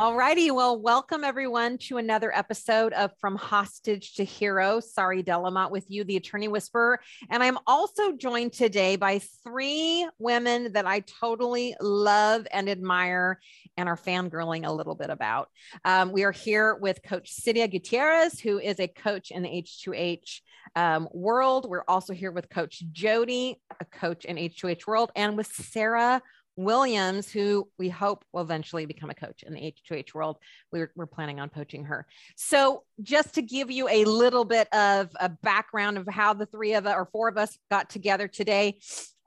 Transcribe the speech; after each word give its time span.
All 0.00 0.16
righty. 0.16 0.50
Well, 0.50 0.80
welcome 0.80 1.24
everyone 1.24 1.76
to 1.76 1.98
another 1.98 2.34
episode 2.34 2.94
of 2.94 3.10
From 3.20 3.36
Hostage 3.36 4.14
to 4.14 4.24
Hero. 4.24 4.80
Sari 4.80 5.22
Delamotte 5.22 5.70
with 5.70 5.90
you, 5.90 6.04
the 6.04 6.16
attorney 6.16 6.48
whisperer. 6.48 7.00
And 7.28 7.42
I'm 7.42 7.58
also 7.66 8.12
joined 8.12 8.54
today 8.54 8.96
by 8.96 9.20
three 9.44 10.08
women 10.18 10.72
that 10.72 10.86
I 10.86 11.00
totally 11.00 11.76
love 11.82 12.46
and 12.50 12.70
admire 12.70 13.40
and 13.76 13.90
are 13.90 13.96
fangirling 13.96 14.66
a 14.66 14.72
little 14.72 14.94
bit 14.94 15.10
about. 15.10 15.50
Um, 15.84 16.12
we 16.12 16.24
are 16.24 16.32
here 16.32 16.76
with 16.76 17.02
Coach 17.02 17.30
Cydia 17.30 17.70
Gutierrez, 17.70 18.40
who 18.40 18.58
is 18.58 18.80
a 18.80 18.88
coach 18.88 19.30
in 19.30 19.42
the 19.42 19.50
H2H 19.50 20.40
um, 20.76 21.08
world. 21.12 21.68
We're 21.68 21.84
also 21.86 22.14
here 22.14 22.32
with 22.32 22.48
Coach 22.48 22.82
Jody, 22.90 23.60
a 23.80 23.84
coach 23.84 24.24
in 24.24 24.36
H2H 24.36 24.86
world, 24.86 25.12
and 25.14 25.36
with 25.36 25.48
Sarah 25.48 26.22
Williams, 26.56 27.30
who 27.30 27.68
we 27.78 27.88
hope 27.88 28.24
will 28.32 28.42
eventually 28.42 28.86
become 28.86 29.10
a 29.10 29.14
coach 29.14 29.42
in 29.44 29.54
the 29.54 29.60
H2H 29.60 30.14
world. 30.14 30.36
We're, 30.72 30.92
we're 30.94 31.06
planning 31.06 31.40
on 31.40 31.48
poaching 31.48 31.84
her. 31.84 32.06
So, 32.36 32.84
just 33.02 33.34
to 33.34 33.42
give 33.42 33.70
you 33.70 33.88
a 33.88 34.04
little 34.04 34.44
bit 34.44 34.72
of 34.74 35.10
a 35.18 35.28
background 35.28 35.96
of 35.96 36.06
how 36.06 36.34
the 36.34 36.46
three 36.46 36.74
of 36.74 36.86
us 36.86 36.94
or 36.94 37.08
four 37.12 37.28
of 37.28 37.38
us 37.38 37.56
got 37.70 37.88
together 37.88 38.28
today, 38.28 38.78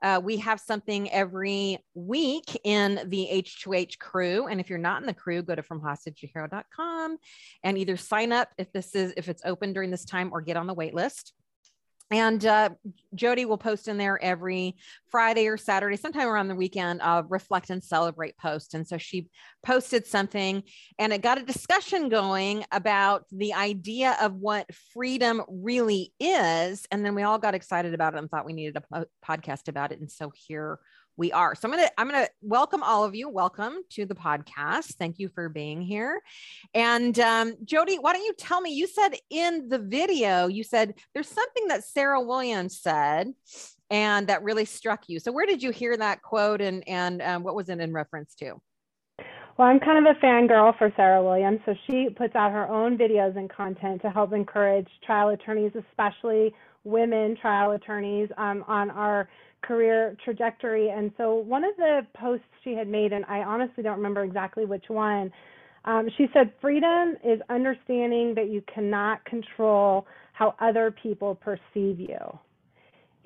uh, 0.02 0.20
we 0.22 0.36
have 0.36 0.60
something 0.60 1.10
every 1.10 1.78
week 1.94 2.60
in 2.62 3.00
the 3.06 3.28
H2H 3.32 3.98
crew. 3.98 4.46
And 4.46 4.60
if 4.60 4.68
you're 4.68 4.78
not 4.78 5.00
in 5.00 5.06
the 5.06 5.14
crew, 5.14 5.42
go 5.42 5.54
to 5.54 5.62
fromhostagehero.com 5.62 7.16
and 7.64 7.78
either 7.78 7.96
sign 7.96 8.30
up 8.30 8.50
if 8.58 8.70
this 8.72 8.94
is 8.94 9.14
if 9.16 9.28
it's 9.28 9.42
open 9.46 9.72
during 9.72 9.90
this 9.90 10.04
time 10.04 10.30
or 10.32 10.42
get 10.42 10.58
on 10.58 10.66
the 10.66 10.74
wait 10.74 10.94
list 10.94 11.32
and 12.10 12.44
uh, 12.44 12.70
Jody 13.14 13.44
will 13.44 13.58
post 13.58 13.88
in 13.88 13.96
there 13.96 14.22
every 14.22 14.76
Friday 15.10 15.46
or 15.46 15.56
Saturday, 15.56 15.96
sometime 15.96 16.28
around 16.28 16.48
the 16.48 16.54
weekend, 16.54 17.00
uh, 17.00 17.22
reflect 17.28 17.70
and 17.70 17.82
celebrate 17.82 18.36
post. 18.36 18.74
And 18.74 18.86
so 18.86 18.98
she 18.98 19.28
posted 19.64 20.06
something 20.06 20.62
and 20.98 21.12
it 21.12 21.22
got 21.22 21.38
a 21.38 21.44
discussion 21.44 22.08
going 22.08 22.64
about 22.72 23.24
the 23.32 23.54
idea 23.54 24.16
of 24.20 24.34
what 24.34 24.66
freedom 24.92 25.42
really 25.48 26.12
is. 26.20 26.86
And 26.90 27.04
then 27.04 27.14
we 27.14 27.22
all 27.22 27.38
got 27.38 27.54
excited 27.54 27.94
about 27.94 28.14
it 28.14 28.18
and 28.18 28.30
thought 28.30 28.46
we 28.46 28.52
needed 28.52 28.76
a 28.76 28.80
po- 28.80 29.06
podcast 29.26 29.68
about 29.68 29.92
it. 29.92 30.00
And 30.00 30.10
so 30.10 30.30
here 30.34 30.78
we 31.16 31.32
are. 31.32 31.54
So 31.54 31.68
I'm 31.68 31.74
gonna 31.74 31.90
I'm 31.98 32.08
gonna 32.08 32.28
welcome 32.42 32.82
all 32.82 33.04
of 33.04 33.14
you. 33.14 33.28
Welcome 33.28 33.78
to 33.90 34.06
the 34.06 34.14
podcast. 34.14 34.94
Thank 34.94 35.18
you 35.18 35.28
for 35.28 35.48
being 35.48 35.80
here. 35.80 36.20
And 36.74 37.18
um, 37.20 37.54
Jody, 37.64 37.96
why 37.96 38.12
don't 38.12 38.24
you 38.24 38.34
tell 38.38 38.60
me? 38.60 38.72
You 38.72 38.86
said 38.86 39.10
in 39.30 39.68
the 39.68 39.78
video, 39.78 40.48
you 40.48 40.64
said 40.64 40.94
there's 41.14 41.28
something 41.28 41.68
that 41.68 41.84
Sarah 41.84 42.20
Williams 42.20 42.80
said, 42.80 43.32
and 43.90 44.26
that 44.28 44.42
really 44.42 44.64
struck 44.64 45.04
you. 45.08 45.20
So 45.20 45.32
where 45.32 45.46
did 45.46 45.62
you 45.62 45.70
hear 45.70 45.96
that 45.96 46.22
quote, 46.22 46.60
and 46.60 46.86
and 46.88 47.22
um, 47.22 47.42
what 47.42 47.54
was 47.54 47.68
it 47.68 47.80
in 47.80 47.92
reference 47.92 48.34
to? 48.36 48.54
Well, 49.56 49.68
I'm 49.68 49.78
kind 49.78 50.04
of 50.04 50.16
a 50.16 50.18
fangirl 50.18 50.76
for 50.78 50.92
Sarah 50.96 51.22
Williams. 51.22 51.60
So 51.64 51.74
she 51.86 52.08
puts 52.10 52.34
out 52.34 52.50
her 52.50 52.68
own 52.68 52.98
videos 52.98 53.36
and 53.36 53.48
content 53.48 54.02
to 54.02 54.10
help 54.10 54.32
encourage 54.32 54.88
trial 55.06 55.28
attorneys, 55.28 55.70
especially 55.90 56.52
women 56.82 57.36
trial 57.40 57.70
attorneys, 57.70 58.28
um, 58.36 58.64
on 58.66 58.90
our 58.90 59.28
career 59.66 60.16
trajectory. 60.24 60.90
And 60.90 61.10
so 61.16 61.34
one 61.34 61.64
of 61.64 61.76
the 61.76 62.00
posts 62.14 62.46
she 62.62 62.74
had 62.74 62.88
made, 62.88 63.12
and 63.12 63.24
I 63.26 63.38
honestly 63.40 63.82
don't 63.82 63.96
remember 63.96 64.22
exactly 64.22 64.64
which 64.64 64.84
one, 64.88 65.32
um, 65.84 66.08
she 66.16 66.26
said, 66.32 66.52
Freedom 66.60 67.16
is 67.24 67.40
understanding 67.50 68.34
that 68.36 68.48
you 68.48 68.62
cannot 68.72 69.24
control 69.24 70.06
how 70.32 70.54
other 70.60 70.94
people 71.02 71.34
perceive 71.34 72.00
you. 72.00 72.38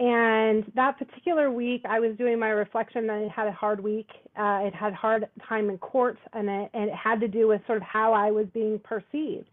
And 0.00 0.71
that 0.77 0.97
particular 0.97 1.50
week, 1.50 1.82
I 1.88 1.98
was 1.98 2.16
doing 2.16 2.38
my 2.38 2.50
reflection. 2.50 3.10
And 3.10 3.31
I 3.31 3.34
had 3.34 3.48
a 3.48 3.53
hard 3.53 3.81
week. 3.81 4.09
Uh, 4.37 4.60
it 4.62 4.75
had 4.75 4.93
hard 4.93 5.28
time 5.48 5.71
in 5.71 5.78
court, 5.78 6.19
and 6.32 6.48
it, 6.48 6.71
and 6.72 6.84
it 6.84 6.94
had 6.94 7.21
to 7.21 7.28
do 7.28 7.48
with 7.48 7.60
sort 7.66 7.78
of 7.78 7.82
how 7.82 8.12
I 8.12 8.31
was 8.31 8.47
being 8.54 8.78
perceived, 8.78 9.48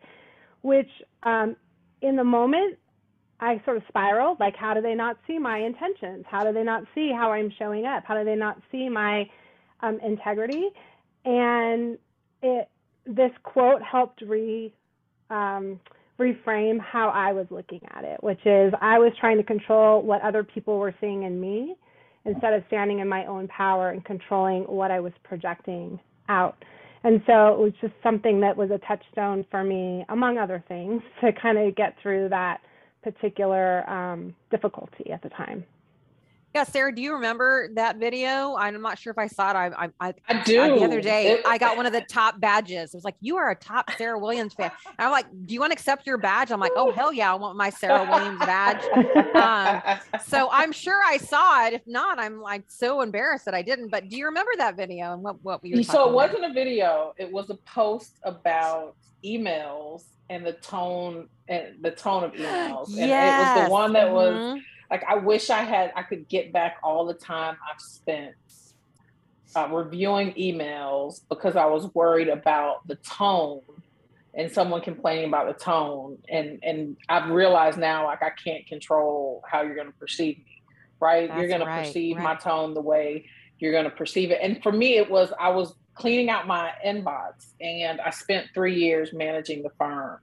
which 0.62 0.90
um, 1.24 1.56
in 2.02 2.16
the 2.16 2.24
moment 2.24 2.78
I 3.40 3.62
sort 3.66 3.78
of 3.78 3.84
spiraled. 3.88 4.40
Like, 4.40 4.56
how 4.56 4.74
do 4.74 4.82
they 4.82 4.96
not 4.96 5.18
see 5.28 5.38
my 5.38 5.60
intentions? 5.60 6.26
How 6.30 6.44
do 6.44 6.54
they 6.54 6.64
not 6.64 6.84
see 6.94 7.12
how 7.12 7.32
I'm 7.32 7.52
showing 7.58 7.86
up? 7.86 8.04
How 8.06 8.18
do 8.18 8.24
they 8.24 8.36
not 8.36 8.62
see 8.72 8.90
my 8.90 9.30
um, 9.82 10.00
integrity? 10.04 10.70
And 11.26 11.98
it 12.42 12.70
this 13.06 13.32
quote 13.44 13.82
helped 13.82 14.22
re 14.22 14.74
um, 15.30 15.80
reframe 16.20 16.80
how 16.80 17.10
I 17.10 17.34
was 17.34 17.48
looking 17.50 17.82
at 17.96 18.04
it, 18.04 18.24
which 18.24 18.40
is 18.46 18.74
I 18.82 19.00
was 19.00 19.12
trying 19.20 19.38
to 19.38 19.44
control 19.44 20.02
what 20.02 20.22
other 20.22 20.44
people 20.44 20.80
were 20.80 20.96
seeing 21.02 21.24
in 21.24 21.40
me 21.40 21.76
instead 22.26 22.54
of 22.54 22.64
standing 22.68 23.00
in 23.00 23.08
my 23.08 23.26
own 23.26 23.48
power 23.48 23.90
and 23.90 24.04
controlling 24.04 24.64
what 24.64 24.92
I 24.92 25.00
was 25.00 25.14
projecting 25.24 26.00
out. 26.30 26.56
And 27.04 27.22
so 27.28 27.54
it 27.54 27.60
was 27.60 27.74
just 27.82 27.94
something 28.02 28.40
that 28.42 28.58
was 28.58 28.72
a 28.72 28.80
touchstone 28.80 29.46
for 29.52 29.64
me, 29.64 30.04
among 30.10 30.40
other 30.40 30.64
things, 30.68 31.04
to 31.22 31.32
kind 31.34 31.58
of 31.58 31.76
get 31.76 31.96
through 32.02 32.30
that 32.30 32.62
particular 33.06 33.88
um, 33.88 34.36
difficulty 34.50 35.12
at 35.12 35.22
the 35.22 35.30
time. 35.30 35.64
Yeah, 36.56 36.64
Sarah, 36.64 36.96
do 36.96 37.02
you 37.02 37.12
remember 37.12 37.68
that 37.74 37.98
video? 37.98 38.56
I'm 38.56 38.82
not 38.82 38.98
sure 38.98 39.12
if 39.12 39.18
I 39.18 39.28
saw 39.28 39.50
it. 39.50 39.56
I 39.56 39.90
I, 40.00 40.14
I 40.30 40.42
do. 40.44 40.80
the 40.80 40.86
other 40.86 41.02
day, 41.02 41.34
it, 41.34 41.42
I 41.46 41.58
got 41.58 41.76
one 41.76 41.86
of 41.86 41.92
the 41.92 42.00
top 42.00 42.40
badges. 42.40 42.94
It 42.94 42.96
was 42.96 43.04
like, 43.04 43.18
"You 43.20 43.36
are 43.36 43.50
a 43.50 43.56
top 43.56 43.92
Sarah 43.98 44.18
Williams 44.18 44.54
fan." 44.54 44.72
And 44.86 45.06
I'm 45.06 45.12
like, 45.12 45.26
"Do 45.46 45.54
you 45.54 45.60
want 45.60 45.72
to 45.72 45.74
accept 45.74 46.08
your 46.08 46.18
badge?" 46.18 46.52
I'm 46.52 46.62
like, 46.62 46.72
"Oh 46.78 46.94
hell 46.94 47.12
yeah, 47.12 47.30
I 47.30 47.36
want 47.36 47.58
my 47.58 47.70
Sarah 47.70 48.10
Williams 48.10 48.40
badge." 48.40 48.82
Um, 49.36 50.00
so 50.26 50.48
I'm 50.50 50.72
sure 50.72 50.98
I 51.06 51.18
saw 51.18 51.68
it. 51.68 51.74
If 51.74 51.82
not, 51.86 52.20
I'm 52.20 52.40
like 52.40 52.64
so 52.70 53.02
embarrassed 53.02 53.44
that 53.44 53.54
I 53.54 53.62
didn't. 53.62 53.90
But 53.90 54.08
do 54.08 54.16
you 54.16 54.24
remember 54.24 54.52
that 54.58 54.78
video 54.78 55.12
and 55.12 55.22
what 55.22 55.44
what 55.44 55.62
we 55.62 55.76
were? 55.76 55.84
So 55.84 56.08
it 56.08 56.14
wasn't 56.14 56.40
about? 56.40 56.52
a 56.52 56.54
video. 56.54 57.14
It 57.18 57.30
was 57.30 57.50
a 57.50 57.56
post 57.56 58.18
about 58.24 58.96
emails 59.26 60.04
and 60.30 60.46
the 60.46 60.54
tone 60.54 61.28
and 61.50 61.76
the 61.82 61.92
tone 61.92 62.24
of 62.24 62.32
emails. 62.32 62.88
And 62.88 63.10
yes. 63.10 63.58
it 63.58 63.60
was 63.60 63.68
the 63.68 63.72
one 63.74 63.92
that 63.92 64.10
was 64.10 64.36
mm-hmm. 64.36 64.60
Like 64.90 65.04
I 65.08 65.16
wish 65.16 65.50
I 65.50 65.62
had 65.62 65.92
I 65.96 66.04
could 66.04 66.28
get 66.28 66.54
back 66.54 66.78
all 66.84 67.06
the 67.06 67.14
time 67.14 67.58
I've 67.72 67.82
spent 67.82 68.36
uh, 69.56 69.68
reviewing 69.72 70.34
emails 70.34 71.22
because 71.30 71.56
I 71.56 71.66
was 71.66 71.94
worried 71.94 72.28
about 72.28 72.88
the 72.88 72.96
tone 72.96 73.62
and 74.34 74.52
someone 74.52 74.82
complaining 74.82 75.26
about 75.26 75.48
the 75.48 75.64
tone 75.64 76.18
and 76.30 76.60
and 76.64 76.98
I've 77.08 77.30
realized 77.30 77.78
now 77.78 78.06
like 78.06 78.22
I 78.22 78.32
can't 78.32 78.66
control 78.68 79.44
how 79.50 79.62
you're 79.62 79.76
going 79.76 79.92
to 79.92 79.98
perceive 79.98 80.38
me 80.38 80.62
right 81.00 81.28
That's 81.28 81.40
you're 81.40 81.48
going 81.48 81.62
right, 81.62 81.84
to 81.84 81.88
perceive 81.88 82.18
right. 82.18 82.24
my 82.24 82.36
tone 82.36 82.74
the 82.74 82.82
way 82.82 83.30
you're 83.60 83.72
going 83.72 83.86
to 83.86 83.92
perceive 83.92 84.32
it 84.32 84.40
and 84.42 84.62
for 84.62 84.72
me 84.72 84.98
it 84.98 85.10
was 85.10 85.32
I 85.40 85.50
was 85.50 85.74
cleaning 85.96 86.30
out 86.30 86.46
my 86.46 86.72
inbox 86.86 87.54
and 87.60 88.00
I 88.02 88.12
spent 88.12 88.48
three 88.54 88.76
years 88.76 89.14
managing 89.14 89.64
the 89.64 89.72
firm. 89.78 90.20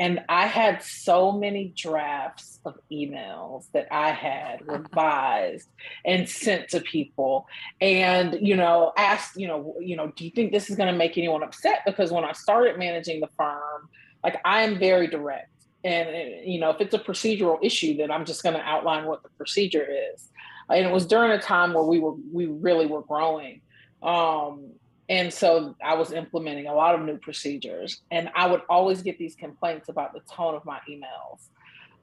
And 0.00 0.20
I 0.28 0.46
had 0.46 0.82
so 0.82 1.32
many 1.32 1.72
drafts 1.76 2.60
of 2.64 2.76
emails 2.90 3.64
that 3.72 3.88
I 3.90 4.10
had 4.10 4.66
revised 4.66 5.68
and 6.04 6.28
sent 6.28 6.68
to 6.68 6.80
people 6.80 7.48
and, 7.80 8.38
you 8.40 8.54
know, 8.54 8.92
asked, 8.96 9.36
you 9.36 9.48
know, 9.48 9.74
you 9.80 9.96
know, 9.96 10.12
do 10.14 10.24
you 10.24 10.30
think 10.30 10.52
this 10.52 10.70
is 10.70 10.76
going 10.76 10.92
to 10.92 10.96
make 10.96 11.18
anyone 11.18 11.42
upset? 11.42 11.80
Because 11.84 12.12
when 12.12 12.24
I 12.24 12.32
started 12.32 12.78
managing 12.78 13.20
the 13.20 13.28
firm, 13.36 13.88
like 14.22 14.40
I 14.44 14.62
am 14.62 14.78
very 14.78 15.08
direct. 15.08 15.50
And, 15.82 16.08
you 16.44 16.60
know, 16.60 16.70
if 16.70 16.80
it's 16.80 16.94
a 16.94 16.98
procedural 16.98 17.58
issue, 17.62 17.96
then 17.96 18.10
I'm 18.10 18.24
just 18.24 18.42
going 18.42 18.54
to 18.54 18.62
outline 18.62 19.06
what 19.06 19.22
the 19.22 19.30
procedure 19.30 19.86
is. 20.14 20.28
And 20.70 20.86
it 20.86 20.92
was 20.92 21.06
during 21.06 21.32
a 21.32 21.40
time 21.40 21.72
where 21.72 21.84
we 21.84 21.98
were, 21.98 22.14
we 22.32 22.46
really 22.46 22.86
were 22.86 23.02
growing. 23.02 23.62
Um, 24.02 24.72
and 25.08 25.32
so 25.32 25.74
I 25.82 25.94
was 25.94 26.12
implementing 26.12 26.66
a 26.66 26.74
lot 26.74 26.94
of 26.94 27.00
new 27.00 27.16
procedures, 27.18 28.02
and 28.10 28.30
I 28.34 28.46
would 28.46 28.62
always 28.68 29.02
get 29.02 29.18
these 29.18 29.34
complaints 29.34 29.88
about 29.88 30.12
the 30.12 30.20
tone 30.20 30.54
of 30.54 30.64
my 30.64 30.80
emails. 30.88 31.48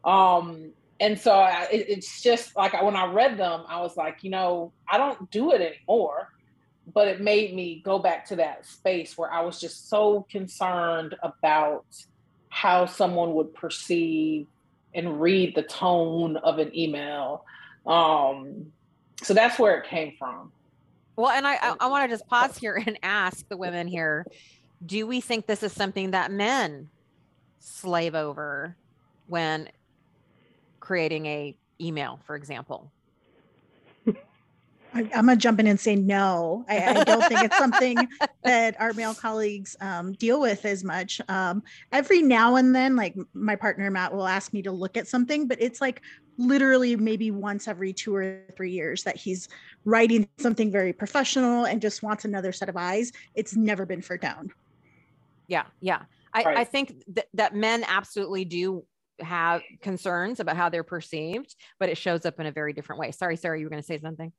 Um, 0.10 0.72
and 1.00 1.19
so 1.19 1.31
I, 1.31 1.68
it, 1.72 1.86
it's 1.90 2.22
just 2.22 2.56
like 2.56 2.81
when 2.81 2.96
I 2.96 3.12
read 3.12 3.38
them, 3.38 3.63
I 3.68 3.81
was 3.81 3.96
like, 3.98 4.24
you 4.24 4.30
know, 4.30 4.72
I 4.88 4.98
don't 4.98 5.30
do 5.30 5.52
it 5.52 5.62
anymore. 5.62 6.30
But 6.94 7.07
it 7.07 7.19
made 7.19 7.56
me 7.56 7.81
go 7.84 7.98
back 7.98 8.28
to 8.28 8.36
that 8.38 8.66
space 8.66 9.18
where 9.18 9.31
I 9.31 9.42
was 9.42 9.60
just 9.60 9.90
so 9.90 10.25
concerned 10.30 11.16
about 11.24 11.86
how 12.50 12.86
someone 12.86 13.34
would 13.34 13.54
perceive 13.56 14.46
and 14.94 15.19
read 15.19 15.56
the 15.56 15.63
tone 15.63 16.38
of 16.38 16.60
an 16.60 16.75
email. 16.78 17.44
Um, 17.88 18.72
so 19.24 19.34
that's 19.34 19.57
where 19.57 19.80
it 19.80 19.88
came 19.88 20.13
from. 20.18 20.52
Well, 21.16 21.32
and 21.32 21.48
I, 21.48 21.56
I, 21.56 21.76
I 21.82 21.88
want 21.88 22.10
to 22.10 22.14
just 22.14 22.28
pause 22.30 22.58
here 22.58 22.82
and 22.86 22.98
ask 23.04 23.48
the 23.48 23.58
women 23.58 23.88
here 23.88 24.26
do 24.86 25.08
we 25.08 25.22
think 25.22 25.48
this 25.48 25.64
is 25.64 25.72
something 25.72 26.12
that 26.12 26.32
men 26.32 26.90
slave 27.60 28.14
over 28.14 28.76
when 29.28 29.70
creating 30.80 31.26
a 31.26 31.58
email, 31.80 32.20
for 32.26 32.36
example? 32.36 32.92
I, 34.96 35.02
am 35.12 35.26
gonna 35.26 35.36
jump 35.36 35.60
in 35.60 35.68
and 35.68 35.78
say 35.80 35.96
no. 35.96 36.64
I, 36.70 37.00
I 37.00 37.04
don't 37.04 37.24
think 37.26 37.42
it's 37.42 37.58
something 37.58 37.98
that 38.46 38.80
our 38.80 38.94
male 38.94 39.14
colleagues 39.14 39.76
um, 39.82 40.14
deal 40.14 40.40
with 40.40 40.64
as 40.64 40.86
much. 40.86 41.20
Um, 41.28 41.64
every 41.92 42.22
now 42.22 42.56
and 42.56 42.74
then, 42.74 42.96
like 42.96 43.14
my 43.34 43.58
partner 43.58 43.92
Matt 43.92 44.14
will 44.14 44.28
ask 44.28 44.54
me 44.54 44.62
to 44.62 44.72
look 44.72 44.96
at 44.96 45.06
something, 45.08 45.50
but 45.50 45.58
it's 45.62 45.82
like 45.82 46.02
literally 46.38 46.96
maybe 46.96 47.32
once 47.32 47.68
every 47.68 47.94
two 47.94 48.16
or 48.16 48.42
three 48.56 48.72
years 48.72 49.04
that 49.04 49.16
he's 49.16 49.48
writing 49.86 50.28
something 50.38 50.72
very 50.72 50.94
professional 50.94 51.66
and 51.66 51.82
just 51.82 52.04
wants 52.04 52.26
another 52.26 52.52
set 52.52 52.70
of 52.70 52.78
eyes. 52.78 53.12
It's 53.36 53.56
never 53.56 53.86
been 53.86 54.02
for 54.02 54.18
down. 54.18 54.52
Yeah, 55.48 55.66
yeah. 55.82 56.04
I, 56.34 56.44
right. 56.44 56.58
I 56.58 56.64
think 56.64 57.04
that, 57.14 57.28
that 57.36 57.56
men 57.56 57.86
absolutely 57.88 58.46
do 58.46 58.84
have 59.22 59.62
concerns 59.82 60.42
about 60.42 60.58
how 60.58 60.68
they're 60.68 60.84
perceived, 60.84 61.56
but 61.80 61.88
it 61.88 61.98
shows 61.98 62.26
up 62.26 62.40
in 62.40 62.46
a 62.48 62.52
very 62.52 62.74
different 62.74 63.00
way. 63.00 63.12
Sorry, 63.12 63.38
Sarah, 63.38 63.58
you 63.58 63.66
were 63.66 63.70
going 63.70 63.81
to 63.81 63.86
say 63.86 64.00
something. 64.00 64.34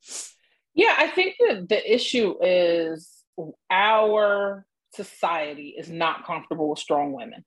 Yeah, 0.74 0.94
I 0.98 1.06
think 1.08 1.36
that 1.40 1.68
the 1.68 1.94
issue 1.94 2.34
is 2.42 3.10
our 3.70 4.66
society 4.94 5.74
is 5.78 5.90
not 5.90 6.26
comfortable 6.26 6.68
with 6.68 6.78
strong 6.78 7.12
women. 7.12 7.44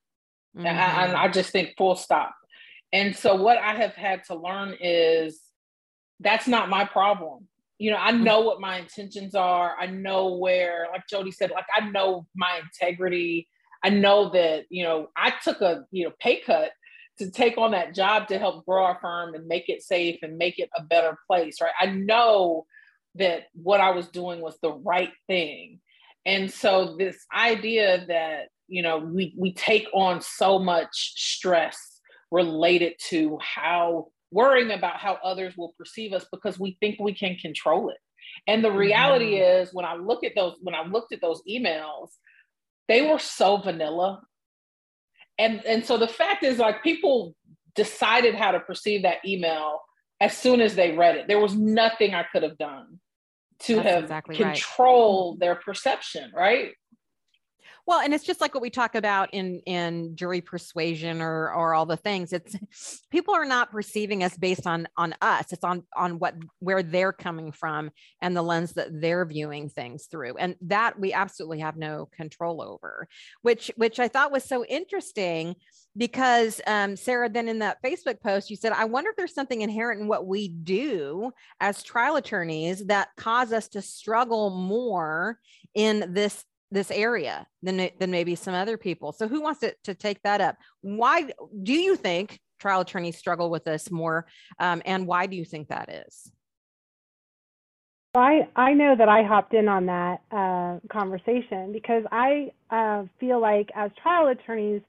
Mm-hmm. 0.58 0.66
And, 0.66 0.80
I, 0.80 1.06
and 1.06 1.16
I 1.16 1.28
just 1.28 1.52
think 1.52 1.76
full 1.78 1.96
stop. 1.96 2.34
And 2.92 3.16
so 3.16 3.36
what 3.36 3.58
I 3.58 3.76
have 3.76 3.94
had 3.94 4.24
to 4.26 4.36
learn 4.36 4.76
is 4.80 5.40
that's 6.20 6.48
not 6.48 6.70
my 6.70 6.86
problem. 6.86 7.48
You 7.78 7.92
know, 7.92 7.98
I 8.00 8.12
mm-hmm. 8.12 8.24
know 8.24 8.42
what 8.42 8.60
my 8.60 8.80
intentions 8.80 9.36
are. 9.36 9.76
I 9.80 9.86
know 9.86 10.36
where, 10.36 10.88
like 10.92 11.04
Jody 11.10 11.32
said, 11.32 11.52
like 11.52 11.68
I 11.76 11.90
know 11.90 12.28
my 12.36 12.60
integrity. 12.62 13.48
I 13.84 13.90
know 13.90 14.30
that, 14.32 14.66
you 14.70 14.84
know, 14.84 15.08
I 15.16 15.34
took 15.42 15.62
a, 15.62 15.86
you 15.92 16.06
know, 16.06 16.14
pay 16.20 16.42
cut 16.42 16.72
to 17.20 17.32
take 17.32 17.58
on 17.58 17.72
that 17.72 17.96
job 17.96 18.28
to 18.28 18.40
help 18.40 18.66
grow 18.66 18.84
our 18.84 18.98
firm 19.02 19.34
and 19.34 19.48
make 19.48 19.70
it 19.70 19.82
safe 19.82 20.20
and 20.22 20.38
make 20.38 20.60
it 20.60 20.70
a 20.76 20.84
better 20.84 21.18
place, 21.28 21.62
right? 21.62 21.72
I 21.80 21.88
know 21.88 22.66
that 23.16 23.48
what 23.54 23.82
I 23.82 23.92
was 23.92 24.08
doing 24.10 24.42
was 24.42 24.58
the 24.62 24.74
right 24.74 25.12
thing. 25.28 25.80
And 26.26 26.52
so 26.52 26.96
this 26.98 27.26
idea 27.34 28.06
that, 28.08 28.50
you 28.68 28.82
know, 28.82 29.00
we, 29.00 29.34
we 29.38 29.54
take 29.54 29.88
on 29.94 30.22
so 30.22 30.60
much 30.60 31.14
stress 31.16 31.89
related 32.32 32.94
to 33.10 33.38
how 33.42 34.08
worrying 34.32 34.72
about 34.72 34.98
how 34.98 35.18
others 35.24 35.56
will 35.58 35.74
perceive 35.78 36.14
us 36.14 36.26
because 36.32 36.60
we 36.60 36.78
think 36.80 37.00
we 37.00 37.14
can 37.14 37.36
control 37.36 37.90
it. 37.90 37.98
And 38.48 38.64
the 38.64 38.72
reality 38.72 39.36
mm-hmm. 39.36 39.64
is 39.64 39.74
when 39.74 39.86
I 39.86 39.96
look 39.96 40.24
at 40.24 40.34
those, 40.36 40.56
when 40.62 40.76
I 40.76 40.86
looked 40.86 41.14
at 41.14 41.22
those 41.22 41.42
emails, 41.50 42.10
they 42.88 43.08
were 43.08 43.20
so 43.20 43.58
vanilla. 43.58 44.22
And, 45.38 45.64
and 45.66 45.86
so 45.86 45.98
the 45.98 46.08
fact 46.08 46.44
is 46.44 46.60
like 46.60 46.84
people 46.84 47.36
decided 47.76 48.36
how 48.36 48.52
to 48.52 48.60
perceive 48.60 49.04
that 49.04 49.26
email 49.26 49.82
as 50.20 50.38
soon 50.38 50.62
as 50.62 50.76
they 50.76 50.92
read 50.92 51.16
it. 51.16 51.28
There 51.28 51.40
was 51.40 51.56
nothing 51.56 52.14
I 52.14 52.24
could 52.24 52.44
have 52.44 52.58
done 52.58 53.00
to 53.62 53.76
That's 53.76 53.88
have 53.88 54.04
exactly 54.04 54.36
controlled 54.36 55.36
right. 55.36 55.40
their 55.40 55.56
perception, 55.56 56.32
right? 56.36 56.72
Well, 57.90 58.02
and 58.02 58.14
it's 58.14 58.24
just 58.24 58.40
like 58.40 58.54
what 58.54 58.62
we 58.62 58.70
talk 58.70 58.94
about 58.94 59.34
in 59.34 59.64
in 59.66 60.16
jury 60.16 60.42
persuasion 60.42 61.24
or 61.24 61.52
or 61.52 61.74
all 61.74 61.88
the 61.88 61.98
things. 61.98 62.32
It's 62.32 62.56
people 63.12 63.34
are 63.34 63.46
not 63.46 63.72
perceiving 63.72 64.24
us 64.24 64.38
based 64.38 64.68
on 64.68 64.88
on 64.96 65.16
us. 65.24 65.52
It's 65.52 65.64
on 65.64 65.82
on 65.98 66.20
what 66.20 66.36
where 66.60 66.84
they're 66.84 67.12
coming 67.12 67.52
from 67.52 67.90
and 68.22 68.38
the 68.38 68.44
lens 68.44 68.74
that 68.74 68.90
they're 69.02 69.26
viewing 69.26 69.70
things 69.70 70.06
through. 70.06 70.38
And 70.38 70.54
that 70.62 71.00
we 71.00 71.14
absolutely 71.14 71.62
have 71.62 71.78
no 71.78 72.08
control 72.16 72.62
over, 72.62 73.08
which 73.42 73.72
which 73.76 74.00
I 74.00 74.08
thought 74.08 74.32
was 74.32 74.44
so 74.44 74.64
interesting 74.66 75.56
because 75.98 76.62
um, 76.68 76.96
Sarah, 76.96 77.28
then 77.28 77.48
in 77.48 77.58
that 77.60 77.82
Facebook 77.84 78.22
post, 78.22 78.52
you 78.52 78.56
said, 78.56 78.72
I 78.72 78.86
wonder 78.86 79.10
if 79.10 79.16
there's 79.16 79.34
something 79.34 79.62
inherent 79.62 80.00
in 80.00 80.08
what 80.08 80.28
we 80.28 80.48
do 80.48 81.32
as 81.60 81.82
trial 81.82 82.18
attorneys 82.18 82.86
that 82.86 83.10
cause 83.18 83.52
us 83.52 83.68
to 83.70 83.82
struggle 83.82 84.52
more 84.52 85.40
in 85.74 86.14
this 86.14 86.46
this 86.72 86.92
area 86.92 87.48
than, 87.64 87.90
than 88.00 88.12
maybe 88.12 88.36
some 88.36 88.54
other 88.54 88.78
people. 88.78 89.12
So 89.12 89.28
who 89.28 89.42
wants 89.42 89.62
to, 89.62 89.74
to 89.86 89.94
take 89.94 90.22
that 90.24 90.42
up? 90.42 90.58
Why 90.82 91.30
do 91.64 91.74
you 91.74 91.96
think 91.96 92.40
trial 92.60 92.82
attorneys 92.82 93.18
struggle 93.18 93.50
with 93.50 93.64
this 93.64 93.90
more? 93.90 94.28
Um, 94.60 94.82
and 94.86 95.08
why 95.08 95.26
do 95.26 95.36
you 95.36 95.46
think 95.46 95.70
that 95.70 95.90
is? 95.90 96.32
I, 98.16 98.48
I 98.56 98.74
know 98.74 98.96
that 98.98 99.08
I 99.08 99.24
hopped 99.24 99.54
in 99.54 99.68
on 99.68 99.86
that 99.86 100.22
uh, 100.32 100.80
conversation 100.92 101.72
because 101.72 102.04
I 102.12 102.52
uh, 102.72 103.04
feel 103.20 103.40
like 103.40 103.70
as 103.76 103.92
trial 104.02 104.28
attorneys, 104.28 104.82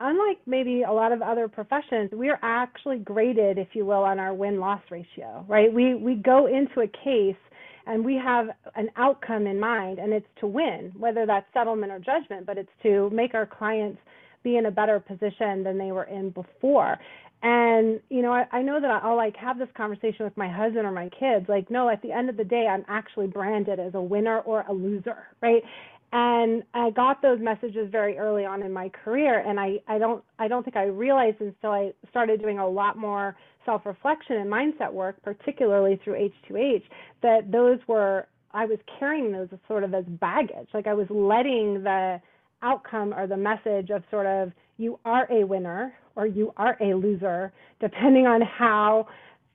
unlike 0.00 0.38
maybe 0.46 0.82
a 0.82 0.92
lot 0.92 1.12
of 1.12 1.22
other 1.22 1.48
professions, 1.48 2.10
we 2.12 2.28
are 2.28 2.38
actually 2.42 2.98
graded, 2.98 3.56
if 3.56 3.68
you 3.72 3.86
will, 3.86 4.04
on 4.04 4.18
our 4.18 4.34
win 4.34 4.60
loss 4.60 4.82
ratio, 4.90 5.44
right? 5.48 5.72
We, 5.72 5.94
we 5.94 6.14
go 6.14 6.46
into 6.46 6.80
a 6.80 6.88
case 6.88 7.36
and 7.88 8.04
we 8.04 8.14
have 8.14 8.48
an 8.76 8.88
outcome 8.96 9.46
in 9.46 9.58
mind 9.58 9.98
and 9.98 10.12
it's 10.12 10.26
to 10.40 10.46
win 10.46 10.92
whether 10.96 11.26
that's 11.26 11.46
settlement 11.52 11.90
or 11.90 11.98
judgment 11.98 12.46
but 12.46 12.56
it's 12.58 12.70
to 12.82 13.10
make 13.10 13.34
our 13.34 13.46
clients 13.46 13.98
be 14.44 14.56
in 14.56 14.66
a 14.66 14.70
better 14.70 15.00
position 15.00 15.64
than 15.64 15.78
they 15.78 15.90
were 15.92 16.04
in 16.04 16.30
before. 16.30 16.98
And 17.42 18.00
you 18.08 18.22
know 18.22 18.32
I, 18.32 18.46
I 18.50 18.62
know 18.62 18.80
that 18.80 18.90
i'll 18.90 19.16
like 19.16 19.36
have 19.36 19.58
this 19.58 19.68
conversation 19.76 20.24
with 20.24 20.36
my 20.36 20.48
husband 20.48 20.86
or 20.86 20.90
my 20.90 21.08
kids 21.08 21.48
like 21.48 21.70
no 21.70 21.88
at 21.88 22.02
the 22.02 22.10
end 22.10 22.28
of 22.28 22.36
the 22.36 22.42
day 22.42 22.66
i'm 22.66 22.84
actually 22.88 23.28
branded 23.28 23.78
as 23.78 23.94
a 23.94 24.02
winner 24.02 24.40
or 24.40 24.64
a 24.68 24.72
loser 24.72 25.28
right? 25.40 25.62
And 26.10 26.62
I 26.72 26.90
got 26.90 27.20
those 27.20 27.38
messages 27.38 27.90
very 27.92 28.16
early 28.16 28.46
on 28.46 28.62
in 28.62 28.72
my 28.72 28.88
career 28.88 29.38
and 29.46 29.60
I, 29.60 29.78
I 29.86 29.98
don't 29.98 30.24
I 30.38 30.48
don't 30.48 30.64
think 30.64 30.76
I 30.76 30.86
realized 30.86 31.40
until 31.40 31.70
I 31.70 31.92
started 32.10 32.40
doing 32.40 32.58
a 32.58 32.68
lot 32.68 32.96
more 32.96 33.36
self-reflection 33.68 34.36
and 34.36 34.50
mindset 34.50 34.90
work, 34.90 35.22
particularly 35.22 36.00
through 36.02 36.30
H2H, 36.50 36.82
that 37.22 37.52
those 37.52 37.78
were 37.86 38.26
I 38.54 38.64
was 38.64 38.78
carrying 38.98 39.30
those 39.30 39.48
sort 39.68 39.84
of 39.84 39.92
as 39.92 40.04
baggage. 40.06 40.68
Like 40.72 40.86
I 40.86 40.94
was 40.94 41.06
letting 41.10 41.82
the 41.82 42.18
outcome 42.62 43.12
or 43.12 43.26
the 43.26 43.36
message 43.36 43.90
of 43.90 44.02
sort 44.10 44.26
of 44.26 44.52
you 44.78 44.98
are 45.04 45.30
a 45.30 45.44
winner 45.44 45.92
or 46.16 46.26
you 46.26 46.54
are 46.56 46.78
a 46.80 46.94
loser, 46.94 47.52
depending 47.78 48.26
on 48.26 48.40
how 48.40 49.06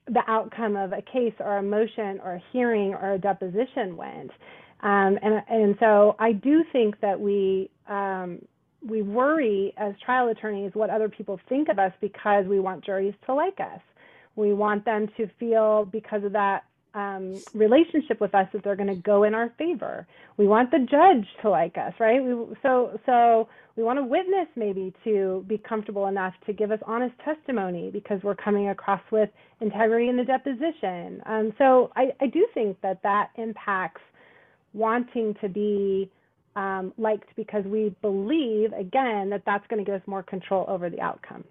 the 0.07 0.21
outcome 0.27 0.75
of 0.75 0.93
a 0.93 1.01
case 1.01 1.33
or 1.39 1.57
a 1.57 1.63
motion 1.63 2.19
or 2.23 2.35
a 2.35 2.43
hearing 2.51 2.93
or 2.93 3.13
a 3.13 3.17
deposition 3.17 3.97
went. 3.97 4.29
Um, 4.81 5.17
and, 5.23 5.41
and 5.49 5.75
so 5.79 6.15
I 6.19 6.33
do 6.33 6.63
think 6.71 6.99
that 7.01 7.19
we 7.19 7.71
um, 7.87 8.39
we 8.87 9.01
worry 9.01 9.73
as 9.77 9.93
trial 10.05 10.27
attorneys 10.27 10.71
what 10.73 10.89
other 10.89 11.07
people 11.07 11.39
think 11.47 11.69
of 11.69 11.79
us 11.79 11.93
because 12.01 12.45
we 12.45 12.59
want 12.59 12.83
juries 12.83 13.13
to 13.25 13.33
like 13.33 13.59
us. 13.59 13.79
We 14.35 14.53
want 14.53 14.85
them 14.85 15.09
to 15.17 15.27
feel 15.39 15.85
because 15.85 16.23
of 16.23 16.33
that 16.33 16.63
um, 16.93 17.41
relationship 17.53 18.21
with 18.21 18.35
us 18.35 18.47
that 18.53 18.63
they're 18.63 18.75
going 18.75 18.87
to 18.87 18.95
go 18.95 19.23
in 19.23 19.33
our 19.33 19.51
favor. 19.57 20.05
We 20.37 20.47
want 20.47 20.71
the 20.71 20.79
judge 20.79 21.27
to 21.41 21.49
like 21.49 21.77
us, 21.77 21.93
right? 21.99 22.23
We, 22.23 22.55
so 22.61 22.99
so 23.05 23.47
we 23.75 23.83
want 23.83 23.97
a 23.99 24.03
witness 24.03 24.47
maybe 24.55 24.93
to 25.03 25.43
be 25.47 25.57
comfortable 25.57 26.07
enough 26.07 26.33
to 26.45 26.53
give 26.53 26.71
us 26.71 26.79
honest 26.85 27.15
testimony 27.25 27.89
because 27.91 28.21
we're 28.21 28.35
coming 28.35 28.69
across 28.69 29.01
with 29.11 29.29
integrity 29.61 30.09
in 30.09 30.17
the 30.17 30.23
deposition. 30.23 31.21
Um, 31.25 31.53
so 31.57 31.91
I, 31.95 32.13
I 32.21 32.27
do 32.27 32.47
think 32.53 32.79
that 32.81 33.01
that 33.01 33.31
impacts 33.37 34.01
wanting 34.73 35.35
to 35.41 35.49
be 35.49 36.11
um, 36.55 36.93
liked 36.97 37.29
because 37.35 37.65
we 37.65 37.95
believe, 38.01 38.73
again, 38.73 39.31
that 39.31 39.43
that's 39.45 39.65
going 39.67 39.83
to 39.83 39.89
give 39.89 39.99
us 39.99 40.07
more 40.07 40.21
control 40.21 40.65
over 40.67 40.89
the 40.89 41.01
outcome. 41.01 41.43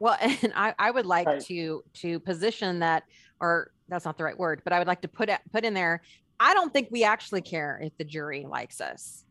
Well, 0.00 0.16
and 0.20 0.52
I, 0.56 0.74
I 0.78 0.90
would 0.90 1.06
like 1.06 1.28
right. 1.28 1.40
to 1.42 1.84
to 1.94 2.18
position 2.18 2.80
that, 2.80 3.04
or 3.38 3.70
that's 3.88 4.04
not 4.04 4.18
the 4.18 4.24
right 4.24 4.38
word, 4.38 4.62
but 4.64 4.72
I 4.72 4.78
would 4.78 4.88
like 4.88 5.02
to 5.02 5.08
put 5.08 5.28
it, 5.28 5.38
put 5.52 5.64
in 5.64 5.74
there. 5.74 6.02
I 6.40 6.54
don't 6.54 6.72
think 6.72 6.88
we 6.90 7.04
actually 7.04 7.42
care 7.42 7.78
if 7.82 7.96
the 7.98 8.04
jury 8.04 8.46
likes 8.48 8.80
us. 8.80 9.24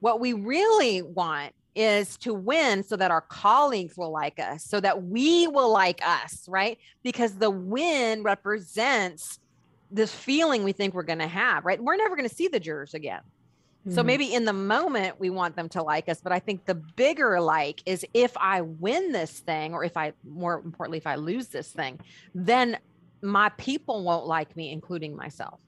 What 0.00 0.20
we 0.20 0.34
really 0.34 1.00
want 1.02 1.54
is 1.74 2.16
to 2.18 2.34
win 2.34 2.84
so 2.84 2.96
that 2.96 3.10
our 3.10 3.22
colleagues 3.22 3.96
will 3.96 4.10
like 4.10 4.38
us, 4.38 4.64
so 4.64 4.78
that 4.80 5.02
we 5.04 5.48
will 5.48 5.72
like 5.72 6.06
us, 6.06 6.44
right? 6.46 6.78
Because 7.02 7.34
the 7.36 7.50
win 7.50 8.22
represents 8.22 9.40
this 9.90 10.12
feeling 10.12 10.64
we 10.64 10.72
think 10.72 10.94
we're 10.94 11.02
going 11.02 11.18
to 11.18 11.26
have, 11.26 11.64
right? 11.64 11.82
We're 11.82 11.96
never 11.96 12.16
going 12.16 12.28
to 12.28 12.34
see 12.34 12.48
the 12.48 12.60
jurors 12.60 12.94
again. 12.94 13.20
Mm-hmm. 13.86 13.94
So 13.94 14.02
maybe 14.02 14.32
in 14.32 14.46
the 14.46 14.52
moment 14.52 15.20
we 15.20 15.28
want 15.28 15.56
them 15.56 15.68
to 15.70 15.82
like 15.82 16.08
us, 16.08 16.20
but 16.22 16.32
I 16.32 16.38
think 16.38 16.64
the 16.64 16.74
bigger 16.74 17.40
like 17.40 17.82
is 17.84 18.06
if 18.14 18.34
I 18.38 18.62
win 18.62 19.12
this 19.12 19.40
thing, 19.40 19.74
or 19.74 19.84
if 19.84 19.96
I, 19.96 20.14
more 20.26 20.60
importantly, 20.64 20.98
if 20.98 21.06
I 21.06 21.16
lose 21.16 21.48
this 21.48 21.70
thing, 21.70 22.00
then 22.34 22.78
my 23.22 23.50
people 23.50 24.02
won't 24.02 24.26
like 24.26 24.56
me, 24.56 24.72
including 24.72 25.14
myself. 25.14 25.60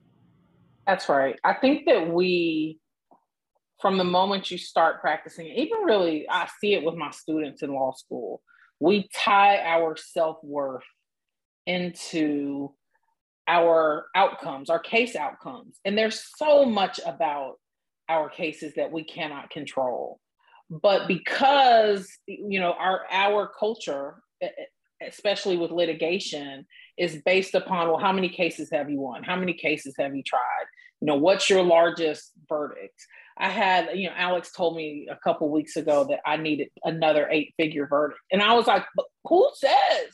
That's 0.86 1.08
right. 1.08 1.38
I 1.44 1.54
think 1.54 1.86
that 1.86 2.08
we, 2.08 2.78
from 3.80 3.98
the 3.98 4.04
moment 4.04 4.50
you 4.50 4.56
start 4.56 5.00
practicing, 5.00 5.48
even 5.48 5.80
really, 5.80 6.26
I 6.30 6.48
see 6.60 6.74
it 6.74 6.84
with 6.84 6.94
my 6.94 7.10
students 7.10 7.62
in 7.62 7.74
law 7.74 7.92
school, 7.92 8.40
we 8.80 9.08
tie 9.14 9.58
our 9.58 9.96
self 9.96 10.38
worth 10.42 10.84
into 11.66 12.72
our 13.48 14.06
outcomes, 14.14 14.70
our 14.70 14.78
case 14.78 15.16
outcomes. 15.16 15.80
And 15.84 15.96
there's 15.98 16.22
so 16.36 16.64
much 16.64 17.00
about 17.04 17.56
our 18.08 18.28
cases 18.28 18.74
that 18.76 18.92
we 18.92 19.04
cannot 19.04 19.50
control. 19.50 20.20
but 20.70 21.06
because 21.06 22.08
you 22.26 22.58
know 22.60 22.72
our 22.72 23.02
our 23.10 23.50
culture 23.58 24.16
especially 25.06 25.56
with 25.56 25.70
litigation 25.70 26.66
is 26.98 27.20
based 27.24 27.54
upon 27.54 27.88
well 27.88 27.98
how 27.98 28.12
many 28.12 28.28
cases 28.28 28.68
have 28.72 28.90
you 28.90 29.00
won? 29.00 29.22
How 29.22 29.36
many 29.36 29.52
cases 29.52 29.94
have 29.98 30.16
you 30.16 30.22
tried? 30.22 30.66
You 31.00 31.06
know 31.06 31.16
what's 31.16 31.48
your 31.50 31.62
largest 31.62 32.32
verdict? 32.48 32.98
I 33.38 33.48
had 33.50 33.90
you 33.98 34.08
know 34.08 34.14
alex 34.16 34.50
told 34.52 34.76
me 34.76 35.08
a 35.10 35.16
couple 35.16 35.50
weeks 35.50 35.76
ago 35.76 36.04
that 36.04 36.20
i 36.24 36.36
needed 36.36 36.68
another 36.84 37.28
eight 37.30 37.54
figure 37.58 37.86
verdict. 37.86 38.20
And 38.32 38.42
i 38.42 38.54
was 38.54 38.66
like 38.66 38.84
who 39.24 39.48
says? 39.54 40.08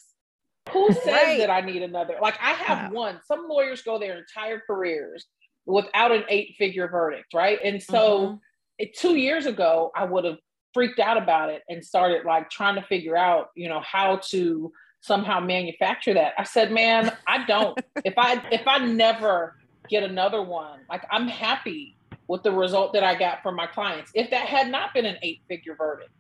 Who 0.72 0.92
says 1.04 1.06
right. 1.06 1.38
that 1.38 1.50
i 1.50 1.61
need 1.61 1.82
another? 1.82 2.16
Like 2.20 2.37
i 2.42 2.52
have 2.52 2.92
one 2.92 3.20
some 3.26 3.46
lawyers 3.49 3.82
go 3.82 3.99
their 3.99 4.18
entire 4.18 4.61
careers 4.66 5.26
without 5.66 6.12
an 6.12 6.25
eight 6.28 6.54
figure 6.59 6.88
verdict 6.88 7.33
right? 7.35 7.59
And 7.64 7.83
so 7.83 8.21
mm-hmm. 8.21 8.35
it, 8.78 8.97
two 8.97 9.16
years 9.16 9.47
ago 9.47 9.90
i 9.95 10.04
would 10.04 10.25
have 10.25 10.38
freaked 10.75 10.99
out 10.99 11.16
about 11.16 11.50
it 11.50 11.62
and 11.69 11.85
started 11.85 12.25
like 12.25 12.50
trying 12.50 12.75
to 12.75 12.83
figure 12.83 13.16
out 13.16 13.50
you 13.54 13.69
know 13.69 13.81
how 13.81 14.16
to 14.31 14.73
somehow 15.00 15.40
manufacture 15.40 16.14
that. 16.14 16.33
I 16.38 16.45
said 16.45 16.73
man 16.73 17.12
i 17.26 17.45
don't. 17.45 17.78
If 18.04 18.14
i 18.16 18.42
if 18.50 18.66
i 18.66 18.78
never 18.78 19.57
get 19.88 20.02
another 20.02 20.42
one 20.42 20.81
like 20.88 21.04
i'm 21.11 21.28
happy 21.28 21.97
with 22.28 22.42
the 22.42 22.52
result 22.52 22.92
that 22.95 23.04
i 23.04 23.14
got 23.14 23.42
from 23.42 23.57
my 23.57 23.66
clients. 23.66 24.11
If 24.14 24.31
that 24.31 24.47
had 24.47 24.71
not 24.71 24.95
been 24.95 25.04
an 25.04 25.16
eight 25.23 25.40
figure 25.49 25.75
verdict 25.76 26.11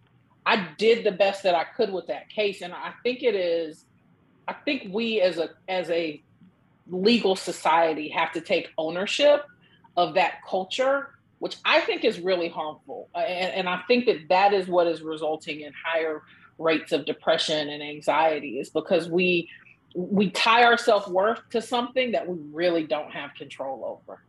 i 0.46 0.68
did 0.78 1.04
the 1.04 1.12
best 1.12 1.42
that 1.44 1.54
i 1.54 1.64
could 1.64 1.92
with 1.92 2.06
that 2.08 2.28
case. 2.28 2.62
And 2.62 2.72
i 2.72 2.92
think 3.02 3.22
it 3.22 3.34
is 3.34 3.86
i 4.48 4.52
think 4.52 4.88
we 4.92 5.20
as 5.20 5.38
a 5.38 5.50
as 5.68 5.88
a 5.90 6.22
legal 6.92 7.34
society 7.34 8.08
have 8.08 8.32
to 8.32 8.40
take 8.40 8.68
ownership 8.78 9.44
of 9.96 10.14
that 10.14 10.44
culture 10.48 11.08
which 11.42 11.56
I 11.64 11.80
think 11.80 12.04
is 12.04 12.20
really 12.20 12.48
harmful. 12.48 13.08
And, 13.16 13.52
and, 13.52 13.68
I 13.68 13.80
think 13.88 14.06
that 14.06 14.28
that 14.28 14.52
is 14.52 14.68
what 14.68 14.86
is 14.86 15.02
resulting 15.02 15.62
in 15.62 15.72
higher 15.84 16.22
rates 16.56 16.92
of 16.92 17.04
depression 17.04 17.68
and 17.68 17.82
anxiety 17.82 18.60
is 18.60 18.70
because 18.70 19.08
we 19.08 19.48
we 19.96 20.30
tie 20.30 20.62
our 20.62 20.78
self-worth 20.78 21.40
to 21.50 21.60
something 21.60 22.12
that 22.12 22.28
we 22.28 22.38
really 22.52 22.86
don't 22.86 23.10
have 23.10 23.34
control 23.34 23.84
over. 23.84 24.22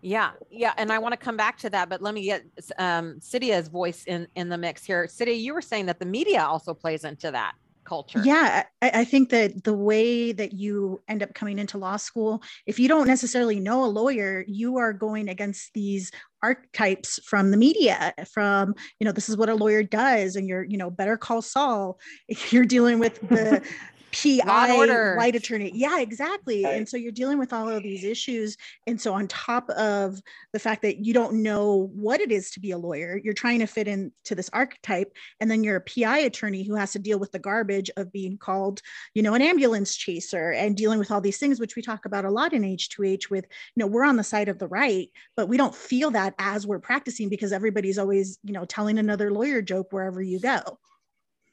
Yeah, 0.00 0.30
yeah, 0.48 0.74
and 0.76 0.92
I 0.92 1.00
want 1.00 1.12
to 1.14 1.16
come 1.16 1.36
back 1.36 1.58
to 1.58 1.70
that, 1.70 1.88
but 1.88 2.02
let 2.02 2.14
me 2.14 2.22
get 2.22 2.44
um, 2.78 3.18
Cydia's 3.18 3.66
voice 3.66 4.04
in 4.04 4.28
in 4.36 4.48
the 4.48 4.56
mix 4.56 4.84
here. 4.84 5.06
Cydia, 5.06 5.36
you 5.36 5.54
were 5.54 5.60
saying 5.60 5.86
that 5.86 5.98
the 5.98 6.06
media 6.06 6.44
also 6.44 6.72
plays 6.72 7.02
into 7.02 7.32
that 7.32 7.56
culture. 7.88 8.20
Yeah, 8.24 8.64
I, 8.82 8.90
I, 9.00 9.04
think 9.04 9.30
that 9.30 9.64
the 9.64 9.74
way 9.74 10.32
that 10.32 10.52
you 10.52 11.00
end 11.08 11.22
up 11.22 11.34
coming 11.34 11.58
into 11.58 11.78
law 11.78 11.96
school, 11.96 12.42
if 12.66 12.78
you 12.78 12.86
don't 12.86 13.06
necessarily 13.06 13.58
know 13.58 13.84
a 13.84 13.86
lawyer, 13.86 14.44
you 14.46 14.76
are 14.76 14.92
going 14.92 15.28
against 15.28 15.72
these 15.72 16.12
archetypes 16.42 17.18
from 17.24 17.50
the 17.50 17.56
media 17.56 18.14
from 18.30 18.72
you 19.00 19.04
know 19.04 19.10
this 19.10 19.28
is 19.28 19.36
what 19.36 19.48
a 19.48 19.54
lawyer 19.54 19.82
does 19.82 20.36
and 20.36 20.46
you're 20.46 20.62
you 20.62 20.76
know 20.76 20.88
better 20.88 21.16
call 21.16 21.42
saul 21.42 21.98
you're 22.50 22.64
dealing 22.64 23.00
with 23.00 23.20
the 23.28 23.60
PI 24.12 25.14
white 25.16 25.36
attorney. 25.36 25.70
Yeah, 25.74 26.00
exactly. 26.00 26.64
Right. 26.64 26.74
And 26.74 26.88
so 26.88 26.96
you're 26.96 27.12
dealing 27.12 27.38
with 27.38 27.52
all 27.52 27.68
of 27.68 27.82
these 27.82 28.04
issues. 28.04 28.56
And 28.86 29.00
so 29.00 29.14
on 29.14 29.28
top 29.28 29.68
of 29.70 30.20
the 30.52 30.58
fact 30.58 30.82
that 30.82 31.04
you 31.04 31.12
don't 31.12 31.42
know 31.42 31.90
what 31.94 32.20
it 32.20 32.32
is 32.32 32.50
to 32.52 32.60
be 32.60 32.70
a 32.70 32.78
lawyer, 32.78 33.20
you're 33.22 33.34
trying 33.34 33.58
to 33.60 33.66
fit 33.66 33.88
into 33.88 34.34
this 34.34 34.50
archetype. 34.52 35.12
And 35.40 35.50
then 35.50 35.62
you're 35.62 35.76
a 35.76 35.80
PI 35.80 36.18
attorney 36.18 36.62
who 36.62 36.74
has 36.74 36.92
to 36.92 36.98
deal 36.98 37.18
with 37.18 37.32
the 37.32 37.38
garbage 37.38 37.90
of 37.96 38.12
being 38.12 38.38
called, 38.38 38.80
you 39.14 39.22
know, 39.22 39.34
an 39.34 39.42
ambulance 39.42 39.94
chaser 39.94 40.52
and 40.52 40.76
dealing 40.76 40.98
with 40.98 41.10
all 41.10 41.20
these 41.20 41.38
things, 41.38 41.60
which 41.60 41.76
we 41.76 41.82
talk 41.82 42.04
about 42.06 42.24
a 42.24 42.30
lot 42.30 42.52
in 42.52 42.62
H2H 42.62 43.30
with, 43.30 43.46
you 43.74 43.80
know, 43.80 43.86
we're 43.86 44.04
on 44.04 44.16
the 44.16 44.24
side 44.24 44.48
of 44.48 44.58
the 44.58 44.68
right, 44.68 45.08
but 45.36 45.48
we 45.48 45.56
don't 45.56 45.74
feel 45.74 46.10
that 46.12 46.34
as 46.38 46.66
we're 46.66 46.78
practicing 46.78 47.28
because 47.28 47.52
everybody's 47.52 47.98
always, 47.98 48.38
you 48.42 48.52
know, 48.52 48.64
telling 48.64 48.98
another 48.98 49.30
lawyer 49.30 49.62
joke 49.62 49.92
wherever 49.92 50.22
you 50.22 50.40
go. 50.40 50.78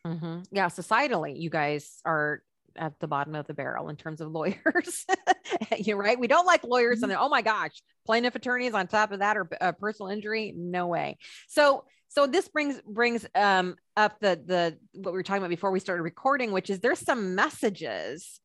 Mm-hmm. 0.05 0.41
Yeah, 0.51 0.67
societally, 0.67 1.39
you 1.39 1.50
guys 1.50 2.00
are 2.05 2.43
at 2.77 3.00
the 3.00 3.08
bottom 3.08 3.36
of 3.36 3.48
the 3.48 3.53
barrel 3.53 3.89
in 3.89 3.96
terms 3.96 4.22
of 4.22 4.32
lawyers. 4.32 5.05
You're 5.77 5.98
right. 5.98 6.20
We 6.20 6.27
don't 6.27 6.46
like 6.46 6.63
lawyers, 6.63 7.03
and 7.03 7.12
mm-hmm. 7.12 7.22
oh 7.22 7.29
my 7.29 7.41
gosh, 7.41 7.82
plaintiff 8.05 8.36
attorneys 8.36 8.74
on 8.74 8.88
top 8.88 9.12
of 9.12 9.20
that 9.20 9.38
or 9.38 9.50
uh, 9.60 9.72
personal 9.74 10.12
injury. 10.12 10.53
No 10.55 10.88
way. 10.88 11.17
So, 11.48 11.86
so 12.08 12.27
this 12.27 12.48
brings 12.48 12.82
brings 12.82 13.25
um, 13.36 13.75
up 13.98 14.20
the 14.20 14.41
the 14.46 14.77
what 14.94 15.12
we 15.12 15.17
were 15.17 15.24
talking 15.24 15.41
about 15.41 15.50
before 15.50 15.72
we 15.72 15.79
started 15.79 16.03
recording, 16.03 16.51
which 16.51 16.70
is 16.70 16.79
there's 16.79 17.00
some 17.00 17.36
messages 17.36 18.39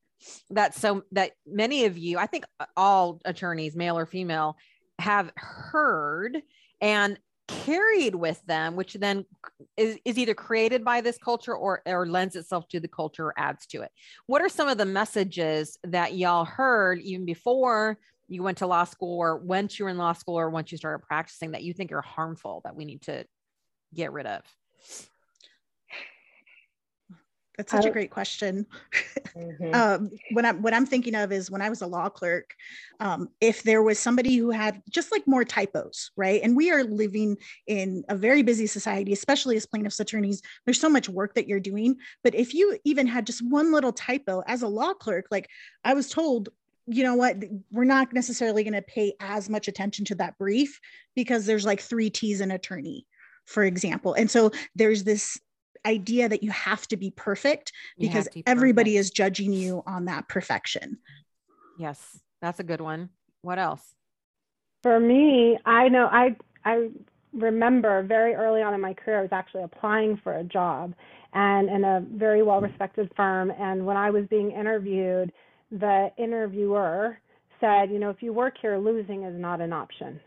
that 0.51 0.75
so 0.75 1.03
that 1.13 1.33
many 1.47 1.85
of 1.85 1.97
you, 1.97 2.19
I 2.19 2.27
think 2.27 2.45
all 2.77 3.21
attorneys, 3.25 3.77
male 3.77 3.99
or 3.99 4.07
female, 4.07 4.57
have 4.99 5.33
heard 5.37 6.43
and 6.81 7.19
carried 7.65 8.15
with 8.15 8.45
them, 8.47 8.77
which 8.77 8.95
then 8.95 9.25
is, 9.77 9.99
is 10.05 10.19
either 10.19 10.35
created 10.35 10.85
by 10.85 11.01
this 11.01 11.19
culture 11.19 11.55
or, 11.55 11.83
or 11.87 12.07
lends 12.07 12.37
itself 12.37 12.69
to 12.69 12.81
the 12.81 12.89
culture 12.89 13.27
or 13.27 13.35
adds 13.37 13.67
to 13.67 13.83
it. 13.83 13.91
What 14.27 14.43
are 14.43 14.49
some 14.49 14.69
of 14.69 14.79
the 14.79 14.87
messages 14.87 15.79
that 15.85 16.15
y'all 16.15 16.45
heard 16.45 17.01
even 17.01 17.27
before 17.27 17.99
you 18.29 18.43
went 18.43 18.59
to 18.59 18.67
law 18.67 18.85
school 18.85 19.19
or 19.19 19.37
once 19.37 19.79
you 19.79 19.85
were 19.85 19.91
in 19.91 19.99
law 19.99 20.13
school 20.13 20.39
or 20.39 20.51
once 20.51 20.71
you 20.71 20.79
started 20.79 21.05
practicing 21.05 21.53
that 21.53 21.63
you 21.63 21.73
think 21.75 21.93
are 21.93 22.01
harmful 22.01 22.61
that 22.65 22.77
we 22.77 22.85
need 22.85 23.03
to 23.03 23.25
get 23.95 24.13
rid 24.13 24.27
of? 24.27 24.43
That's 27.61 27.73
such 27.73 27.85
a 27.85 27.91
great 27.91 28.11
question. 28.11 28.67
Mm-hmm. 29.37 29.75
um, 29.75 30.11
what 30.33 30.45
I'm 30.45 30.61
what 30.61 30.75
I'm 30.75 30.85
thinking 30.85 31.15
of 31.15 31.31
is 31.31 31.51
when 31.51 31.63
I 31.63 31.71
was 31.71 31.83
a 31.83 31.87
law 31.87 32.09
clerk, 32.09 32.53
um, 32.99 33.29
if 33.41 33.63
there 33.63 33.83
was 33.83 33.99
somebody 33.99 34.37
who 34.37 34.51
had 34.51 34.83
just 34.91 35.13
like 35.13 35.25
more 35.27 35.45
typos, 35.45 36.11
right? 36.17 36.41
And 36.43 36.57
we 36.57 36.73
are 36.73 36.83
living 36.83 37.37
in 37.69 38.03
a 38.09 38.17
very 38.17 38.43
busy 38.43 38.67
society, 38.67 39.13
especially 39.13 39.57
as 39.57 39.67
plaintiffs 39.67 40.01
attorneys. 40.01 40.43
There's 40.65 40.81
so 40.81 40.89
much 40.89 41.09
work 41.09 41.35
that 41.35 41.47
you're 41.47 41.61
doing, 41.61 41.97
but 42.25 42.35
if 42.35 42.55
you 42.55 42.77
even 42.85 43.07
had 43.07 43.25
just 43.25 43.41
one 43.49 43.73
little 43.73 43.93
typo 43.93 44.43
as 44.47 44.63
a 44.63 44.69
law 44.69 44.95
clerk, 44.95 45.27
like 45.31 45.49
I 45.85 45.95
was 45.95 46.11
told 46.11 46.49
you 46.87 47.05
know 47.05 47.15
what 47.15 47.37
we're 47.71 47.85
not 47.85 48.13
necessarily 48.13 48.65
going 48.65 48.75
to 48.75 48.83
pay 48.83 49.13
as 49.21 49.49
much 49.49 49.69
attention 49.69 50.05
to 50.07 50.17
that 50.17 50.37
brief 50.39 50.81
because 51.15 51.47
there's 51.47 51.65
like 51.65 51.81
three 51.81 52.11
t's 52.11 52.41
in 52.41 52.51
attorney 52.51 53.07
for 53.45 53.63
example 53.63 54.15
and 54.15 54.31
so 54.31 54.51
there's 54.75 55.05
this 55.05 55.39
idea 55.87 56.29
that 56.29 56.43
you 56.43 56.51
have 56.51 56.87
to 56.89 56.97
be 56.97 57.11
perfect 57.11 57.73
because 57.99 58.29
be 58.29 58.43
everybody 58.47 58.93
perfect. 58.93 59.01
is 59.01 59.11
judging 59.11 59.53
you 59.53 59.83
on 59.87 60.07
that 60.07 60.29
perfection. 60.29 60.99
Yes, 61.79 62.21
that's 62.43 62.61
a 62.61 62.65
good 62.65 62.81
one. 62.81 63.11
What 63.43 63.59
else? 63.59 63.95
For 64.83 64.99
me, 65.01 65.59
I 65.65 65.89
know 65.89 66.07
I 66.07 66.37
I 66.65 66.91
remember 67.33 68.03
very 68.03 68.35
early 68.35 68.61
on 68.61 68.75
in 68.75 68.81
my 68.81 68.95
career 68.95 69.21
I 69.21 69.23
was 69.23 69.33
actually 69.33 69.63
applying 69.63 70.21
for 70.23 70.37
a 70.37 70.45
job 70.45 70.95
and 71.33 71.69
in 71.69 71.85
a 71.85 72.05
very 72.13 72.43
well 72.43 72.61
respected 72.61 73.11
firm 73.17 73.53
and 73.59 73.87
when 73.87 73.97
I 73.97 74.11
was 74.11 74.25
being 74.29 74.51
interviewed, 74.51 75.33
the 75.71 76.11
interviewer 76.19 77.19
said, 77.61 77.91
you 77.91 77.99
know, 77.99 78.11
if 78.11 78.23
you 78.23 78.33
work 78.33 78.55
here 78.61 78.79
losing 78.79 79.23
is 79.23 79.39
not 79.39 79.61
an 79.61 79.73
option. 79.73 80.19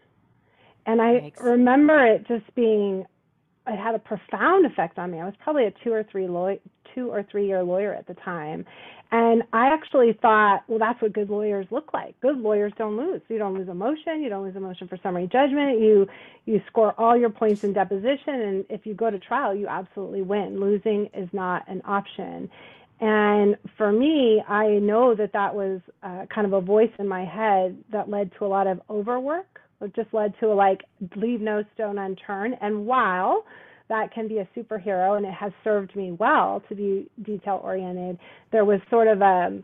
And 0.86 1.01
I 1.01 1.31
remember 1.39 2.05
it 2.05 2.27
just 2.27 2.53
being 2.55 3.05
it 3.67 3.77
had 3.77 3.96
a 3.96 4.00
profound 4.00 4.65
effect 4.65 5.00
on 5.00 5.12
me. 5.12 5.20
I 5.20 5.25
was 5.25 5.36
probably 5.39 5.65
a 5.65 5.74
two 5.84 5.93
or 5.93 6.03
three 6.03 6.27
law- 6.27 6.55
two 6.96 7.12
or 7.12 7.24
three 7.24 7.48
year 7.48 7.63
lawyer 7.63 7.93
at 7.93 8.08
the 8.08 8.15
time, 8.15 8.65
and 9.12 9.43
I 9.53 9.67
actually 9.67 10.13
thought, 10.22 10.63
well, 10.67 10.79
that's 10.79 11.01
what 11.01 11.13
good 11.13 11.29
lawyers 11.29 11.67
look 11.72 11.93
like. 11.93 12.20
Good 12.22 12.38
lawyers 12.39 12.74
don't 12.77 12.98
lose. 12.98 13.22
You 13.29 13.38
don't 13.38 13.53
lose 13.55 13.70
a 13.70 13.74
motion. 13.74 14.22
You 14.22 14.29
don't 14.29 14.43
lose 14.43 14.55
a 14.55 14.60
motion 14.60 14.88
for 14.88 14.98
summary 15.03 15.27
judgment. 15.27 15.79
You 15.79 16.08
you 16.46 16.62
score 16.67 16.93
all 17.00 17.17
your 17.17 17.29
points 17.29 17.63
in 17.63 17.74
deposition, 17.74 18.36
and 18.41 18.65
if 18.70 18.86
you 18.86 18.93
go 18.96 19.10
to 19.12 19.20
trial, 19.20 19.55
you 19.55 19.67
absolutely 19.67 20.24
win. 20.24 20.60
Losing 20.60 21.10
is 21.13 21.29
not 21.34 21.67
an 21.70 21.82
option. 21.86 22.50
And 23.01 23.58
for 23.77 23.91
me, 23.91 24.41
I 24.48 24.67
know 24.79 25.15
that 25.15 25.34
that 25.34 25.55
was 25.55 25.82
uh, 26.03 26.25
kind 26.34 26.48
of 26.48 26.53
a 26.53 26.62
voice 26.62 26.91
in 27.00 27.08
my 27.08 27.25
head 27.25 27.77
that 27.91 28.10
led 28.10 28.32
to 28.39 28.46
a 28.46 28.48
lot 28.48 28.67
of 28.67 28.82
overwork 28.89 29.60
it 29.83 29.95
just 29.95 30.13
led 30.13 30.33
to 30.39 30.47
a, 30.51 30.55
like 30.55 30.81
leave 31.15 31.41
no 31.41 31.63
stone 31.73 31.97
unturned. 31.97 32.57
And 32.61 32.85
while 32.85 33.45
that 33.89 34.13
can 34.13 34.27
be 34.27 34.39
a 34.39 34.47
superhero 34.55 35.17
and 35.17 35.25
it 35.25 35.33
has 35.33 35.51
served 35.63 35.95
me 35.95 36.11
well 36.11 36.63
to 36.69 36.75
be 36.75 37.09
detail 37.21 37.59
oriented, 37.63 38.17
there 38.51 38.65
was 38.65 38.79
sort 38.89 39.07
of 39.07 39.21
a 39.21 39.61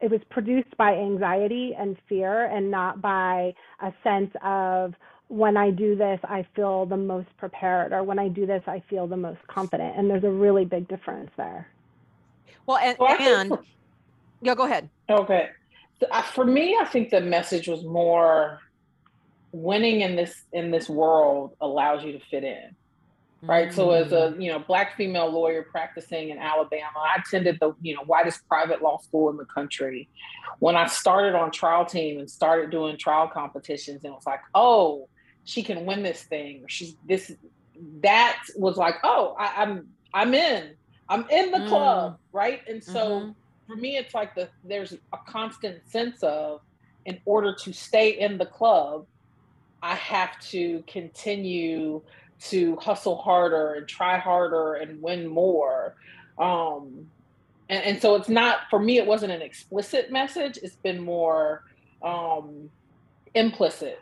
it 0.00 0.10
was 0.10 0.20
produced 0.30 0.76
by 0.76 0.92
anxiety 0.92 1.74
and 1.78 1.96
fear 2.08 2.44
and 2.46 2.70
not 2.70 3.00
by 3.00 3.54
a 3.80 3.92
sense 4.04 4.30
of 4.42 4.94
when 5.28 5.56
I 5.56 5.70
do 5.70 5.96
this, 5.96 6.20
I 6.24 6.46
feel 6.54 6.86
the 6.86 6.96
most 6.96 7.28
prepared, 7.38 7.92
or 7.92 8.04
when 8.04 8.18
I 8.18 8.28
do 8.28 8.46
this, 8.46 8.62
I 8.66 8.82
feel 8.88 9.06
the 9.06 9.16
most 9.16 9.40
confident. 9.48 9.96
And 9.96 10.08
there's 10.08 10.22
a 10.22 10.30
really 10.30 10.64
big 10.64 10.86
difference 10.86 11.30
there. 11.36 11.66
Well, 12.66 12.76
and, 12.76 12.96
well, 12.98 13.16
and 13.18 13.48
for, 13.48 13.64
yeah, 14.42 14.54
go 14.54 14.66
ahead. 14.66 14.88
Okay. 15.08 15.48
Uh, 16.10 16.22
for 16.22 16.44
me, 16.44 16.76
I 16.80 16.84
think 16.84 17.10
the 17.10 17.20
message 17.20 17.68
was 17.68 17.82
more 17.84 18.60
winning 19.56 20.00
in 20.00 20.16
this 20.16 20.44
in 20.52 20.70
this 20.70 20.88
world 20.88 21.56
allows 21.60 22.04
you 22.04 22.12
to 22.12 22.20
fit 22.30 22.44
in 22.44 22.74
right 23.42 23.68
mm-hmm. 23.68 23.76
so 23.76 23.90
as 23.90 24.12
a 24.12 24.32
mm. 24.32 24.42
you 24.42 24.50
know 24.50 24.58
black 24.58 24.96
female 24.96 25.30
lawyer 25.30 25.62
practicing 25.62 26.30
in 26.30 26.38
alabama 26.38 26.98
i 26.98 27.20
attended 27.20 27.58
the 27.60 27.72
you 27.82 27.94
know 27.94 28.02
whitest 28.04 28.46
private 28.48 28.80
law 28.82 28.98
school 28.98 29.28
in 29.30 29.36
the 29.36 29.44
country 29.44 30.08
when 30.58 30.74
i 30.74 30.86
started 30.86 31.34
on 31.34 31.50
trial 31.50 31.84
team 31.84 32.18
and 32.18 32.30
started 32.30 32.70
doing 32.70 32.96
trial 32.96 33.28
competitions 33.28 34.02
and 34.04 34.12
it 34.12 34.14
was 34.14 34.26
like 34.26 34.40
oh 34.54 35.08
she 35.44 35.62
can 35.62 35.84
win 35.84 36.02
this 36.02 36.22
thing 36.24 36.62
or 36.64 36.68
she's 36.68 36.96
this 37.06 37.32
that 38.02 38.42
was 38.56 38.76
like, 38.76 38.96
oh, 39.04 39.34
I, 39.38 39.62
am 39.62 39.88
I'm, 40.14 40.28
I'm 40.28 40.34
in, 40.34 40.70
I'm 41.08 41.28
in 41.30 41.50
the 41.50 41.58
mm. 41.58 41.68
club, 41.68 42.18
right? 42.32 42.60
And 42.68 42.82
so 42.82 43.20
mm-hmm. 43.20 43.30
for 43.66 43.76
me, 43.76 43.96
it's 43.96 44.14
like 44.14 44.34
the 44.34 44.48
there's 44.64 44.92
a 44.92 45.18
constant 45.26 45.88
sense 45.88 46.22
of, 46.22 46.60
in 47.04 47.20
order 47.24 47.54
to 47.54 47.72
stay 47.72 48.18
in 48.18 48.38
the 48.38 48.46
club, 48.46 49.06
I 49.86 49.94
have 49.94 50.38
to 50.50 50.82
continue 50.86 52.02
to 52.48 52.76
hustle 52.76 53.16
harder 53.16 53.74
and 53.74 53.86
try 53.86 54.18
harder 54.18 54.74
and 54.74 55.00
win 55.00 55.26
more. 55.26 55.94
Um, 56.38 57.06
and, 57.68 57.84
and 57.84 58.02
so 58.02 58.16
it's 58.16 58.28
not 58.28 58.62
for 58.68 58.78
me. 58.78 58.98
It 58.98 59.06
wasn't 59.06 59.32
an 59.32 59.42
explicit 59.42 60.10
message. 60.10 60.58
It's 60.62 60.76
been 60.76 61.00
more 61.00 61.62
um, 62.02 62.68
implicit 63.34 64.00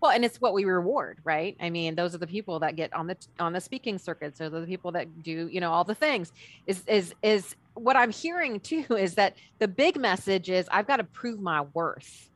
well 0.00 0.10
and 0.10 0.24
it's 0.24 0.40
what 0.40 0.54
we 0.54 0.64
reward 0.64 1.18
right 1.24 1.56
i 1.60 1.70
mean 1.70 1.94
those 1.94 2.14
are 2.14 2.18
the 2.18 2.26
people 2.26 2.58
that 2.58 2.76
get 2.76 2.92
on 2.92 3.06
the 3.06 3.16
on 3.38 3.52
the 3.52 3.60
speaking 3.60 3.98
circuits 3.98 4.38
those 4.38 4.52
are 4.52 4.60
the 4.60 4.66
people 4.66 4.92
that 4.92 5.22
do 5.22 5.48
you 5.52 5.60
know 5.60 5.70
all 5.70 5.84
the 5.84 5.94
things 5.94 6.32
is 6.66 6.82
is 6.86 7.14
is 7.22 7.54
what 7.74 7.96
i'm 7.96 8.10
hearing 8.10 8.60
too 8.60 8.84
is 8.90 9.14
that 9.14 9.36
the 9.58 9.68
big 9.68 9.98
message 9.98 10.50
is 10.50 10.68
i've 10.70 10.86
got 10.86 10.96
to 10.96 11.04
prove 11.04 11.40
my 11.40 11.62
worth 11.74 12.29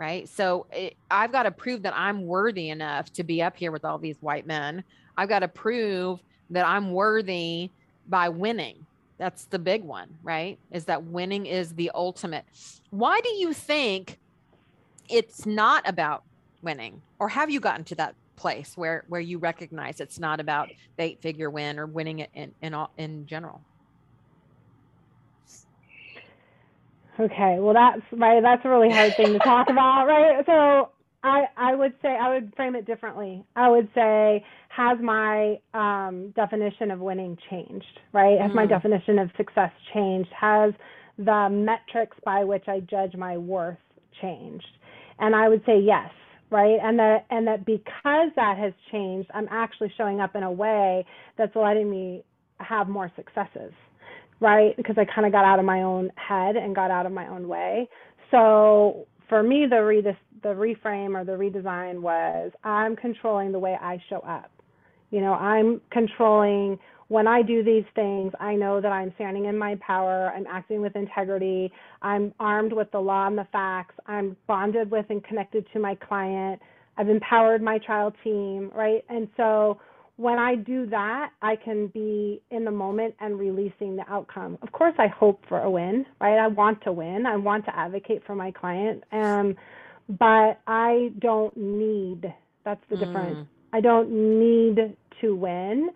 right? 0.00 0.26
So 0.30 0.66
it, 0.72 0.96
i've 1.10 1.30
got 1.30 1.42
to 1.42 1.50
prove 1.50 1.82
that 1.82 1.92
i'm 1.94 2.26
worthy 2.26 2.70
enough 2.70 3.12
to 3.12 3.22
be 3.22 3.42
up 3.42 3.54
here 3.54 3.70
with 3.70 3.84
all 3.84 3.98
these 3.98 4.16
white 4.20 4.46
men. 4.46 4.82
I've 5.16 5.28
got 5.28 5.40
to 5.40 5.48
prove 5.48 6.20
that 6.48 6.66
i'm 6.66 6.92
worthy 6.92 7.70
by 8.08 8.30
winning. 8.30 8.86
That's 9.18 9.44
the 9.44 9.58
big 9.58 9.84
one 9.84 10.08
right? 10.22 10.58
Is 10.72 10.86
that 10.86 11.04
winning 11.04 11.44
is 11.46 11.74
the 11.74 11.90
ultimate. 11.94 12.46
Why 12.88 13.20
do 13.20 13.28
you 13.34 13.52
think 13.52 14.18
it's 15.08 15.44
not 15.44 15.86
about 15.86 16.24
winning? 16.62 17.02
Or 17.18 17.28
have 17.28 17.50
you 17.50 17.60
gotten 17.60 17.84
to 17.84 17.94
that 17.96 18.14
place 18.36 18.72
where 18.76 19.04
where 19.08 19.20
you 19.20 19.36
recognize 19.36 20.00
it's 20.00 20.18
not 20.18 20.40
about 20.40 20.70
the 20.96 21.02
eight 21.02 21.20
figure 21.20 21.50
win 21.50 21.78
or 21.78 21.84
winning 21.84 22.20
it 22.20 22.30
in 22.32 22.52
in, 22.62 22.72
all, 22.72 22.90
in 22.96 23.26
general 23.26 23.60
okay 27.20 27.56
well 27.58 27.74
that's 27.74 28.02
right 28.12 28.42
that's 28.42 28.64
a 28.64 28.68
really 28.68 28.90
hard 28.90 29.14
thing 29.16 29.32
to 29.32 29.38
talk 29.40 29.68
about 29.70 30.06
right? 30.06 30.44
So 30.46 30.90
i 31.22 31.44
i 31.56 31.74
would 31.74 31.92
say 32.02 32.08
i 32.08 32.32
would 32.32 32.52
frame 32.56 32.74
it 32.74 32.86
differently. 32.86 33.44
I 33.56 33.68
would 33.68 33.88
say 33.94 34.44
has 34.68 34.98
my 35.02 35.58
um, 35.74 36.30
definition 36.36 36.90
of 36.90 37.00
winning 37.00 37.36
changed 37.50 38.00
right? 38.12 38.40
Has 38.40 38.50
mm. 38.50 38.56
my 38.56 38.66
definition 38.66 39.18
of 39.18 39.30
success 39.36 39.70
changed? 39.92 40.30
Has 40.38 40.72
the 41.18 41.48
metrics 41.50 42.16
by 42.24 42.44
which 42.44 42.64
i 42.68 42.80
judge 42.80 43.14
my 43.14 43.36
worth 43.36 43.78
changed? 44.20 44.68
And 45.18 45.34
i 45.34 45.48
would 45.48 45.62
say 45.66 45.78
yes 45.78 46.10
right? 46.50 46.78
And 46.82 46.98
that 46.98 47.26
and 47.30 47.46
that 47.46 47.64
because 47.64 48.30
that 48.36 48.56
has 48.58 48.72
changed 48.90 49.30
i'm 49.34 49.48
actually 49.50 49.92
showing 49.96 50.20
up 50.20 50.34
in 50.34 50.42
a 50.42 50.52
way 50.52 51.04
that's 51.36 51.54
letting 51.54 51.90
me 51.90 52.24
have 52.58 52.88
more 52.88 53.10
successes 53.16 53.72
right? 54.40 54.76
Because 54.76 54.96
i 54.98 55.04
kind 55.04 55.26
of 55.26 55.32
got 55.32 55.44
out 55.44 55.58
of 55.58 55.64
my 55.64 55.82
own 55.82 56.10
head 56.16 56.56
and 56.56 56.74
got 56.74 56.90
out 56.90 57.06
of 57.06 57.12
my 57.12 57.28
own 57.28 57.48
way. 57.48 57.88
So 58.30 59.06
for 59.28 59.42
me 59.42 59.66
the 59.70 59.82
re 59.82 60.02
the 60.02 60.48
reframe 60.48 61.14
or 61.18 61.24
the 61.24 61.32
redesign 61.32 62.00
was 62.00 62.50
i'm 62.64 62.96
controlling 62.96 63.52
the 63.52 63.58
way 63.58 63.76
i 63.80 63.98
show 64.10 64.18
up. 64.20 64.50
You 65.10 65.20
know 65.20 65.34
i'm 65.34 65.80
controlling 65.90 66.78
when 67.08 67.26
I 67.26 67.42
do 67.42 67.64
these 67.64 67.84
things, 67.96 68.32
I 68.38 68.54
know 68.54 68.80
that 68.80 68.92
I'm 68.92 69.12
standing 69.16 69.46
in 69.46 69.58
my 69.58 69.76
power, 69.84 70.32
I'm 70.32 70.46
acting 70.46 70.80
with 70.80 70.94
integrity, 70.94 71.72
I'm 72.02 72.32
armed 72.38 72.72
with 72.72 72.88
the 72.92 73.00
law 73.00 73.26
and 73.26 73.36
the 73.36 73.48
facts, 73.50 73.96
I'm 74.06 74.36
bonded 74.46 74.92
with 74.92 75.06
and 75.10 75.22
connected 75.24 75.66
to 75.72 75.80
my 75.80 75.96
client, 75.96 76.60
I've 76.96 77.08
empowered 77.08 77.62
my 77.62 77.78
trial 77.78 78.14
team, 78.22 78.70
right? 78.76 79.04
And 79.08 79.28
so 79.36 79.80
when 80.20 80.38
I 80.38 80.54
do 80.54 80.84
that, 80.84 81.30
I 81.40 81.56
can 81.56 81.86
be 81.86 82.42
in 82.50 82.66
the 82.66 82.70
moment 82.70 83.14
and 83.20 83.38
releasing 83.38 83.96
the 83.96 84.04
outcome. 84.06 84.58
Of 84.60 84.70
course, 84.70 84.92
I 84.98 85.06
hope 85.06 85.42
for 85.48 85.60
a 85.62 85.70
win, 85.70 86.04
right? 86.20 86.38
I 86.38 86.46
want 86.46 86.82
to 86.82 86.92
win. 86.92 87.24
I 87.24 87.36
want 87.36 87.64
to 87.64 87.74
advocate 87.74 88.22
for 88.26 88.34
my 88.34 88.50
client. 88.50 89.02
Um, 89.12 89.56
but 90.10 90.60
I 90.66 91.12
don't 91.18 91.56
need, 91.56 92.34
that's 92.66 92.84
the 92.90 92.96
mm. 92.96 92.98
difference. 92.98 93.48
I 93.72 93.80
don't 93.80 94.10
need 94.10 94.94
to 95.22 95.34
win 95.34 95.88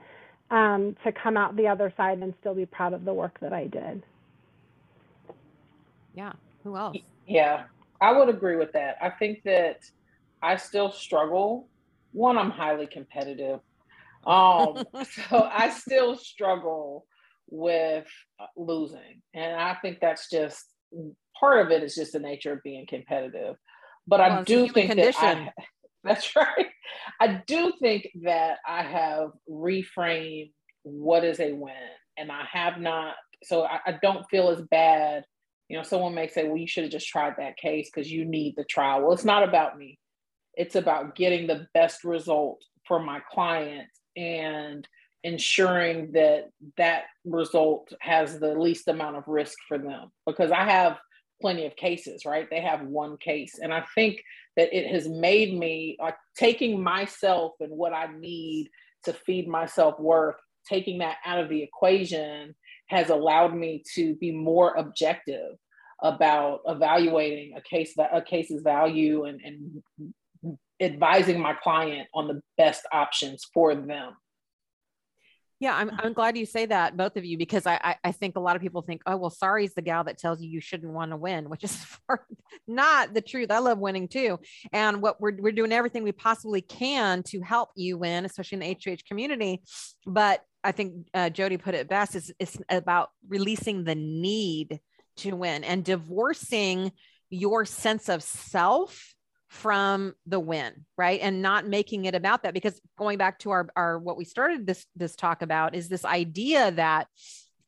um, 0.50 0.96
to 1.04 1.12
come 1.12 1.36
out 1.36 1.54
the 1.56 1.68
other 1.68 1.92
side 1.94 2.16
and 2.20 2.32
still 2.40 2.54
be 2.54 2.64
proud 2.64 2.94
of 2.94 3.04
the 3.04 3.12
work 3.12 3.38
that 3.40 3.52
I 3.52 3.66
did. 3.66 4.02
Yeah. 6.14 6.32
Who 6.62 6.78
else? 6.78 6.96
Yeah, 7.26 7.64
I 8.00 8.12
would 8.12 8.30
agree 8.30 8.56
with 8.56 8.72
that. 8.72 8.96
I 9.02 9.10
think 9.10 9.42
that 9.44 9.80
I 10.42 10.56
still 10.56 10.90
struggle. 10.90 11.68
One, 12.12 12.38
I'm 12.38 12.50
highly 12.50 12.86
competitive. 12.86 13.60
Um, 14.26 14.84
so 15.30 15.48
I 15.52 15.70
still 15.70 16.16
struggle 16.16 17.06
with 17.48 18.06
uh, 18.40 18.46
losing. 18.56 19.22
And 19.34 19.56
I 19.60 19.76
think 19.80 19.98
that's 20.00 20.30
just 20.30 20.64
part 21.38 21.64
of 21.64 21.72
it 21.72 21.82
is 21.82 21.94
just 21.94 22.12
the 22.12 22.18
nature 22.18 22.52
of 22.52 22.62
being 22.62 22.86
competitive. 22.88 23.56
But 24.06 24.20
well, 24.20 24.32
I 24.32 24.42
do 24.42 24.68
think 24.68 24.90
condition. 24.90 25.20
that 25.22 25.52
I, 25.58 25.64
that's 26.04 26.36
right. 26.36 26.66
I 27.20 27.42
do 27.46 27.72
think 27.80 28.08
that 28.22 28.58
I 28.66 28.82
have 28.82 29.30
reframed 29.48 30.52
what 30.82 31.24
is 31.24 31.40
a 31.40 31.52
win, 31.52 31.74
and 32.18 32.30
I 32.30 32.44
have 32.52 32.78
not. 32.78 33.14
So 33.42 33.64
I, 33.64 33.80
I 33.86 33.98
don't 34.02 34.28
feel 34.30 34.50
as 34.50 34.60
bad. 34.70 35.24
You 35.68 35.78
know, 35.78 35.82
someone 35.82 36.14
may 36.14 36.28
say, 36.28 36.44
"Well, 36.46 36.58
you 36.58 36.66
should 36.66 36.84
have 36.84 36.92
just 36.92 37.08
tried 37.08 37.34
that 37.38 37.56
case 37.56 37.90
because 37.92 38.10
you 38.10 38.24
need 38.24 38.54
the 38.56 38.64
trial." 38.64 39.02
Well, 39.02 39.12
it's 39.12 39.24
not 39.24 39.42
about 39.42 39.78
me. 39.78 39.98
It's 40.54 40.76
about 40.76 41.16
getting 41.16 41.46
the 41.46 41.66
best 41.72 42.04
result 42.04 42.62
for 42.86 43.00
my 43.00 43.20
client 43.30 43.88
and 44.16 44.86
ensuring 45.22 46.12
that 46.12 46.50
that 46.76 47.04
result 47.24 47.92
has 48.00 48.38
the 48.38 48.54
least 48.54 48.88
amount 48.88 49.16
of 49.16 49.26
risk 49.26 49.56
for 49.66 49.78
them 49.78 50.10
because 50.26 50.50
I 50.50 50.64
have 50.64 50.98
plenty 51.40 51.66
of 51.66 51.76
cases, 51.76 52.24
right? 52.24 52.48
They 52.48 52.60
have 52.60 52.86
one 52.86 53.16
case. 53.16 53.58
And 53.60 53.72
I 53.72 53.84
think 53.94 54.22
that 54.56 54.74
it 54.76 54.90
has 54.90 55.08
made 55.08 55.58
me 55.58 55.96
like 56.00 56.16
taking 56.36 56.82
myself 56.82 57.52
and 57.60 57.70
what 57.70 57.92
I 57.92 58.08
need 58.18 58.68
to 59.04 59.12
feed 59.12 59.48
myself 59.48 59.98
worth, 59.98 60.36
taking 60.68 60.98
that 60.98 61.16
out 61.24 61.38
of 61.38 61.48
the 61.48 61.62
equation 61.62 62.54
has 62.88 63.10
allowed 63.10 63.54
me 63.54 63.82
to 63.94 64.14
be 64.16 64.30
more 64.30 64.74
objective 64.74 65.56
about 66.02 66.60
evaluating 66.66 67.56
a 67.56 67.62
case 67.62 67.94
a 68.12 68.20
case's 68.20 68.62
value 68.62 69.24
and, 69.24 69.40
and 69.42 70.14
advising 70.84 71.40
my 71.40 71.54
client 71.54 72.08
on 72.14 72.28
the 72.28 72.40
best 72.56 72.84
options 72.92 73.44
for 73.52 73.74
them 73.74 74.14
yeah, 75.64 75.76
I'm, 75.76 75.90
I'm 75.98 76.12
glad 76.12 76.36
you 76.36 76.44
say 76.44 76.66
that, 76.66 76.94
both 76.96 77.16
of 77.16 77.24
you, 77.24 77.38
because 77.38 77.66
I, 77.66 77.96
I, 78.04 78.12
think 78.12 78.36
a 78.36 78.40
lot 78.40 78.54
of 78.54 78.60
people 78.60 78.82
think, 78.82 79.00
oh, 79.06 79.16
well, 79.16 79.30
Sari's 79.30 79.72
the 79.72 79.82
gal 79.82 80.04
that 80.04 80.18
tells 80.18 80.42
you 80.42 80.50
you 80.50 80.60
shouldn't 80.60 80.92
want 80.92 81.12
to 81.12 81.16
win, 81.16 81.48
which 81.48 81.64
is 81.64 81.86
not 82.66 83.14
the 83.14 83.22
truth. 83.22 83.50
I 83.50 83.60
love 83.60 83.78
winning 83.78 84.08
too. 84.08 84.40
And 84.72 85.00
what 85.00 85.20
we're, 85.22 85.36
we're 85.38 85.52
doing 85.52 85.72
everything 85.72 86.02
we 86.02 86.12
possibly 86.12 86.60
can 86.60 87.22
to 87.28 87.40
help 87.40 87.70
you 87.76 87.96
win, 87.96 88.26
especially 88.26 88.56
in 88.56 88.60
the 88.60 88.78
HOH 88.84 89.08
community. 89.08 89.62
But 90.06 90.42
I 90.64 90.72
think 90.72 91.06
uh, 91.14 91.30
Jody 91.30 91.56
put 91.56 91.74
it 91.74 91.88
best 91.88 92.14
is 92.14 92.30
it's 92.38 92.58
about 92.68 93.10
releasing 93.28 93.84
the 93.84 93.94
need 93.94 94.80
to 95.18 95.36
win 95.36 95.62
and 95.62 95.82
divorcing 95.82 96.92
your 97.30 97.64
sense 97.64 98.10
of 98.10 98.22
self 98.22 99.14
from 99.54 100.14
the 100.26 100.40
win 100.40 100.84
right? 100.98 101.20
And 101.20 101.42
not 101.42 101.66
making 101.66 102.04
it 102.04 102.14
about 102.14 102.42
that 102.42 102.54
because 102.54 102.80
going 102.98 103.18
back 103.18 103.38
to 103.40 103.50
our 103.50 103.68
our 103.76 103.98
what 103.98 104.16
we 104.16 104.24
started 104.24 104.66
this 104.66 104.86
this 104.96 105.16
talk 105.16 105.42
about 105.42 105.74
is 105.74 105.88
this 105.88 106.04
idea 106.04 106.72
that 106.72 107.06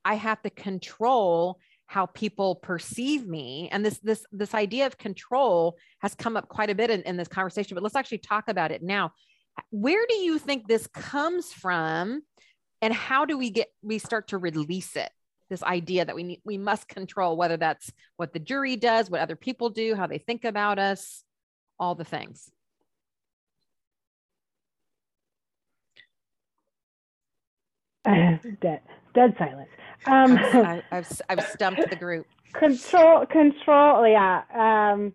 i 0.05 0.14
have 0.14 0.40
to 0.42 0.51
control 0.51 1.59
how 1.87 2.07
people 2.07 2.57
perceive 2.57 3.27
me. 3.27 3.68
And 3.70 3.85
this 3.85 3.99
this 4.01 4.27
this 4.33 4.55
idea 4.55 4.87
of 4.87 4.99
control 4.99 5.77
has 6.01 6.14
come 6.14 6.37
up 6.37 6.49
quite 6.49 6.70
a 6.70 6.75
bit 6.75 6.90
in, 6.90 7.03
in 7.03 7.16
this 7.16 7.29
conversation 7.29 7.75
but 7.75 7.83
let's 7.83 7.96
actually 7.96 8.18
talk 8.18 8.49
about 8.49 8.72
it 8.72 8.83
now. 8.83 9.12
Where 9.70 10.05
do 10.09 10.16
you 10.16 10.38
think 10.38 10.66
this 10.66 10.87
comes 10.88 11.53
from? 11.53 12.22
And 12.83 12.92
how 12.92 13.25
do 13.25 13.38
we 13.38 13.51
get 13.51 13.68
we 13.83 13.99
start 13.99 14.29
to 14.29 14.38
release 14.38 14.96
it? 14.96 15.11
This 15.49 15.62
idea 15.62 16.05
that 16.05 16.16
we 16.16 16.25
need 16.25 16.40
we 16.44 16.59
must 16.59 16.88
control 16.88 17.37
whether 17.37 17.57
that's 17.57 17.90
what 18.16 18.33
the 18.33 18.40
jury 18.40 18.75
does 18.75 19.09
what 19.09 19.20
other 19.20 19.37
people 19.37 19.70
do 19.70 19.94
how 19.94 20.09
they 20.09 20.18
think 20.18 20.44
about 20.44 20.81
us 20.81 21.22
all 21.78 21.94
the 21.94 22.04
things. 22.04 22.50
dead, 28.04 28.80
dead 29.14 29.34
silence. 29.38 29.70
Um, 30.06 30.38
I, 30.38 30.82
have 30.92 31.20
I've 31.28 31.42
stumped 31.44 31.90
the 31.90 31.96
group. 31.96 32.26
Control, 32.54 33.26
control. 33.26 34.06
Yeah. 34.08 34.42
Um, 34.54 35.12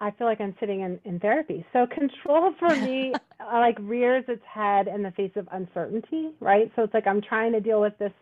I 0.00 0.10
feel 0.12 0.26
like 0.26 0.40
I'm 0.40 0.54
sitting 0.58 0.80
in, 0.80 0.98
in 1.04 1.20
therapy. 1.20 1.64
So 1.72 1.86
control 1.86 2.54
for 2.58 2.74
me, 2.74 3.14
like 3.40 3.76
rears 3.80 4.24
its 4.28 4.42
head 4.52 4.88
in 4.88 5.02
the 5.02 5.12
face 5.12 5.30
of 5.36 5.48
uncertainty, 5.52 6.30
right? 6.40 6.72
So 6.74 6.82
it's 6.82 6.94
like 6.94 7.06
I'm 7.06 7.20
trying 7.20 7.52
to 7.52 7.60
deal 7.60 7.80
with 7.80 7.96
this 7.98 8.12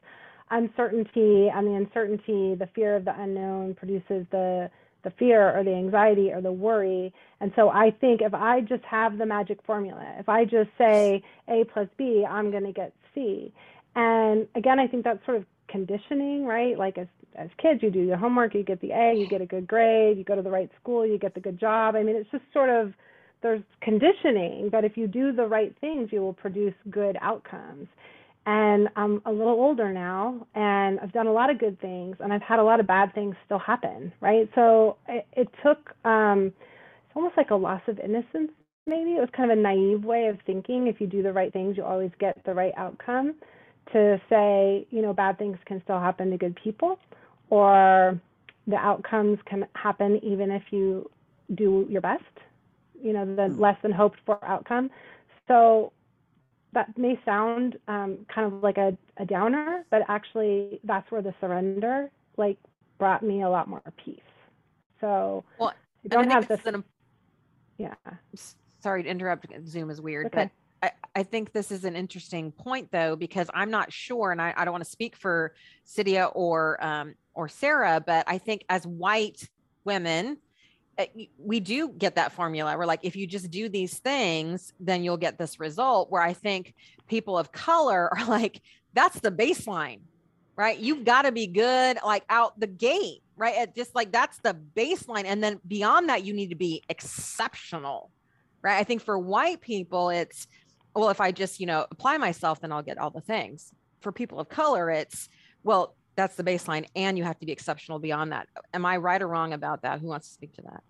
uncertainty, 0.51 1.49
and 1.55 1.67
the 1.67 1.75
uncertainty, 1.75 2.55
the 2.55 2.69
fear 2.75 2.97
of 2.97 3.07
the 3.07 3.15
unknown 3.19 3.75
produces 3.75 4.27
the 4.31 4.71
the 5.03 5.11
fear 5.11 5.57
or 5.57 5.65
the 5.65 5.75
anxiety 5.75 6.31
or 6.33 6.41
the 6.41 6.53
worry. 6.53 7.13
And 7.41 7.53
so 7.57 7.71
I 7.71 7.91
think 7.91 8.21
if 8.21 8.35
I 8.35 8.61
just 8.61 8.85
have 8.85 9.19
the 9.19 9.27
magic 9.27 9.61
formula, 9.65 10.05
if 10.19 10.29
I 10.29 10.45
just 10.45 10.71
say 10.77 11.23
A 11.49 11.65
plus 11.65 11.89
B, 11.97 12.25
I'm 12.29 12.51
going 12.51 12.65
to 12.65 12.73
get 12.73 12.93
C. 13.15 13.53
And 13.95 14.47
again, 14.55 14.79
I 14.79 14.87
think 14.87 15.05
that's 15.05 15.25
sort 15.25 15.39
of 15.39 15.45
conditioning, 15.69 16.45
right? 16.45 16.79
Like 16.79 16.99
as 16.99 17.07
as 17.37 17.49
kids, 17.59 17.81
you 17.83 17.91
do 17.91 18.01
your 18.01 18.17
homework, 18.17 18.55
you 18.55 18.65
get 18.65 18.81
the 18.81 18.91
A, 18.91 19.15
you 19.17 19.29
get 19.29 19.41
a 19.41 19.47
good 19.47 19.67
grade, 19.67 20.19
you 20.19 20.25
go 20.25 20.35
to 20.35 20.43
the 20.43 20.51
right 20.51 20.69
school, 20.81 21.07
you 21.07 21.17
get 21.17 21.33
the 21.35 21.41
good 21.41 21.61
job. 21.61 21.95
I 21.95 22.03
mean, 22.03 22.17
it's 22.17 22.31
just 22.31 22.43
sort 22.53 22.71
of 22.71 22.93
there's 23.43 23.63
conditioning, 23.81 24.69
but 24.71 24.85
if 24.85 24.97
you 24.97 25.07
do 25.07 25.33
the 25.33 25.47
right 25.47 25.75
things, 25.81 26.11
you 26.13 26.21
will 26.21 26.35
produce 26.35 26.75
good 26.91 27.17
outcomes. 27.23 27.89
And 28.47 28.89
I'm 28.97 29.21
a 29.27 29.31
little 29.31 29.53
older 29.53 29.93
now, 29.93 30.47
and 30.55 30.99
I've 31.01 31.13
done 31.13 31.27
a 31.27 31.33
lot 31.33 31.51
of 31.51 31.59
good 31.59 31.79
things, 31.81 32.17
and 32.21 32.33
I've 32.33 32.43
had 32.43 32.59
a 32.59 32.63
lot 32.63 32.81
of 32.81 32.87
bad 32.87 33.15
things 33.15 33.37
still 33.45 33.59
happen, 33.59 34.13
right? 34.21 34.49
So 34.55 34.97
it, 35.09 35.27
it 35.35 35.49
took, 35.63 35.95
um, 36.07 36.47
it's 36.47 37.17
almost 37.17 37.37
like 37.37 37.51
a 37.51 37.55
loss 37.55 37.83
of 37.87 37.99
innocence, 37.99 38.51
maybe. 38.87 39.11
It 39.13 39.21
was 39.21 39.29
kind 39.37 39.51
of 39.51 39.59
a 39.59 39.61
naive 39.61 40.05
way 40.05 40.29
of 40.29 40.39
thinking. 40.47 40.87
If 40.87 41.01
you 41.01 41.07
do 41.07 41.23
the 41.23 41.33
right 41.33 41.53
things, 41.53 41.77
you 41.77 41.85
always 41.85 42.11
get 42.19 42.43
the 42.45 42.55
right 42.55 42.73
outcome. 42.77 43.35
To 43.93 44.21
say, 44.31 44.87
you 44.91 45.03
know, 45.03 45.13
bad 45.13 45.37
things 45.37 45.59
can 45.67 45.83
still 45.83 45.99
happen 45.99 46.31
to 46.31 46.39
good 46.39 46.57
people, 46.63 46.99
or 47.51 48.21
the 48.67 48.77
outcomes 48.77 49.39
can 49.47 49.67
happen 49.75 50.21
even 50.23 50.51
if 50.51 50.63
you 50.71 51.11
do 51.55 51.87
your 51.91 52.01
best, 52.01 52.23
you 53.03 53.13
know, 53.13 53.27
the 53.35 53.49
hmm. 53.49 53.61
less 53.61 53.77
than 53.83 53.93
hoped 53.93 54.19
for 54.25 54.43
outcome. 54.45 54.91
So 55.49 55.93
that 56.73 56.97
may 56.97 57.19
sound 57.25 57.79
um, 57.89 58.19
kind 58.33 58.47
of 58.53 58.63
like 58.63 58.79
a, 58.79 58.97
a 59.17 59.25
downer, 59.25 59.85
but 59.91 60.03
actually 60.09 60.81
that's 60.85 61.11
where 61.11 61.23
the 61.23 61.35
surrender 61.41 62.11
like 62.37 62.59
brought 62.99 63.23
me 63.23 63.43
a 63.43 63.49
lot 63.49 63.69
more 63.69 63.83
peace. 64.05 64.21
So 65.01 65.45
well, 65.59 65.73
I 66.05 66.09
don't 66.09 66.31
I 66.31 66.35
have 66.35 66.49
this. 66.49 66.61
An, 66.67 66.85
yeah. 67.79 67.95
Sorry 68.83 69.03
to 69.03 69.09
interrupt. 69.09 69.47
Zoom 69.67 69.91
is 69.91 70.01
weird, 70.01 70.27
okay. 70.27 70.51
but 70.81 70.93
I, 71.15 71.21
I 71.21 71.23
think 71.23 71.53
this 71.53 71.71
is 71.71 71.85
an 71.85 71.97
interesting 71.97 72.53
point 72.53 72.91
though, 72.93 73.17
because 73.17 73.51
I'm 73.53 73.71
not 73.71 73.93
sure, 73.93 74.33
and 74.33 74.41
I, 74.41 74.55
I 74.57 74.65
don't 74.65 74.73
want 74.73 74.85
to 74.85 74.91
speak 74.91 75.17
for 75.17 75.55
Cydia 75.87 76.31
or 76.35 76.83
um, 76.85 77.15
or 77.35 77.49
Sarah, 77.49 78.03
but 78.05 78.25
I 78.29 78.39
think 78.39 78.65
as 78.69 78.87
white 78.87 79.49
women, 79.85 80.39
Eh, 81.01 81.27
we 81.39 81.61
do 81.61 81.89
get 81.89 82.17
that 82.17 82.33
formula. 82.33 82.77
We're 82.77 82.87
like, 82.87 83.01
if 83.03 83.17
you 83.17 83.27
just 83.27 83.51
do 83.51 83.69
these 83.69 83.99
things, 83.99 84.73
then 84.81 85.03
you'll 85.03 85.17
get 85.17 85.39
this 85.39 85.61
result. 85.61 86.11
Where 86.11 86.23
I 86.23 86.33
think 86.33 86.75
people 87.09 87.39
of 87.39 87.53
color 87.53 88.13
are 88.17 88.27
like, 88.29 88.61
that's 88.93 89.21
the 89.21 89.31
baseline, 89.31 90.01
right? 90.57 90.79
You've 90.79 91.05
got 91.05 91.23
to 91.23 91.33
be 91.33 91.47
good 91.47 91.99
like 92.05 92.25
out 92.29 92.59
the 92.59 92.67
gate, 92.67 93.23
right? 93.37 93.75
Just 93.75 93.95
like 93.95 94.13
that's 94.13 94.39
the 94.39 94.57
baseline. 94.77 95.25
And 95.25 95.43
then 95.43 95.61
beyond 95.67 96.09
that, 96.09 96.25
you 96.25 96.33
need 96.33 96.51
to 96.51 96.57
be 96.57 96.83
exceptional, 96.89 98.11
right? 98.63 98.79
I 98.79 98.85
think 98.85 99.03
for 99.03 99.19
white 99.19 99.61
people, 99.61 100.11
it's, 100.11 100.47
well, 100.95 101.11
if 101.11 101.21
I 101.21 101.31
just, 101.31 101.61
you 101.61 101.67
know, 101.67 101.87
apply 101.91 102.19
myself, 102.19 102.61
then 102.61 102.73
I'll 102.73 102.83
get 102.83 102.99
all 102.99 103.11
the 103.11 103.21
things. 103.21 103.73
For 104.01 104.13
people 104.13 104.41
of 104.41 104.49
color, 104.49 104.91
it's, 104.91 105.29
well, 105.63 105.95
that's 106.21 106.37
the 106.37 106.45
baseline 106.45 106.87
and 106.95 107.17
you 107.17 107.25
have 107.25 107.39
to 107.39 107.47
be 107.47 107.53
exceptional 107.53 107.99
beyond 107.99 108.33
that. 108.33 108.47
Am 108.75 108.85
i 108.85 108.97
right 108.97 109.21
or 109.23 109.29
wrong 109.29 109.53
about 109.53 109.83
that? 109.83 110.01
Who 110.01 110.09
wants 110.09 110.29
to 110.29 110.35
speak 110.35 110.53
to 110.55 110.63
that? 110.63 110.83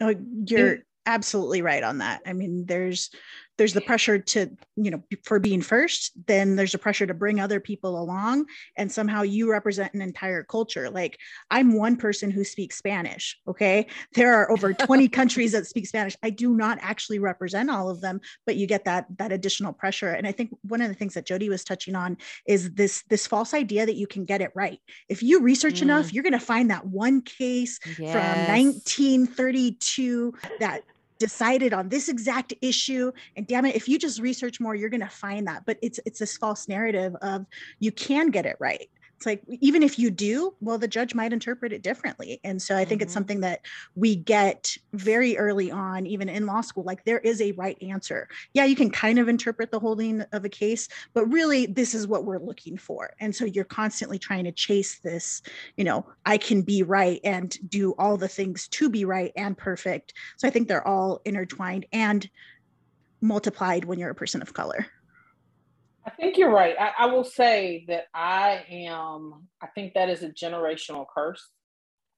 Oh 0.00 0.14
you're 0.44 0.78
absolutely 1.06 1.62
right 1.62 1.82
on 1.82 1.98
that. 1.98 2.22
I 2.26 2.32
mean 2.32 2.66
there's 2.66 3.10
there's 3.58 3.72
the 3.72 3.80
pressure 3.80 4.18
to 4.18 4.50
you 4.76 4.90
know 4.90 5.02
for 5.24 5.38
being 5.38 5.62
first 5.62 6.12
then 6.26 6.56
there's 6.56 6.74
a 6.74 6.78
pressure 6.78 7.06
to 7.06 7.14
bring 7.14 7.40
other 7.40 7.60
people 7.60 8.00
along 8.00 8.44
and 8.76 8.90
somehow 8.90 9.22
you 9.22 9.50
represent 9.50 9.92
an 9.94 10.02
entire 10.02 10.42
culture. 10.42 10.90
Like 10.90 11.18
i'm 11.50 11.74
one 11.74 11.96
person 11.96 12.30
who 12.30 12.44
speaks 12.44 12.76
spanish 12.76 13.38
okay? 13.48 13.86
There 14.14 14.34
are 14.34 14.50
over 14.50 14.72
20 14.86 15.08
countries 15.08 15.52
that 15.52 15.66
speak 15.66 15.86
spanish. 15.86 16.16
I 16.22 16.30
do 16.30 16.54
not 16.54 16.78
actually 16.80 17.18
represent 17.18 17.70
all 17.70 17.88
of 17.88 18.00
them 18.00 18.20
but 18.44 18.56
you 18.56 18.66
get 18.66 18.84
that 18.84 19.06
that 19.18 19.32
additional 19.32 19.72
pressure. 19.72 20.12
And 20.12 20.26
i 20.26 20.32
think 20.32 20.50
one 20.62 20.80
of 20.80 20.88
the 20.88 20.94
things 20.94 21.14
that 21.14 21.26
jody 21.26 21.48
was 21.48 21.64
touching 21.64 21.94
on 21.94 22.16
is 22.46 22.72
this 22.72 23.02
this 23.08 23.26
false 23.26 23.54
idea 23.54 23.86
that 23.86 23.96
you 23.96 24.06
can 24.06 24.24
get 24.24 24.40
it 24.40 24.50
right. 24.54 24.80
If 25.08 25.22
you 25.22 25.40
research 25.40 25.80
mm. 25.80 25.82
enough 25.82 26.12
you're 26.12 26.22
going 26.22 26.32
to 26.32 26.40
find 26.40 26.70
that 26.70 26.86
one 26.86 27.22
case 27.22 27.78
yes. 27.98 28.12
from 28.12 28.54
1932 28.54 30.34
that 30.60 30.82
decided 31.18 31.72
on 31.72 31.88
this 31.88 32.08
exact 32.08 32.52
issue 32.60 33.10
and 33.36 33.46
damn 33.46 33.64
it 33.64 33.74
if 33.74 33.88
you 33.88 33.98
just 33.98 34.20
research 34.20 34.60
more 34.60 34.74
you're 34.74 34.90
going 34.90 35.00
to 35.00 35.08
find 35.08 35.46
that. 35.46 35.64
But 35.66 35.78
it's 35.82 36.00
it's 36.04 36.18
this 36.18 36.36
false 36.36 36.68
narrative 36.68 37.14
of 37.22 37.46
you 37.78 37.92
can 37.92 38.30
get 38.30 38.46
it 38.46 38.56
right 38.60 38.88
it's 39.16 39.26
like 39.26 39.42
even 39.60 39.82
if 39.82 39.98
you 39.98 40.10
do 40.10 40.54
well 40.60 40.78
the 40.78 40.88
judge 40.88 41.14
might 41.14 41.32
interpret 41.32 41.72
it 41.72 41.82
differently. 41.82 42.40
And 42.44 42.60
so 42.60 42.76
i 42.76 42.84
think 42.84 43.00
mm-hmm. 43.00 43.06
it's 43.06 43.14
something 43.14 43.40
that 43.40 43.60
we 43.94 44.16
get 44.16 44.76
very 44.92 45.36
early 45.38 45.70
on 45.70 46.06
even 46.06 46.28
in 46.28 46.46
law 46.46 46.60
school 46.60 46.84
like 46.84 47.04
there 47.04 47.18
is 47.20 47.40
a 47.40 47.52
right 47.52 47.80
answer. 47.82 48.28
Yeah 48.52 48.64
you 48.64 48.76
can 48.76 48.90
kind 48.90 49.18
of 49.18 49.28
interpret 49.28 49.70
the 49.70 49.80
holding 49.80 50.22
of 50.32 50.44
a 50.44 50.48
case 50.48 50.88
but 51.14 51.24
really 51.26 51.66
this 51.66 51.94
is 51.94 52.06
what 52.06 52.24
we're 52.24 52.38
looking 52.38 52.76
for. 52.76 53.14
And 53.20 53.34
so 53.34 53.44
you're 53.44 53.64
constantly 53.64 54.18
trying 54.18 54.44
to 54.44 54.52
chase 54.52 54.98
this 55.00 55.42
you 55.76 55.84
know 55.84 56.06
i 56.26 56.36
can 56.36 56.62
be 56.62 56.82
right 56.82 57.20
and 57.24 57.56
do 57.68 57.94
all 57.98 58.16
the 58.16 58.28
things 58.28 58.68
to 58.68 58.88
be 58.88 59.04
right 59.04 59.32
and 59.36 59.56
perfect. 59.56 60.12
So 60.36 60.46
i 60.46 60.50
think 60.50 60.68
they're 60.68 60.86
all 60.86 61.20
intertwined 61.24 61.86
and 61.92 62.28
multiplied 63.22 63.84
when 63.84 63.98
you're 63.98 64.10
a 64.10 64.14
person 64.14 64.42
of 64.42 64.52
color 64.52 64.86
I 66.06 66.10
think 66.10 66.38
you're 66.38 66.52
right. 66.52 66.76
I, 66.78 66.92
I, 67.00 67.06
will 67.06 67.24
say 67.24 67.84
that 67.88 68.04
I 68.14 68.64
am, 68.70 69.48
I 69.60 69.66
think 69.74 69.94
that 69.94 70.08
is 70.08 70.22
a 70.22 70.28
generational 70.28 71.04
curse. 71.12 71.44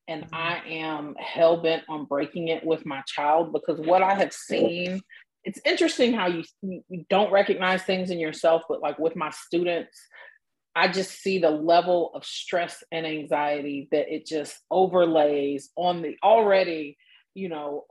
And 0.06 0.24
mm-hmm. 0.24 0.34
I 0.34 0.60
am 0.68 1.14
hell 1.18 1.62
bent 1.62 1.84
on 1.88 2.04
breaking 2.04 2.48
it 2.48 2.64
with 2.64 2.84
my 2.84 3.02
child 3.06 3.52
because 3.52 3.80
what 3.80 4.02
I 4.02 4.14
have 4.14 4.32
seen, 4.32 5.00
it's 5.44 5.60
interesting 5.64 6.12
how 6.12 6.26
you, 6.26 6.44
you 6.62 7.04
don't 7.08 7.32
recognize 7.32 7.82
things 7.82 8.10
in 8.10 8.18
yourself, 8.18 8.62
but 8.68 8.82
like 8.82 8.98
with 8.98 9.16
my 9.16 9.30
students, 9.30 9.98
I 10.74 10.88
just 10.88 11.22
see 11.22 11.38
the 11.38 11.50
level 11.50 12.10
of 12.14 12.24
stress 12.24 12.84
and 12.92 13.06
anxiety 13.06 13.88
that 13.90 14.14
it 14.14 14.26
just 14.26 14.54
overlays 14.70 15.70
on 15.76 16.02
the 16.02 16.16
already, 16.22 16.98
you 17.34 17.48
know, 17.48 17.84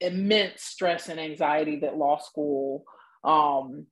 immense 0.00 0.62
stress 0.62 1.08
and 1.08 1.20
anxiety 1.20 1.80
that 1.80 1.96
law 1.96 2.18
school 2.18 2.84
um, 3.22 3.86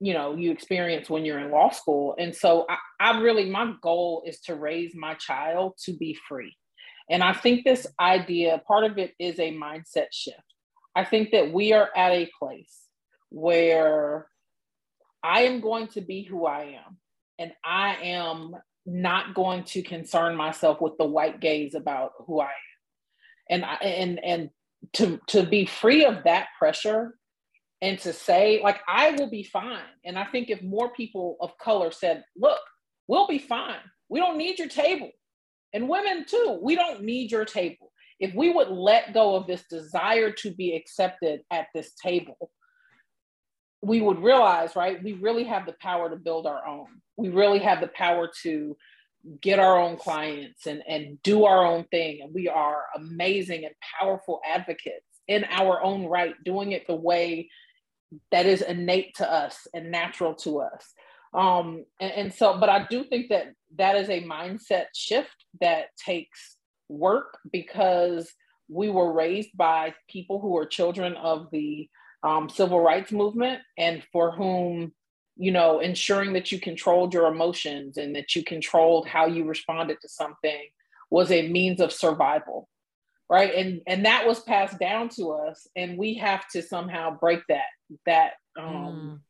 you 0.00 0.14
know 0.14 0.34
you 0.34 0.50
experience 0.50 1.10
when 1.10 1.24
you're 1.24 1.38
in 1.38 1.50
law 1.50 1.70
school. 1.70 2.14
And 2.18 2.34
so 2.34 2.66
I, 2.68 2.76
I, 3.00 3.20
really 3.20 3.50
my 3.50 3.74
goal 3.82 4.22
is 4.26 4.40
to 4.42 4.54
raise 4.54 4.94
my 4.94 5.14
child 5.14 5.74
to 5.84 5.92
be 5.92 6.16
free. 6.28 6.56
And 7.10 7.22
i 7.22 7.32
think 7.32 7.64
this 7.64 7.86
idea 7.98 8.62
part 8.66 8.84
of 8.84 8.98
it 8.98 9.14
is 9.18 9.38
a 9.38 9.52
mindset 9.52 10.08
shift. 10.12 10.38
I 10.94 11.04
think 11.04 11.30
that 11.32 11.52
we 11.52 11.72
are 11.72 11.88
at 11.96 12.12
a 12.12 12.30
place 12.38 12.76
where 13.30 14.28
i 15.22 15.42
am 15.42 15.60
going 15.60 15.88
to 15.88 16.00
be 16.00 16.22
who 16.22 16.46
i 16.46 16.62
am 16.62 16.96
and 17.38 17.52
i 17.64 17.96
am 17.96 18.54
not 18.86 19.34
going 19.34 19.64
to 19.64 19.82
concern 19.82 20.34
myself 20.34 20.80
with 20.80 20.96
the 20.98 21.04
white 21.04 21.40
gaze 21.40 21.74
about 21.74 22.12
who 22.26 22.40
i 22.40 22.44
am. 22.46 22.50
And 23.50 23.64
I, 23.64 23.74
and 23.74 24.24
and 24.24 24.50
to 24.94 25.20
to 25.28 25.42
be 25.42 25.66
free 25.66 26.04
of 26.04 26.24
that 26.24 26.48
pressure 26.58 27.14
and 27.80 27.98
to 28.00 28.12
say 28.12 28.60
like 28.62 28.80
i 28.88 29.12
will 29.12 29.30
be 29.30 29.42
fine. 29.42 29.82
And 30.04 30.18
i 30.18 30.24
think 30.24 30.50
if 30.50 30.62
more 30.62 30.90
people 30.90 31.36
of 31.40 31.56
color 31.58 31.90
said 31.90 32.24
look 32.36 32.60
we'll 33.06 33.26
be 33.26 33.38
fine. 33.38 33.80
We 34.10 34.20
don't 34.20 34.36
need 34.36 34.58
your 34.58 34.68
table. 34.68 35.10
And 35.72 35.88
women 35.88 36.24
too 36.26 36.58
we 36.62 36.76
don't 36.76 37.02
need 37.02 37.30
your 37.30 37.44
table. 37.44 37.92
If 38.20 38.34
we 38.34 38.50
would 38.52 38.68
let 38.68 39.14
go 39.14 39.36
of 39.36 39.46
this 39.46 39.64
desire 39.70 40.32
to 40.32 40.50
be 40.50 40.74
accepted 40.74 41.42
at 41.50 41.68
this 41.74 41.94
table 41.94 42.50
we 43.80 44.00
would 44.00 44.20
realize 44.20 44.74
right 44.74 45.02
we 45.04 45.12
really 45.12 45.44
have 45.44 45.64
the 45.64 45.76
power 45.80 46.10
to 46.10 46.16
build 46.16 46.46
our 46.46 46.66
own. 46.66 46.86
We 47.16 47.28
really 47.28 47.60
have 47.60 47.80
the 47.80 47.88
power 47.88 48.28
to 48.42 48.76
get 49.40 49.58
our 49.58 49.78
own 49.78 49.96
clients 49.96 50.66
and 50.66 50.82
and 50.88 51.22
do 51.22 51.44
our 51.44 51.64
own 51.64 51.84
thing. 51.84 52.20
And 52.22 52.34
we 52.34 52.48
are 52.48 52.82
amazing 52.96 53.64
and 53.64 53.74
powerful 54.00 54.40
advocates 54.48 55.04
in 55.28 55.44
our 55.50 55.82
own 55.82 56.06
right 56.06 56.34
doing 56.44 56.72
it 56.72 56.86
the 56.86 56.96
way 56.96 57.48
that 58.30 58.46
is 58.46 58.62
innate 58.62 59.16
to 59.16 59.30
us 59.30 59.66
and 59.74 59.90
natural 59.90 60.34
to 60.34 60.60
us. 60.60 60.92
Um, 61.34 61.84
and, 62.00 62.12
and 62.12 62.34
so, 62.34 62.58
but 62.58 62.68
I 62.68 62.86
do 62.88 63.04
think 63.04 63.28
that 63.28 63.52
that 63.76 63.96
is 63.96 64.08
a 64.08 64.24
mindset 64.24 64.86
shift 64.94 65.44
that 65.60 65.86
takes 65.96 66.56
work 66.88 67.38
because 67.52 68.32
we 68.68 68.88
were 68.88 69.12
raised 69.12 69.56
by 69.56 69.94
people 70.08 70.40
who 70.40 70.56
are 70.56 70.66
children 70.66 71.14
of 71.14 71.48
the 71.50 71.88
um, 72.22 72.48
civil 72.48 72.80
rights 72.80 73.12
movement 73.12 73.60
and 73.76 74.02
for 74.12 74.32
whom 74.32 74.92
you 75.36 75.52
know 75.52 75.78
ensuring 75.78 76.32
that 76.32 76.50
you 76.50 76.58
controlled 76.58 77.14
your 77.14 77.26
emotions 77.26 77.96
and 77.96 78.16
that 78.16 78.34
you 78.34 78.42
controlled 78.42 79.06
how 79.06 79.26
you 79.26 79.44
responded 79.44 79.98
to 80.02 80.08
something 80.08 80.66
was 81.10 81.30
a 81.30 81.48
means 81.48 81.80
of 81.80 81.92
survival 81.92 82.68
right 83.30 83.54
and 83.54 83.80
and 83.86 84.04
that 84.06 84.26
was 84.26 84.40
passed 84.40 84.78
down 84.78 85.08
to 85.08 85.30
us 85.30 85.66
and 85.76 85.98
we 85.98 86.14
have 86.14 86.48
to 86.48 86.62
somehow 86.62 87.16
break 87.18 87.40
that 87.48 87.66
that 88.06 88.32
um, 88.58 88.64
mm. 88.64 89.20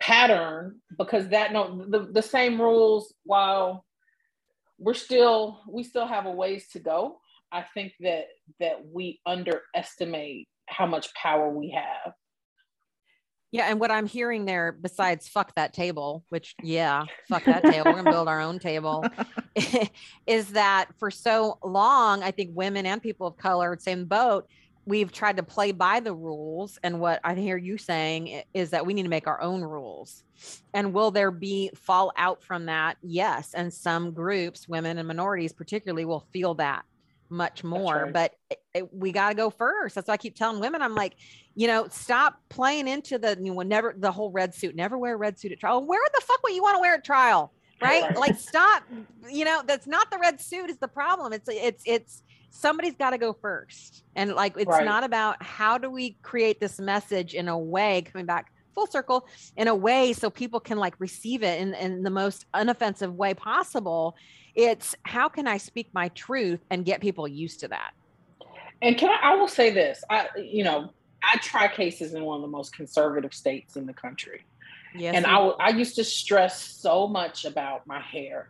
pattern 0.00 0.80
because 0.98 1.28
that 1.28 1.52
no 1.52 1.84
the, 1.88 2.08
the 2.12 2.22
same 2.22 2.60
rules 2.60 3.14
while 3.24 3.84
we're 4.78 4.94
still 4.94 5.60
we 5.68 5.82
still 5.82 6.06
have 6.06 6.26
a 6.26 6.30
ways 6.30 6.68
to 6.68 6.78
go 6.78 7.18
I 7.54 7.64
think 7.72 7.92
that 8.00 8.26
that 8.58 8.84
we 8.92 9.20
underestimate 9.24 10.48
how 10.66 10.86
much 10.86 11.14
power 11.14 11.48
we 11.48 11.70
have. 11.70 12.12
Yeah, 13.54 13.66
and 13.70 13.78
what 13.78 13.92
I'm 13.92 14.08
hearing 14.08 14.46
there, 14.46 14.72
besides 14.72 15.28
fuck 15.28 15.54
that 15.54 15.72
table, 15.72 16.24
which 16.30 16.56
yeah, 16.60 17.04
fuck 17.28 17.44
that 17.44 17.62
table, 17.62 17.84
we're 17.84 18.02
gonna 18.02 18.10
build 18.10 18.26
our 18.26 18.40
own 18.40 18.58
table, 18.58 19.04
is 20.26 20.48
that 20.48 20.86
for 20.98 21.08
so 21.08 21.58
long, 21.62 22.24
I 22.24 22.32
think 22.32 22.50
women 22.52 22.84
and 22.84 23.00
people 23.00 23.28
of 23.28 23.36
color, 23.36 23.78
same 23.78 24.06
boat, 24.06 24.48
we've 24.86 25.12
tried 25.12 25.36
to 25.36 25.44
play 25.44 25.70
by 25.70 26.00
the 26.00 26.12
rules 26.12 26.80
and 26.82 26.98
what 26.98 27.20
i 27.22 27.32
hear 27.34 27.56
you 27.56 27.78
saying 27.78 28.42
is 28.52 28.70
that 28.70 28.84
we 28.84 28.92
need 28.92 29.04
to 29.04 29.08
make 29.08 29.28
our 29.28 29.40
own 29.40 29.62
rules. 29.62 30.24
And 30.74 30.92
will 30.92 31.12
there 31.12 31.30
be 31.30 31.70
fallout 31.76 32.42
from 32.42 32.66
that? 32.66 32.96
Yes 33.02 33.54
and 33.54 33.72
some 33.72 34.10
groups 34.10 34.68
women 34.68 34.98
and 34.98 35.06
minorities 35.06 35.52
particularly 35.52 36.04
will 36.04 36.26
feel 36.32 36.54
that 36.54 36.84
much 37.30 37.64
more 37.64 38.04
right. 38.04 38.12
but 38.12 38.34
it, 38.50 38.58
it, 38.74 38.94
we 38.94 39.12
got 39.12 39.28
to 39.28 39.34
go 39.34 39.48
first. 39.48 39.94
That's 39.94 40.08
why 40.08 40.14
i 40.14 40.16
keep 40.18 40.34
telling 40.34 40.60
women 40.60 40.82
i'm 40.82 40.96
like 40.96 41.14
you 41.54 41.66
know 41.66 41.86
stop 41.90 42.40
playing 42.48 42.88
into 42.88 43.18
the 43.18 43.36
you 43.40 43.54
know 43.54 43.60
never 43.62 43.94
the 43.96 44.10
whole 44.10 44.30
red 44.30 44.54
suit 44.54 44.74
never 44.74 44.98
wear 44.98 45.14
a 45.14 45.16
red 45.16 45.38
suit 45.38 45.52
at 45.52 45.60
trial 45.60 45.84
Where 45.84 46.00
the 46.14 46.20
fuck 46.20 46.42
what 46.42 46.52
you 46.52 46.62
want 46.62 46.76
to 46.76 46.80
wear 46.80 46.94
at 46.94 47.04
trial 47.04 47.52
right 47.82 48.16
like 48.16 48.36
stop 48.38 48.82
you 49.30 49.44
know 49.44 49.62
that's 49.66 49.86
not 49.86 50.10
the 50.10 50.18
red 50.18 50.40
suit 50.40 50.70
is 50.70 50.78
the 50.78 50.88
problem 50.88 51.32
it's 51.32 51.48
it's 51.48 51.82
it's 51.86 52.22
somebody's 52.54 52.94
got 52.94 53.10
to 53.10 53.18
go 53.18 53.32
first. 53.32 54.04
And 54.14 54.34
like, 54.34 54.56
it's 54.56 54.68
right. 54.68 54.84
not 54.84 55.04
about 55.04 55.42
how 55.42 55.76
do 55.76 55.90
we 55.90 56.16
create 56.22 56.60
this 56.60 56.78
message 56.78 57.34
in 57.34 57.48
a 57.48 57.58
way, 57.58 58.02
coming 58.02 58.26
back 58.26 58.52
full 58.74 58.86
circle, 58.86 59.26
in 59.56 59.68
a 59.68 59.74
way 59.74 60.12
so 60.12 60.30
people 60.30 60.60
can 60.60 60.78
like 60.78 60.94
receive 60.98 61.42
it 61.42 61.60
in, 61.60 61.74
in 61.74 62.02
the 62.02 62.10
most 62.10 62.46
unoffensive 62.54 63.12
way 63.12 63.34
possible. 63.34 64.16
It's 64.54 64.94
how 65.02 65.28
can 65.28 65.48
I 65.48 65.58
speak 65.58 65.88
my 65.92 66.08
truth 66.10 66.60
and 66.70 66.84
get 66.84 67.00
people 67.00 67.26
used 67.26 67.60
to 67.60 67.68
that? 67.68 67.92
And 68.82 68.96
can 68.96 69.10
I, 69.10 69.32
I 69.32 69.34
will 69.34 69.48
say 69.48 69.70
this, 69.70 70.04
I, 70.08 70.28
you 70.36 70.62
know, 70.62 70.92
I 71.32 71.38
try 71.38 71.68
cases 71.68 72.14
in 72.14 72.24
one 72.24 72.36
of 72.36 72.42
the 72.42 72.48
most 72.48 72.74
conservative 72.74 73.34
states 73.34 73.76
in 73.76 73.86
the 73.86 73.94
country. 73.94 74.42
Yes, 74.96 75.16
and 75.16 75.26
I, 75.26 75.38
I 75.38 75.68
used 75.70 75.96
to 75.96 76.04
stress 76.04 76.62
so 76.62 77.08
much 77.08 77.44
about 77.44 77.86
my 77.86 78.00
hair. 78.00 78.48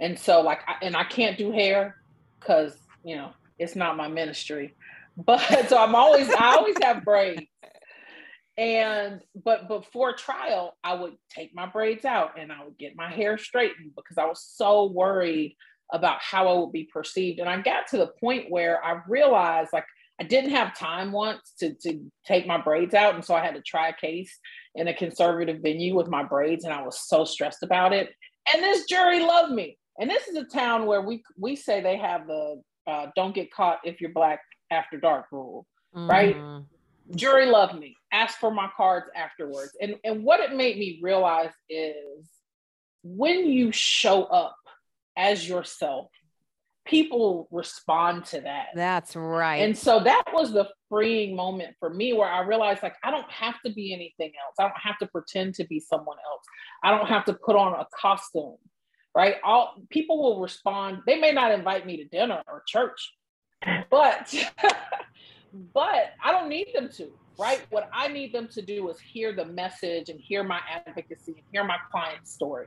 And 0.00 0.18
so 0.18 0.40
like, 0.40 0.60
I, 0.66 0.76
and 0.82 0.96
I 0.96 1.04
can't 1.04 1.36
do 1.36 1.52
hair 1.52 1.96
because 2.40 2.74
you 3.04 3.16
know, 3.16 3.30
it's 3.58 3.76
not 3.76 3.96
my 3.96 4.08
ministry. 4.08 4.74
But 5.16 5.40
so 5.68 5.78
I'm 5.78 5.94
always, 5.94 6.28
I 6.30 6.56
always 6.56 6.76
have 6.82 7.04
braids. 7.04 7.42
And 8.56 9.20
but 9.44 9.68
before 9.68 10.14
trial, 10.14 10.76
I 10.82 10.94
would 10.94 11.14
take 11.30 11.54
my 11.54 11.66
braids 11.66 12.04
out 12.04 12.38
and 12.38 12.50
I 12.50 12.64
would 12.64 12.76
get 12.76 12.96
my 12.96 13.08
hair 13.08 13.38
straightened 13.38 13.92
because 13.96 14.18
I 14.18 14.26
was 14.26 14.42
so 14.42 14.86
worried 14.86 15.56
about 15.92 16.18
how 16.20 16.48
I 16.48 16.58
would 16.58 16.72
be 16.72 16.84
perceived. 16.92 17.38
And 17.38 17.48
I 17.48 17.60
got 17.62 17.86
to 17.88 17.98
the 17.98 18.08
point 18.20 18.50
where 18.50 18.84
I 18.84 19.00
realized 19.06 19.70
like 19.72 19.86
I 20.20 20.24
didn't 20.24 20.50
have 20.50 20.76
time 20.76 21.12
once 21.12 21.54
to, 21.60 21.74
to 21.82 22.00
take 22.26 22.46
my 22.46 22.60
braids 22.60 22.94
out. 22.94 23.14
And 23.14 23.24
so 23.24 23.34
I 23.34 23.44
had 23.44 23.54
to 23.54 23.62
try 23.62 23.88
a 23.88 23.92
case 23.92 24.36
in 24.74 24.88
a 24.88 24.94
conservative 24.94 25.60
venue 25.62 25.94
with 25.94 26.08
my 26.08 26.24
braids. 26.24 26.64
And 26.64 26.74
I 26.74 26.82
was 26.82 27.00
so 27.06 27.24
stressed 27.24 27.62
about 27.62 27.92
it. 27.92 28.10
And 28.52 28.62
this 28.62 28.84
jury 28.86 29.20
loved 29.20 29.52
me. 29.52 29.78
And 29.98 30.10
this 30.10 30.26
is 30.28 30.36
a 30.36 30.44
town 30.44 30.86
where 30.86 31.02
we 31.02 31.22
we 31.36 31.56
say 31.56 31.80
they 31.80 31.96
have 31.96 32.26
the 32.26 32.62
uh, 32.86 33.06
don't 33.16 33.34
get 33.34 33.52
caught 33.52 33.78
if 33.84 34.00
you're 34.00 34.12
black 34.12 34.40
after 34.70 34.98
dark 34.98 35.26
rule, 35.32 35.66
mm. 35.94 36.08
right? 36.08 36.36
Jury 37.14 37.46
loved 37.46 37.78
me. 37.78 37.96
Asked 38.12 38.38
for 38.38 38.52
my 38.52 38.68
cards 38.76 39.06
afterwards, 39.16 39.72
and 39.80 39.96
and 40.04 40.22
what 40.22 40.40
it 40.40 40.54
made 40.54 40.78
me 40.78 41.00
realize 41.02 41.50
is 41.68 42.28
when 43.02 43.46
you 43.46 43.72
show 43.72 44.24
up 44.24 44.56
as 45.16 45.46
yourself, 45.48 46.10
people 46.88 47.48
respond 47.50 48.24
to 48.26 48.40
that. 48.40 48.68
That's 48.74 49.14
right. 49.14 49.58
And 49.58 49.76
so 49.76 50.00
that 50.00 50.24
was 50.32 50.52
the 50.52 50.68
freeing 50.88 51.36
moment 51.36 51.76
for 51.78 51.90
me 51.90 52.12
where 52.12 52.28
I 52.28 52.40
realized 52.40 52.82
like 52.82 52.96
I 53.04 53.10
don't 53.10 53.30
have 53.30 53.54
to 53.64 53.72
be 53.72 53.92
anything 53.92 54.32
else. 54.44 54.54
I 54.58 54.62
don't 54.62 54.80
have 54.82 54.98
to 54.98 55.06
pretend 55.06 55.54
to 55.56 55.64
be 55.66 55.78
someone 55.80 56.16
else. 56.30 56.42
I 56.82 56.90
don't 56.96 57.08
have 57.08 57.24
to 57.26 57.34
put 57.34 57.56
on 57.56 57.74
a 57.74 57.86
costume 57.94 58.56
right? 59.18 59.36
All 59.42 59.74
people 59.90 60.22
will 60.22 60.40
respond. 60.40 61.02
They 61.04 61.18
may 61.18 61.32
not 61.32 61.50
invite 61.50 61.84
me 61.84 61.96
to 61.96 62.04
dinner 62.04 62.40
or 62.46 62.62
church, 62.68 63.12
but 63.90 64.32
but 65.74 66.12
I 66.22 66.30
don't 66.30 66.48
need 66.48 66.68
them 66.72 66.88
to, 66.98 67.10
right? 67.36 67.60
What 67.70 67.88
I 67.92 68.06
need 68.06 68.32
them 68.32 68.46
to 68.48 68.62
do 68.62 68.88
is 68.90 69.00
hear 69.00 69.32
the 69.34 69.44
message 69.44 70.08
and 70.08 70.20
hear 70.20 70.44
my 70.44 70.60
advocacy 70.70 71.32
and 71.32 71.44
hear 71.50 71.64
my 71.64 71.78
client's 71.90 72.32
story. 72.32 72.66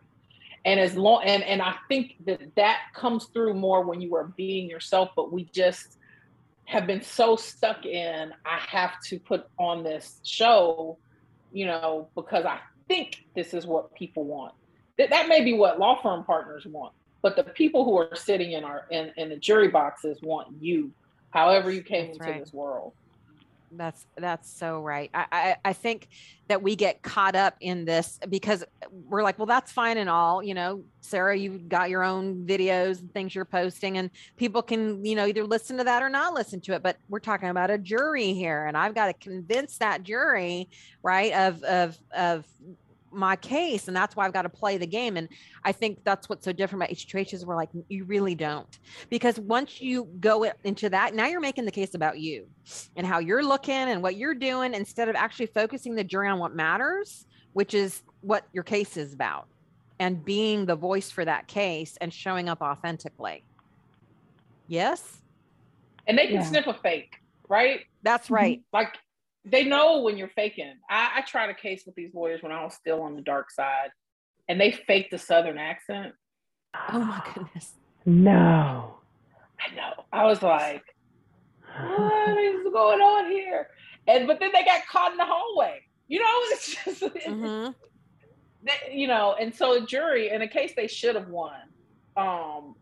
And 0.63 0.79
as 0.79 0.95
long 0.95 1.23
and 1.23 1.43
and 1.43 1.61
I 1.61 1.75
think 1.87 2.17
that 2.25 2.55
that 2.55 2.79
comes 2.93 3.25
through 3.25 3.55
more 3.55 3.83
when 3.83 4.01
you 4.01 4.15
are 4.15 4.25
being 4.37 4.69
yourself, 4.69 5.09
but 5.15 5.31
we 5.31 5.45
just 5.45 5.97
have 6.65 6.85
been 6.87 7.01
so 7.01 7.35
stuck 7.35 7.85
in 7.85 8.31
I 8.45 8.59
have 8.67 9.01
to 9.05 9.19
put 9.19 9.47
on 9.57 9.83
this 9.83 10.21
show, 10.23 10.97
you 11.51 11.65
know, 11.65 12.09
because 12.15 12.45
I 12.45 12.59
think 12.87 13.25
this 13.35 13.53
is 13.53 13.65
what 13.65 13.93
people 13.95 14.23
want 14.23 14.53
that, 15.01 15.09
that 15.09 15.27
may 15.27 15.43
be 15.43 15.53
what 15.53 15.79
law 15.79 16.01
firm 16.01 16.23
partners 16.23 16.65
want, 16.65 16.93
but 17.21 17.35
the 17.35 17.43
people 17.43 17.85
who 17.85 17.97
are 17.97 18.15
sitting 18.15 18.51
in 18.51 18.63
our 18.63 18.85
in, 18.91 19.11
in 19.17 19.29
the 19.29 19.35
jury 19.35 19.67
boxes 19.67 20.19
want 20.21 20.49
you, 20.59 20.91
however 21.31 21.71
you 21.71 21.81
came 21.81 22.07
that's 22.07 22.17
into 22.17 22.31
right. 22.31 22.39
this 22.39 22.53
world. 22.53 22.93
That's 23.73 24.05
that's 24.17 24.49
so 24.49 24.81
right. 24.81 25.09
I, 25.13 25.25
I, 25.31 25.55
I 25.65 25.73
think 25.73 26.09
that 26.47 26.61
we 26.61 26.75
get 26.75 27.01
caught 27.01 27.35
up 27.35 27.55
in 27.61 27.85
this 27.85 28.19
because 28.29 28.63
we're 28.91 29.23
like, 29.23 29.39
well, 29.39 29.45
that's 29.45 29.71
fine 29.71 29.97
and 29.97 30.09
all. 30.09 30.43
You 30.43 30.53
know, 30.53 30.83
Sarah, 30.99 31.37
you've 31.37 31.69
got 31.69 31.89
your 31.89 32.03
own 32.03 32.45
videos 32.45 32.99
and 32.99 33.13
things 33.13 33.33
you're 33.33 33.45
posting, 33.45 33.97
and 33.97 34.09
people 34.35 34.61
can, 34.61 35.05
you 35.05 35.15
know, 35.15 35.25
either 35.25 35.45
listen 35.45 35.77
to 35.77 35.83
that 35.85 36.03
or 36.03 36.09
not 36.09 36.33
listen 36.33 36.59
to 36.61 36.73
it. 36.73 36.83
But 36.83 36.97
we're 37.07 37.19
talking 37.19 37.49
about 37.49 37.71
a 37.71 37.77
jury 37.77 38.33
here, 38.33 38.65
and 38.65 38.75
I've 38.75 38.93
got 38.95 39.07
to 39.07 39.13
convince 39.13 39.77
that 39.77 40.03
jury, 40.03 40.69
right, 41.01 41.33
of 41.33 41.63
of 41.63 41.97
of 42.15 42.45
my 43.11 43.35
case 43.35 43.87
and 43.87 43.95
that's 43.95 44.15
why 44.15 44.25
i've 44.25 44.33
got 44.33 44.43
to 44.43 44.49
play 44.49 44.77
the 44.77 44.87
game 44.87 45.17
and 45.17 45.27
i 45.63 45.71
think 45.71 45.99
that's 46.03 46.29
what's 46.29 46.45
so 46.45 46.51
different 46.51 46.83
about 46.83 46.95
h2h 46.95 47.33
is 47.33 47.45
we're 47.45 47.55
like 47.55 47.69
you 47.89 48.03
really 48.05 48.35
don't. 48.35 48.79
Because 49.09 49.39
once 49.39 49.81
you 49.81 50.05
go 50.19 50.51
into 50.63 50.89
that 50.89 51.13
now 51.13 51.27
you're 51.27 51.41
making 51.41 51.65
the 51.65 51.71
case 51.71 51.93
about 51.93 52.19
you 52.19 52.47
and 52.95 53.05
how 53.05 53.19
you're 53.19 53.43
looking 53.43 53.73
and 53.73 54.01
what 54.01 54.15
you're 54.15 54.35
doing 54.35 54.73
instead 54.73 55.09
of 55.09 55.15
actually 55.15 55.47
focusing 55.47 55.95
the 55.95 56.03
jury 56.03 56.27
on 56.27 56.39
what 56.39 56.55
matters 56.55 57.25
which 57.53 57.73
is 57.73 58.03
what 58.21 58.45
your 58.53 58.63
case 58.63 58.97
is 58.97 59.13
about 59.13 59.47
and 59.99 60.23
being 60.23 60.65
the 60.65 60.75
voice 60.75 61.11
for 61.11 61.25
that 61.25 61.47
case 61.47 61.97
and 62.01 62.13
showing 62.13 62.49
up 62.49 62.61
authentically. 62.61 63.43
Yes? 64.67 65.21
And 66.07 66.17
they 66.17 66.27
can 66.27 66.35
yeah. 66.35 66.43
sniff 66.43 66.67
a 66.67 66.73
fake 66.73 67.21
right? 67.51 67.81
That's 68.01 68.31
right. 68.31 68.59
Mm-hmm. 68.59 68.75
Like 68.75 68.97
they 69.45 69.63
know 69.63 70.01
when 70.01 70.17
you're 70.17 70.29
faking. 70.29 70.73
I, 70.89 71.11
I 71.17 71.21
tried 71.21 71.49
a 71.49 71.53
case 71.53 71.83
with 71.85 71.95
these 71.95 72.13
lawyers 72.13 72.43
when 72.43 72.51
I 72.51 72.63
was 72.63 72.75
still 72.75 73.01
on 73.01 73.15
the 73.15 73.21
dark 73.21 73.51
side, 73.51 73.89
and 74.47 74.59
they 74.59 74.71
faked 74.71 75.11
the 75.11 75.17
southern 75.17 75.57
accent. 75.57 76.13
Oh 76.91 76.99
my 76.99 77.21
goodness. 77.33 77.73
No. 78.05 78.97
I 79.59 79.75
know. 79.75 80.05
I 80.11 80.25
was 80.25 80.41
like, 80.41 80.83
what 81.77 82.37
is 82.37 82.63
going 82.71 83.01
on 83.01 83.31
here? 83.31 83.67
And 84.07 84.27
but 84.27 84.39
then 84.39 84.51
they 84.53 84.63
got 84.63 84.85
caught 84.87 85.11
in 85.11 85.17
the 85.17 85.25
hallway. 85.25 85.81
You 86.07 86.19
know, 86.19 86.25
it's 86.29 86.75
just 86.75 87.01
mm-hmm. 87.01 87.71
they, 88.63 88.93
you 88.93 89.07
know, 89.07 89.35
and 89.39 89.53
so 89.53 89.79
the 89.79 89.85
jury 89.85 90.29
in 90.29 90.41
a 90.41 90.47
case 90.47 90.73
they 90.75 90.87
should 90.87 91.15
have 91.15 91.29
won, 91.29 91.61
um, 92.17 92.75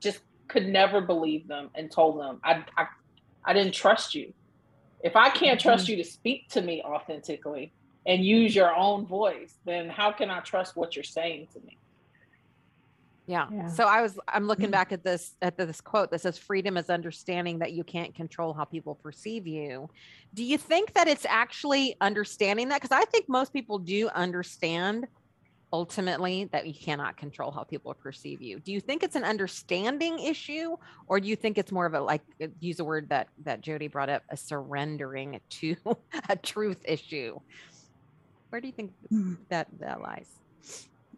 just 0.00 0.20
could 0.48 0.66
never 0.66 1.00
believe 1.00 1.48
them 1.48 1.70
and 1.74 1.90
told 1.90 2.20
them, 2.20 2.40
I 2.44 2.64
I, 2.76 2.86
I 3.44 3.52
didn't 3.52 3.74
trust 3.74 4.14
you. 4.14 4.32
If 5.06 5.14
I 5.14 5.30
can't 5.30 5.60
trust 5.60 5.84
mm-hmm. 5.84 5.98
you 5.98 6.02
to 6.02 6.10
speak 6.10 6.48
to 6.50 6.60
me 6.60 6.82
authentically 6.82 7.72
and 8.06 8.24
use 8.24 8.56
your 8.56 8.74
own 8.74 9.06
voice, 9.06 9.54
then 9.64 9.88
how 9.88 10.10
can 10.10 10.30
I 10.30 10.40
trust 10.40 10.76
what 10.76 10.96
you're 10.96 11.04
saying 11.04 11.46
to 11.52 11.60
me? 11.60 11.78
Yeah. 13.28 13.46
yeah. 13.52 13.68
So 13.68 13.84
I 13.84 14.02
was 14.02 14.18
I'm 14.26 14.48
looking 14.48 14.64
mm-hmm. 14.64 14.72
back 14.72 14.90
at 14.90 15.04
this 15.04 15.36
at 15.42 15.56
this 15.56 15.80
quote 15.80 16.10
that 16.10 16.22
says 16.22 16.38
freedom 16.38 16.76
is 16.76 16.90
understanding 16.90 17.60
that 17.60 17.72
you 17.72 17.84
can't 17.84 18.16
control 18.16 18.52
how 18.52 18.64
people 18.64 18.96
perceive 18.96 19.46
you. 19.46 19.88
Do 20.34 20.42
you 20.42 20.58
think 20.58 20.94
that 20.94 21.06
it's 21.06 21.26
actually 21.28 21.94
understanding 22.00 22.68
that 22.70 22.80
cuz 22.80 22.90
I 22.90 23.04
think 23.04 23.28
most 23.28 23.52
people 23.52 23.78
do 23.78 24.08
understand 24.08 25.06
ultimately 25.76 26.44
that 26.52 26.66
you 26.66 26.72
cannot 26.72 27.18
control 27.18 27.50
how 27.50 27.62
people 27.62 27.92
perceive 27.92 28.40
you. 28.40 28.58
Do 28.60 28.72
you 28.72 28.80
think 28.80 29.02
it's 29.02 29.14
an 29.14 29.24
understanding 29.24 30.18
issue 30.18 30.74
or 31.06 31.20
do 31.20 31.28
you 31.28 31.36
think 31.36 31.58
it's 31.58 31.70
more 31.70 31.84
of 31.84 31.92
a 31.92 32.00
like 32.00 32.22
uh, 32.42 32.46
use 32.60 32.80
a 32.80 32.84
word 32.84 33.10
that 33.10 33.28
that 33.44 33.60
Jody 33.60 33.86
brought 33.86 34.08
up 34.08 34.22
a 34.30 34.38
surrendering 34.38 35.38
to 35.60 35.76
a 36.30 36.36
truth 36.36 36.80
issue? 36.86 37.38
Where 38.48 38.62
do 38.62 38.68
you 38.68 38.72
think 38.72 38.92
hmm. 39.10 39.34
that 39.50 39.68
that 39.78 40.00
lies? 40.00 40.30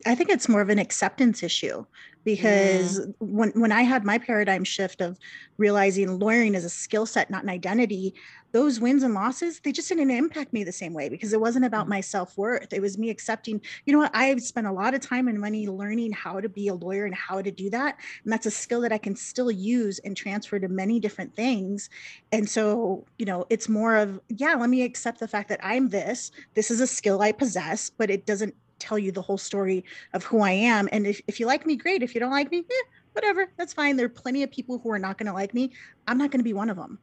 I 0.06 0.14
think 0.14 0.30
it's 0.30 0.48
more 0.48 0.60
of 0.60 0.68
an 0.68 0.78
acceptance 0.78 1.42
issue 1.42 1.84
because 2.24 3.00
mm. 3.00 3.14
when 3.20 3.50
when 3.50 3.72
I 3.72 3.82
had 3.82 4.04
my 4.04 4.18
paradigm 4.18 4.64
shift 4.64 5.00
of 5.00 5.18
realizing 5.56 6.18
lawyering 6.18 6.54
is 6.54 6.64
a 6.64 6.70
skill 6.70 7.06
set, 7.06 7.30
not 7.30 7.42
an 7.42 7.48
identity, 7.48 8.14
those 8.52 8.80
wins 8.80 9.02
and 9.02 9.14
losses, 9.14 9.60
they 9.60 9.72
just 9.72 9.88
didn't 9.88 10.10
impact 10.10 10.52
me 10.52 10.64
the 10.64 10.72
same 10.72 10.94
way 10.94 11.08
because 11.08 11.32
it 11.32 11.40
wasn't 11.40 11.64
about 11.64 11.86
mm. 11.86 11.90
my 11.90 12.00
self-worth. 12.00 12.72
It 12.72 12.80
was 12.80 12.96
me 12.96 13.10
accepting, 13.10 13.60
you 13.86 13.92
know 13.92 13.98
what, 13.98 14.10
I've 14.14 14.42
spent 14.42 14.66
a 14.66 14.72
lot 14.72 14.94
of 14.94 15.00
time 15.00 15.28
and 15.28 15.40
money 15.40 15.68
learning 15.68 16.12
how 16.12 16.40
to 16.40 16.48
be 16.48 16.68
a 16.68 16.74
lawyer 16.74 17.04
and 17.04 17.14
how 17.14 17.42
to 17.42 17.50
do 17.50 17.70
that. 17.70 17.98
And 18.24 18.32
that's 18.32 18.46
a 18.46 18.50
skill 18.50 18.80
that 18.82 18.92
I 18.92 18.98
can 18.98 19.16
still 19.16 19.50
use 19.50 19.98
and 20.00 20.16
transfer 20.16 20.58
to 20.58 20.68
many 20.68 21.00
different 21.00 21.34
things. 21.34 21.90
And 22.32 22.48
so, 22.48 23.04
you 23.18 23.26
know, 23.26 23.46
it's 23.50 23.68
more 23.68 23.96
of, 23.96 24.20
yeah, 24.28 24.54
let 24.54 24.70
me 24.70 24.82
accept 24.82 25.20
the 25.20 25.28
fact 25.28 25.48
that 25.48 25.60
I'm 25.62 25.88
this. 25.88 26.30
This 26.54 26.70
is 26.70 26.80
a 26.80 26.86
skill 26.86 27.20
I 27.20 27.32
possess, 27.32 27.90
but 27.90 28.10
it 28.10 28.26
doesn't 28.26 28.54
tell 28.78 28.98
you 28.98 29.12
the 29.12 29.22
whole 29.22 29.38
story 29.38 29.84
of 30.14 30.24
who 30.24 30.40
I 30.40 30.50
am. 30.50 30.88
And 30.92 31.06
if, 31.06 31.20
if 31.26 31.40
you 31.40 31.46
like 31.46 31.66
me, 31.66 31.76
great. 31.76 32.02
If 32.02 32.14
you 32.14 32.20
don't 32.20 32.30
like 32.30 32.50
me, 32.50 32.58
eh, 32.58 32.84
whatever, 33.12 33.50
that's 33.56 33.72
fine. 33.72 33.96
There 33.96 34.06
are 34.06 34.10
plenty 34.10 34.42
of 34.42 34.50
people 34.50 34.78
who 34.78 34.90
are 34.90 34.98
not 34.98 35.18
going 35.18 35.26
to 35.26 35.32
like 35.32 35.54
me. 35.54 35.72
I'm 36.06 36.18
not 36.18 36.30
going 36.30 36.40
to 36.40 36.44
be 36.44 36.52
one 36.52 36.70
of 36.70 36.76
them. 36.76 36.98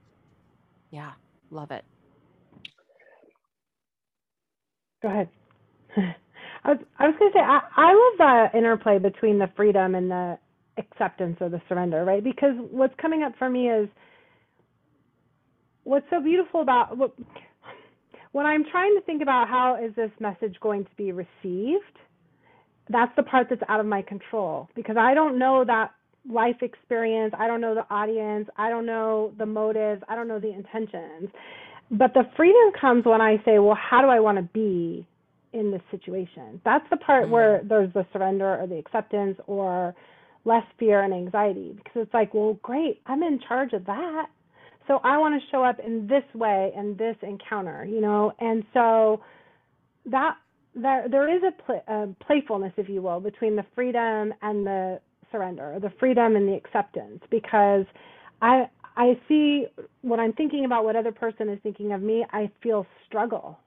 Yeah, 0.92 1.12
love 1.52 1.72
it. 1.72 1.84
Go 5.02 5.10
ahead. 5.10 5.30
I 5.98 6.70
was, 6.70 6.80
I 6.98 7.08
was 7.08 7.16
going 7.20 7.32
to 7.32 7.38
say, 7.38 7.44
I, 7.44 7.62
I 7.76 7.94
love 7.94 8.52
the 8.52 8.58
interplay 8.58 8.98
between 8.98 9.38
the 9.38 9.50
freedom 9.56 9.94
and 9.94 10.10
the 10.10 10.40
acceptance 10.78 11.38
or 11.40 11.50
the 11.50 11.62
surrender, 11.70 12.04
right? 12.04 12.24
Because 12.24 12.56
what's 12.72 12.96
coming 13.00 13.24
up 13.24 13.34
for 13.38 13.50
me 13.50 13.70
is 13.70 13.88
what's 15.84 16.10
so 16.10 16.22
beautiful 16.22 16.62
about 16.62 16.98
what 16.98 17.14
when 18.36 18.46
I'm 18.46 18.66
trying 18.70 18.94
to 18.96 19.02
think 19.06 19.22
about 19.22 19.48
how 19.48 19.82
is 19.82 19.96
this 19.96 20.12
message 20.20 20.58
going 20.60 20.84
to 20.84 20.90
be 20.98 21.14
received, 21.14 21.98
that's 22.90 23.14
the 23.16 23.24
part 23.24 23.48
that's 23.50 23.62
out 23.70 23.80
of 23.80 23.86
my 23.86 24.02
control 24.02 24.68
because 24.76 24.98
I 24.98 25.14
don't 25.14 25.40
know 25.40 25.64
that 25.64 25.92
life 26.30 26.58
experience, 26.62 27.34
I 27.40 27.48
don't 27.48 27.62
know 27.62 27.74
the 27.74 27.86
audience, 27.90 28.50
I 28.58 28.70
don't 28.70 28.86
know 28.86 29.32
the 29.38 29.46
motives, 29.46 30.04
I 30.10 30.16
don't 30.16 30.28
know 30.28 30.42
the 30.42 30.52
intentions. 30.54 31.30
But 31.90 32.14
the 32.14 32.24
freedom 32.36 32.74
comes 32.78 33.06
when 33.06 33.22
I 33.22 33.38
say, 33.46 33.60
well, 33.60 33.78
how 33.82 34.02
do 34.02 34.10
I 34.10 34.20
want 34.20 34.38
to 34.38 34.44
be 34.44 35.08
in 35.54 35.72
this 35.72 35.82
situation? 35.90 36.60
That's 36.66 36.84
the 36.90 36.98
part 36.98 37.24
mm-hmm. 37.24 37.32
where 37.32 37.62
there's 37.64 37.94
the 37.94 38.06
surrender 38.12 38.60
or 38.60 38.68
the 38.68 38.78
acceptance 38.78 39.38
or 39.48 39.96
less 40.44 40.66
fear 40.78 41.04
and 41.04 41.14
anxiety 41.14 41.72
because 41.72 42.02
it's 42.02 42.14
like, 42.14 42.34
well, 42.34 42.60
great, 42.62 43.00
I'm 43.06 43.24
in 43.24 43.40
charge 43.48 43.72
of 43.72 43.86
that 43.86 44.26
so 44.88 45.00
I 45.04 45.18
want 45.18 45.42
to 45.42 45.50
show 45.50 45.64
up 45.64 45.80
in 45.80 46.08
this 46.08 46.24
way 46.34 46.72
in 46.76 46.96
this 46.98 47.16
encounter, 47.22 47.86
you 47.86 48.02
know, 48.02 48.32
and 48.40 48.64
so 48.74 49.22
that 50.06 50.36
there 50.76 51.08
there 51.10 51.36
is 51.36 51.42
a, 51.44 51.64
pl- 51.64 51.84
a 51.88 52.08
playfulness, 52.26 52.74
if 52.78 52.90
you 52.90 53.02
will, 53.02 53.20
between 53.20 53.56
the 53.56 53.66
freedom 53.74 54.34
and 54.42 54.66
the 54.66 55.00
surrender, 55.32 55.78
the 55.82 55.92
freedom 56.00 56.36
and 56.36 56.48
the 56.48 56.54
acceptance, 56.54 57.22
because 57.32 57.86
I 58.42 58.70
I 58.98 59.20
see 59.28 59.66
when 60.02 60.20
I'm 60.20 60.34
thinking 60.34 60.66
about 60.66 60.86
what 60.86 60.96
other 60.96 61.12
person 61.12 61.50
is 61.50 61.60
thinking 61.64 61.92
of 61.92 62.02
me, 62.02 62.26
I 62.32 62.50
feel 62.62 62.86
struggle. 63.08 63.60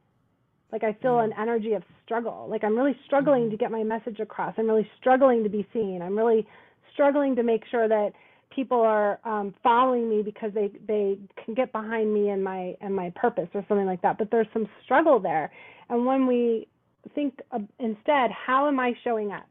Like 0.73 0.85
I 0.85 0.93
feel 1.01 1.15
mm. 1.15 1.25
an 1.25 1.33
energy 1.39 1.73
of 1.73 1.83
struggle. 2.05 2.47
Like 2.51 2.63
I'm 2.63 2.77
really 2.77 2.97
struggling 3.07 3.45
mm. 3.45 3.51
to 3.51 3.57
get 3.57 3.71
my 3.71 3.83
message 3.83 4.21
across. 4.21 4.55
I'm 4.59 4.67
really 4.67 4.89
struggling 5.01 5.43
to 5.43 5.49
be 5.49 5.67
seen. 5.73 6.01
I'm 6.03 6.17
really 6.17 6.47
struggling 6.93 7.37
to 7.37 7.43
make 7.43 7.63
sure 7.71 7.89
that 7.89 8.13
people 8.55 8.81
are 8.81 9.19
um, 9.25 9.55
following 9.63 10.09
me 10.09 10.23
because 10.23 10.53
they 10.55 10.71
they 10.87 11.19
can 11.45 11.55
get 11.55 11.73
behind 11.73 12.13
me 12.13 12.31
and 12.31 12.43
my 12.43 12.77
and 12.81 12.95
my 12.95 13.11
purpose 13.17 13.49
or 13.55 13.65
something 13.69 13.87
like 13.87 14.03
that. 14.03 14.19
But 14.19 14.31
there's 14.31 14.47
some 14.53 14.69
struggle 14.85 15.21
there, 15.21 15.51
and 15.89 16.07
when 16.07 16.27
we 16.27 16.69
think 17.15 17.41
of, 17.53 17.63
instead, 17.79 18.31
how 18.31 18.69
am 18.69 18.79
I 18.79 18.95
showing 19.05 19.33
up? 19.33 19.47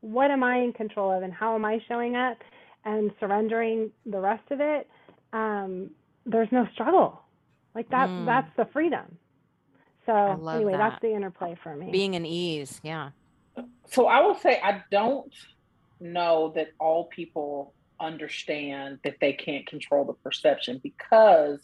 What 0.00 0.30
am 0.30 0.42
I 0.42 0.58
in 0.58 0.72
control 0.72 1.12
of, 1.12 1.22
and 1.22 1.32
how 1.32 1.54
am 1.54 1.64
I 1.64 1.80
showing 1.88 2.16
up? 2.16 2.38
And 2.84 3.12
surrendering 3.20 3.92
the 4.06 4.18
rest 4.18 4.42
of 4.50 4.60
it, 4.60 4.88
um, 5.32 5.90
there's 6.26 6.50
no 6.50 6.66
struggle. 6.74 7.22
Like 7.74 7.88
that. 7.90 8.08
Mm. 8.08 8.26
That's 8.26 8.50
the 8.56 8.66
freedom. 8.72 9.18
So 10.04 10.12
anyway, 10.14 10.72
that. 10.72 10.78
that's 10.78 11.02
the 11.02 11.14
interplay 11.14 11.56
for 11.62 11.76
me. 11.76 11.90
Being 11.90 12.14
in 12.14 12.26
ease, 12.26 12.80
yeah. 12.82 13.10
So 13.86 14.06
I 14.06 14.20
will 14.20 14.34
say 14.34 14.60
I 14.62 14.82
don't 14.90 15.32
know 16.00 16.52
that 16.56 16.72
all 16.80 17.04
people 17.04 17.72
understand 18.02 18.98
that 19.04 19.16
they 19.20 19.32
can't 19.32 19.66
control 19.66 20.04
the 20.04 20.12
perception 20.12 20.80
because 20.82 21.60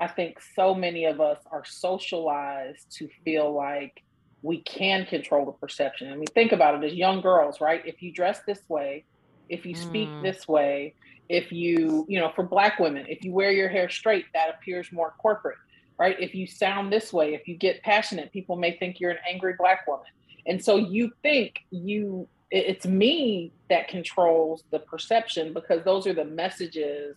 I 0.00 0.08
think 0.08 0.38
so 0.56 0.74
many 0.74 1.04
of 1.04 1.20
us 1.20 1.38
are 1.50 1.64
socialized 1.64 2.90
to 2.96 3.08
feel 3.24 3.52
like 3.54 4.02
we 4.42 4.62
can 4.62 5.06
control 5.06 5.46
the 5.46 5.52
perception. 5.52 6.12
I 6.12 6.16
mean, 6.16 6.26
think 6.34 6.52
about 6.52 6.82
it 6.82 6.86
as 6.86 6.94
young 6.94 7.20
girls, 7.20 7.60
right? 7.60 7.82
If 7.86 8.02
you 8.02 8.12
dress 8.12 8.40
this 8.46 8.60
way, 8.68 9.04
if 9.48 9.64
you 9.64 9.74
speak 9.74 10.08
mm. 10.08 10.22
this 10.22 10.48
way, 10.48 10.94
if 11.28 11.52
you, 11.52 12.04
you 12.08 12.18
know, 12.18 12.32
for 12.34 12.42
black 12.42 12.78
women, 12.78 13.06
if 13.08 13.24
you 13.24 13.32
wear 13.32 13.52
your 13.52 13.68
hair 13.68 13.88
straight, 13.88 14.26
that 14.34 14.48
appears 14.50 14.90
more 14.90 15.14
corporate, 15.18 15.58
right? 15.98 16.16
If 16.18 16.34
you 16.34 16.46
sound 16.46 16.92
this 16.92 17.12
way, 17.12 17.34
if 17.34 17.46
you 17.46 17.56
get 17.56 17.82
passionate, 17.82 18.32
people 18.32 18.56
may 18.56 18.76
think 18.78 18.98
you're 18.98 19.12
an 19.12 19.18
angry 19.28 19.54
black 19.56 19.86
woman. 19.86 20.06
And 20.46 20.62
so 20.62 20.76
you 20.76 21.12
think 21.22 21.60
you 21.70 22.26
it's 22.52 22.86
me 22.86 23.50
that 23.70 23.88
controls 23.88 24.64
the 24.70 24.78
perception 24.78 25.54
because 25.54 25.82
those 25.84 26.06
are 26.06 26.12
the 26.12 26.24
messages 26.24 27.16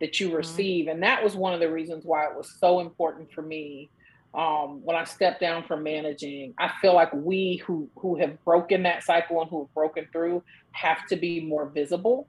that 0.00 0.20
you 0.20 0.28
mm-hmm. 0.28 0.36
receive 0.36 0.84
mm-hmm. 0.84 0.92
and 0.92 1.02
that 1.02 1.22
was 1.22 1.34
one 1.34 1.52
of 1.52 1.60
the 1.60 1.70
reasons 1.70 2.04
why 2.04 2.24
it 2.24 2.36
was 2.36 2.54
so 2.60 2.80
important 2.80 3.30
for 3.32 3.42
me 3.42 3.90
um, 4.34 4.80
when 4.84 4.96
i 4.96 5.02
stepped 5.02 5.40
down 5.40 5.64
from 5.64 5.82
managing 5.82 6.54
i 6.58 6.70
feel 6.80 6.94
like 6.94 7.12
we 7.12 7.56
who 7.66 7.88
who 7.96 8.16
have 8.16 8.42
broken 8.44 8.84
that 8.84 9.02
cycle 9.02 9.40
and 9.40 9.50
who 9.50 9.64
have 9.64 9.74
broken 9.74 10.06
through 10.12 10.42
have 10.70 11.04
to 11.06 11.16
be 11.16 11.40
more 11.40 11.66
visible 11.66 12.28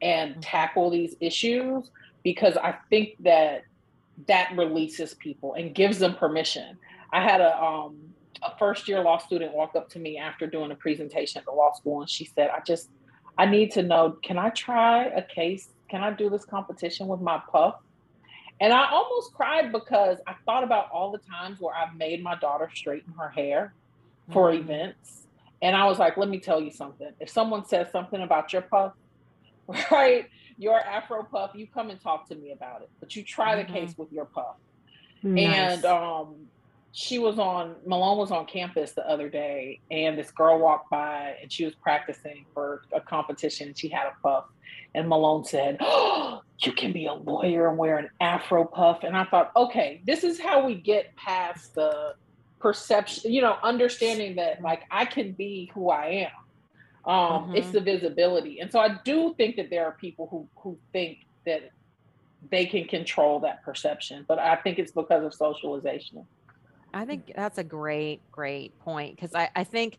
and 0.00 0.32
mm-hmm. 0.32 0.40
tackle 0.40 0.88
these 0.90 1.14
issues 1.20 1.90
because 2.24 2.56
i 2.56 2.74
think 2.88 3.10
that 3.20 3.64
that 4.26 4.50
releases 4.56 5.14
people 5.14 5.54
and 5.54 5.74
gives 5.74 5.98
them 5.98 6.14
permission 6.14 6.78
i 7.12 7.22
had 7.22 7.42
a 7.42 7.62
um, 7.62 7.98
a 8.42 8.56
first 8.58 8.88
year 8.88 9.02
law 9.02 9.18
student 9.18 9.54
walked 9.54 9.76
up 9.76 9.88
to 9.90 9.98
me 9.98 10.18
after 10.18 10.46
doing 10.46 10.70
a 10.70 10.74
presentation 10.74 11.38
at 11.38 11.44
the 11.44 11.52
law 11.52 11.72
school 11.72 12.00
and 12.00 12.10
she 12.10 12.24
said, 12.24 12.50
I 12.50 12.60
just, 12.60 12.90
I 13.36 13.46
need 13.46 13.72
to 13.72 13.82
know, 13.82 14.16
can 14.22 14.38
I 14.38 14.50
try 14.50 15.04
a 15.06 15.22
case? 15.22 15.68
Can 15.88 16.02
I 16.02 16.12
do 16.12 16.28
this 16.28 16.44
competition 16.44 17.06
with 17.08 17.20
my 17.20 17.40
puff? 17.50 17.76
And 18.60 18.72
I 18.72 18.90
almost 18.90 19.32
cried 19.34 19.72
because 19.72 20.18
I 20.26 20.34
thought 20.44 20.64
about 20.64 20.90
all 20.90 21.12
the 21.12 21.18
times 21.18 21.60
where 21.60 21.74
I've 21.74 21.96
made 21.96 22.22
my 22.22 22.34
daughter 22.36 22.70
straighten 22.74 23.12
her 23.18 23.28
hair 23.28 23.72
for 24.32 24.50
mm-hmm. 24.50 24.62
events. 24.62 25.26
And 25.62 25.76
I 25.76 25.86
was 25.86 25.98
like, 25.98 26.16
let 26.16 26.28
me 26.28 26.38
tell 26.38 26.60
you 26.60 26.70
something. 26.70 27.10
If 27.20 27.30
someone 27.30 27.64
says 27.64 27.90
something 27.92 28.20
about 28.20 28.52
your 28.52 28.62
puff, 28.62 28.92
right, 29.90 30.26
your 30.56 30.78
afro 30.80 31.22
puff, 31.22 31.52
you 31.54 31.66
come 31.66 31.90
and 31.90 32.00
talk 32.00 32.28
to 32.28 32.34
me 32.34 32.52
about 32.52 32.82
it. 32.82 32.90
But 33.00 33.14
you 33.14 33.22
try 33.22 33.54
mm-hmm. 33.54 33.72
the 33.72 33.80
case 33.80 33.96
with 33.96 34.12
your 34.12 34.24
puff. 34.24 34.56
Nice. 35.22 35.54
And 35.54 35.84
um, 35.84 36.34
she 36.92 37.18
was 37.18 37.38
on 37.38 37.76
Malone 37.86 38.18
was 38.18 38.30
on 38.30 38.46
campus 38.46 38.92
the 38.92 39.08
other 39.08 39.28
day, 39.28 39.80
and 39.90 40.18
this 40.18 40.30
girl 40.30 40.58
walked 40.58 40.90
by 40.90 41.36
and 41.40 41.52
she 41.52 41.64
was 41.64 41.74
practicing 41.74 42.46
for 42.54 42.82
a 42.94 43.00
competition. 43.00 43.74
She 43.74 43.88
had 43.88 44.06
a 44.06 44.14
puff, 44.22 44.46
and 44.94 45.08
Malone 45.08 45.44
said, 45.44 45.76
"Oh, 45.80 46.42
you 46.60 46.72
can 46.72 46.92
be 46.92 47.06
a 47.06 47.12
lawyer 47.12 47.68
and 47.68 47.78
wear 47.78 47.98
an 47.98 48.10
afro 48.20 48.64
puff." 48.64 49.02
And 49.02 49.16
I 49.16 49.24
thought, 49.24 49.52
okay, 49.56 50.02
this 50.06 50.24
is 50.24 50.40
how 50.40 50.64
we 50.66 50.74
get 50.74 51.14
past 51.16 51.74
the 51.74 52.14
perception, 52.58 53.32
you 53.32 53.42
know, 53.42 53.56
understanding 53.62 54.36
that 54.36 54.62
like 54.62 54.82
I 54.90 55.04
can 55.04 55.32
be 55.32 55.70
who 55.74 55.90
I 55.90 56.06
am. 56.06 57.10
Um, 57.10 57.14
mm-hmm. 57.44 57.56
It's 57.56 57.70
the 57.70 57.80
visibility, 57.80 58.60
and 58.60 58.72
so 58.72 58.80
I 58.80 58.98
do 59.04 59.34
think 59.36 59.56
that 59.56 59.70
there 59.70 59.84
are 59.84 59.92
people 59.92 60.26
who 60.30 60.48
who 60.56 60.78
think 60.92 61.26
that 61.46 61.70
they 62.50 62.66
can 62.66 62.86
control 62.86 63.40
that 63.40 63.62
perception, 63.62 64.24
but 64.26 64.38
I 64.38 64.56
think 64.56 64.78
it's 64.78 64.92
because 64.92 65.24
of 65.24 65.34
socialization. 65.34 66.26
I 66.98 67.04
think 67.04 67.32
that's 67.34 67.58
a 67.58 67.64
great, 67.64 68.20
great 68.32 68.78
point 68.80 69.16
because 69.16 69.34
I, 69.34 69.50
I 69.54 69.64
think 69.64 69.98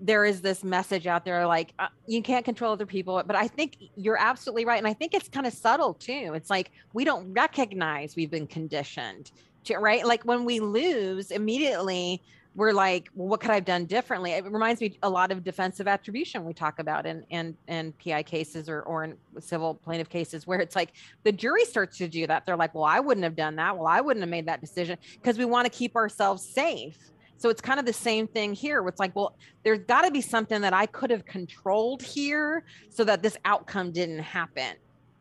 there 0.00 0.24
is 0.24 0.40
this 0.40 0.64
message 0.64 1.06
out 1.06 1.24
there 1.24 1.46
like 1.46 1.72
uh, 1.78 1.86
you 2.06 2.20
can't 2.20 2.44
control 2.44 2.72
other 2.72 2.84
people 2.84 3.22
but 3.24 3.36
i 3.36 3.46
think 3.46 3.76
you're 3.94 4.18
absolutely 4.18 4.64
right 4.64 4.78
and 4.78 4.88
i 4.88 4.92
think 4.92 5.14
it's 5.14 5.28
kind 5.28 5.46
of 5.46 5.52
subtle 5.52 5.94
too 5.94 6.32
it's 6.34 6.50
like 6.50 6.72
we 6.94 7.04
don't 7.04 7.32
recognize 7.32 8.16
we've 8.16 8.30
been 8.30 8.46
conditioned 8.46 9.30
to 9.64 9.78
right? 9.78 10.06
Like 10.06 10.24
when 10.24 10.44
we 10.44 10.60
lose 10.60 11.30
immediately 11.30 12.22
we're 12.56 12.72
like, 12.72 13.08
well, 13.14 13.28
what 13.28 13.40
could 13.40 13.50
I 13.50 13.56
have 13.56 13.64
done 13.64 13.84
differently? 13.84 14.32
It 14.32 14.44
reminds 14.44 14.80
me 14.80 14.96
a 15.02 15.10
lot 15.10 15.32
of 15.32 15.42
defensive 15.42 15.88
attribution 15.88 16.44
we 16.44 16.54
talk 16.54 16.78
about 16.78 17.04
in 17.04 17.24
in, 17.30 17.56
in 17.66 17.92
PI 17.92 18.22
cases 18.22 18.68
or, 18.68 18.82
or 18.82 19.04
in 19.04 19.16
civil 19.40 19.74
plaintiff 19.74 20.08
cases 20.08 20.46
where 20.46 20.60
it's 20.60 20.76
like 20.76 20.92
the 21.24 21.32
jury 21.32 21.64
starts 21.64 21.98
to 21.98 22.08
do 22.08 22.26
that. 22.26 22.46
They're 22.46 22.56
like, 22.56 22.74
well, 22.74 22.84
I 22.84 23.00
wouldn't 23.00 23.24
have 23.24 23.34
done 23.34 23.56
that. 23.56 23.76
Well, 23.76 23.86
I 23.86 24.00
wouldn't 24.00 24.22
have 24.22 24.30
made 24.30 24.46
that 24.46 24.60
decision 24.60 24.98
because 25.14 25.36
we 25.36 25.44
want 25.44 25.70
to 25.70 25.70
keep 25.70 25.96
ourselves 25.96 26.44
safe. 26.44 26.96
So 27.36 27.48
it's 27.48 27.60
kind 27.60 27.80
of 27.80 27.86
the 27.86 27.92
same 27.92 28.28
thing 28.28 28.54
here. 28.54 28.86
It's 28.86 29.00
like, 29.00 29.16
well, 29.16 29.36
there's 29.64 29.80
got 29.80 30.02
to 30.02 30.10
be 30.10 30.20
something 30.20 30.60
that 30.60 30.72
I 30.72 30.86
could 30.86 31.10
have 31.10 31.26
controlled 31.26 32.02
here 32.02 32.64
so 32.88 33.02
that 33.04 33.22
this 33.22 33.36
outcome 33.44 33.90
didn't 33.90 34.20
happen. 34.20 34.76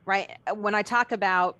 Right. 0.05 0.37
When 0.53 0.75
I 0.75 0.83
talk 0.83 1.11
about 1.11 1.57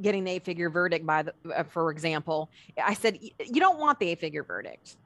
getting 0.00 0.24
the 0.24 0.30
eight 0.30 0.44
figure 0.44 0.70
verdict 0.70 1.04
by 1.04 1.24
the, 1.24 1.34
uh, 1.54 1.64
for 1.64 1.90
example, 1.90 2.48
I 2.82 2.94
said, 2.94 3.18
you 3.20 3.60
don't 3.60 3.78
want 3.78 3.98
the 3.98 4.08
eight 4.08 4.20
figure 4.20 4.42
verdict 4.42 4.96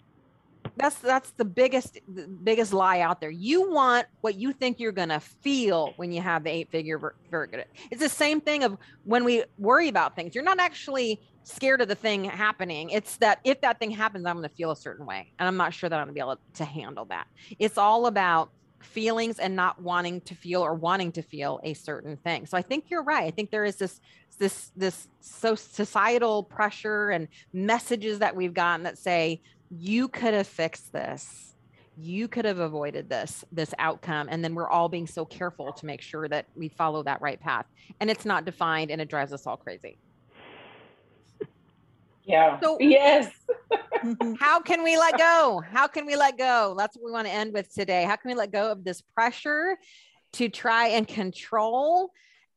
that's 0.76 0.96
that's 0.96 1.30
the 1.32 1.44
biggest 1.44 1.98
the 2.12 2.26
biggest 2.26 2.72
lie 2.72 3.00
out 3.00 3.20
there. 3.20 3.30
You 3.30 3.70
want 3.70 4.06
what 4.20 4.34
you 4.34 4.52
think 4.52 4.80
you're 4.80 4.92
going 4.92 5.08
to 5.08 5.20
feel 5.20 5.92
when 5.96 6.12
you 6.12 6.20
have 6.20 6.44
the 6.44 6.50
eight 6.50 6.70
figure 6.70 7.14
verdict. 7.30 7.76
It's 7.90 8.02
the 8.02 8.08
same 8.08 8.40
thing 8.40 8.64
of 8.64 8.76
when 9.04 9.24
we 9.24 9.44
worry 9.58 9.88
about 9.88 10.16
things. 10.16 10.34
You're 10.34 10.44
not 10.44 10.58
actually 10.58 11.20
scared 11.42 11.80
of 11.80 11.88
the 11.88 11.94
thing 11.94 12.24
happening. 12.24 12.90
It's 12.90 13.16
that 13.18 13.40
if 13.44 13.60
that 13.60 13.78
thing 13.78 13.90
happens 13.90 14.26
i'm 14.26 14.36
going 14.36 14.48
to 14.48 14.54
feel 14.54 14.72
a 14.72 14.76
certain 14.76 15.06
way 15.06 15.32
and 15.38 15.46
i'm 15.46 15.56
not 15.56 15.72
sure 15.72 15.88
that 15.88 15.96
i'm 15.96 16.06
going 16.06 16.14
to 16.14 16.14
be 16.14 16.20
able 16.20 16.38
to 16.54 16.64
handle 16.64 17.04
that. 17.06 17.26
It's 17.58 17.78
all 17.78 18.06
about 18.06 18.50
feelings 18.80 19.38
and 19.38 19.56
not 19.56 19.80
wanting 19.80 20.20
to 20.22 20.34
feel 20.34 20.62
or 20.62 20.74
wanting 20.74 21.10
to 21.10 21.22
feel 21.22 21.60
a 21.64 21.74
certain 21.74 22.16
thing. 22.18 22.46
So 22.46 22.56
i 22.56 22.62
think 22.62 22.86
you're 22.88 23.02
right. 23.02 23.24
I 23.24 23.30
think 23.30 23.50
there 23.50 23.64
is 23.64 23.76
this 23.76 24.00
this 24.38 24.70
this 24.76 25.08
so 25.20 25.54
societal 25.54 26.42
pressure 26.42 27.10
and 27.10 27.28
messages 27.52 28.18
that 28.18 28.34
we've 28.34 28.54
gotten 28.54 28.84
that 28.84 28.98
say 28.98 29.40
you 29.70 30.08
could 30.08 30.34
have 30.34 30.46
fixed 30.46 30.92
this. 30.92 31.54
You 31.98 32.28
could 32.28 32.44
have 32.44 32.58
avoided 32.58 33.08
this 33.08 33.44
this 33.50 33.72
outcome 33.78 34.28
and 34.30 34.44
then 34.44 34.54
we're 34.54 34.68
all 34.68 34.88
being 34.88 35.06
so 35.06 35.24
careful 35.24 35.72
to 35.72 35.86
make 35.86 36.02
sure 36.02 36.28
that 36.28 36.46
we 36.54 36.68
follow 36.68 37.02
that 37.04 37.22
right 37.22 37.40
path 37.40 37.64
and 38.00 38.10
it's 38.10 38.26
not 38.26 38.44
defined 38.44 38.90
and 38.90 39.00
it 39.00 39.08
drives 39.08 39.32
us 39.32 39.46
all 39.46 39.56
crazy. 39.56 39.98
Yeah. 42.24 42.60
So 42.60 42.76
yes. 42.80 43.32
Mm-hmm. 44.04 44.34
How 44.38 44.60
can 44.60 44.82
we 44.82 44.98
let 44.98 45.16
go? 45.16 45.62
How 45.70 45.86
can 45.86 46.04
we 46.04 46.16
let 46.16 46.36
go? 46.36 46.74
That's 46.76 46.96
what 46.96 47.06
we 47.06 47.12
want 47.12 47.28
to 47.28 47.32
end 47.32 47.54
with 47.54 47.72
today. 47.72 48.04
How 48.04 48.16
can 48.16 48.28
we 48.28 48.34
let 48.34 48.52
go 48.52 48.70
of 48.70 48.84
this 48.84 49.00
pressure 49.00 49.78
to 50.34 50.48
try 50.48 50.88
and 50.88 51.08
control 51.08 52.10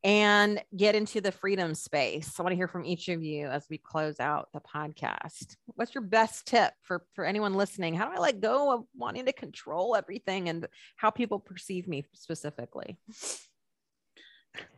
and 0.04 0.62
get 0.76 0.96
into 0.96 1.20
the 1.20 1.32
freedom 1.32 1.76
space. 1.76 2.40
I 2.40 2.44
want 2.44 2.54
to 2.54 2.58
hear 2.58 2.70
from 2.70 2.86
each 2.86 3.10
of 3.10 3.22
you 3.22 3.48
as 3.48 3.66
we 3.70 3.78
close 3.78 4.20
out 4.20 4.50
the 4.54 4.62
podcast. 4.62 5.58
What's 5.76 5.94
your 5.94 6.04
best 6.04 6.48
tip 6.48 6.74
for, 6.82 7.04
for 7.14 7.26
anyone 7.26 7.54
listening? 7.54 7.96
How 7.96 8.06
do 8.06 8.16
I 8.16 8.20
let 8.20 8.40
go 8.40 8.74
of 8.74 8.86
wanting 8.96 9.26
to 9.26 9.34
control 9.34 9.96
everything 9.96 10.48
and 10.48 10.68
how 10.96 11.10
people 11.10 11.40
perceive 11.40 11.88
me 11.88 12.06
specifically? 12.14 12.98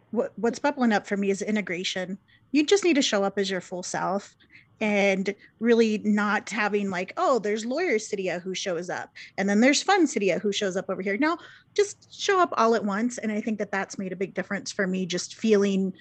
What, 0.10 0.34
what's 0.36 0.60
bubbling 0.60 0.92
up 0.92 1.06
for 1.06 1.16
me 1.16 1.30
is 1.30 1.42
integration. 1.42 2.18
You 2.52 2.66
just 2.66 2.84
need 2.84 2.96
to 2.96 3.02
show 3.02 3.24
up 3.24 3.38
as 3.38 3.50
your 3.50 3.62
full 3.62 3.84
self 3.84 4.36
and 4.82 5.34
really 5.60 6.00
not 6.00 6.50
having 6.50 6.90
like 6.90 7.14
oh 7.18 7.40
there's 7.40 7.66
lawyer 7.66 7.98
Cydia 7.98 8.42
who 8.42 8.54
shows 8.54 8.90
up 8.90 9.14
and 9.38 9.48
then 9.48 9.62
there's 9.62 9.82
fun 9.82 10.06
Cydia 10.06 10.42
who 10.42 10.52
shows 10.52 10.76
up 10.76 10.90
over 10.90 11.02
here. 11.02 11.18
Now 11.18 11.38
just 11.74 12.14
show 12.14 12.40
up 12.40 12.54
all 12.58 12.76
at 12.76 12.84
once 12.84 13.18
and 13.18 13.32
i 13.32 13.40
think 13.40 13.58
that 13.58 13.72
that's 13.72 13.98
made 13.98 14.12
a 14.12 14.16
big 14.16 14.34
difference 14.34 14.74
for 14.74 14.88
me 14.88 15.06
just 15.06 15.36
feeling 15.36 15.94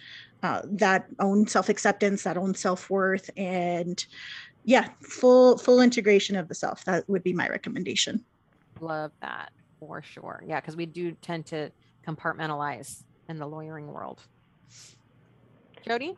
uh, 0.43 0.63
that 0.65 1.07
own 1.21 1.47
self-acceptance 1.47 2.23
that 2.23 2.37
own 2.37 2.55
self-worth 2.55 3.31
and 3.37 4.07
yeah 4.65 4.89
full 5.01 5.59
full 5.59 5.81
integration 5.81 6.37
of 6.37 6.49
the 6.49 6.55
self. 6.55 6.85
That 6.85 7.09
would 7.09 7.23
be 7.23 7.33
my 7.33 7.49
recommendation. 7.49 8.25
Love 8.81 9.13
that 9.21 9.53
for 9.79 10.03
sure. 10.03 10.43
Yeah 10.47 10.61
because 10.61 10.77
we 10.77 10.87
do 10.87 11.13
tend 11.23 11.47
to 11.47 11.71
compartmentalize 12.07 13.05
in 13.29 13.39
the 13.39 13.47
lawyering 13.47 13.89
world. 13.89 14.23
Jody 15.87 16.17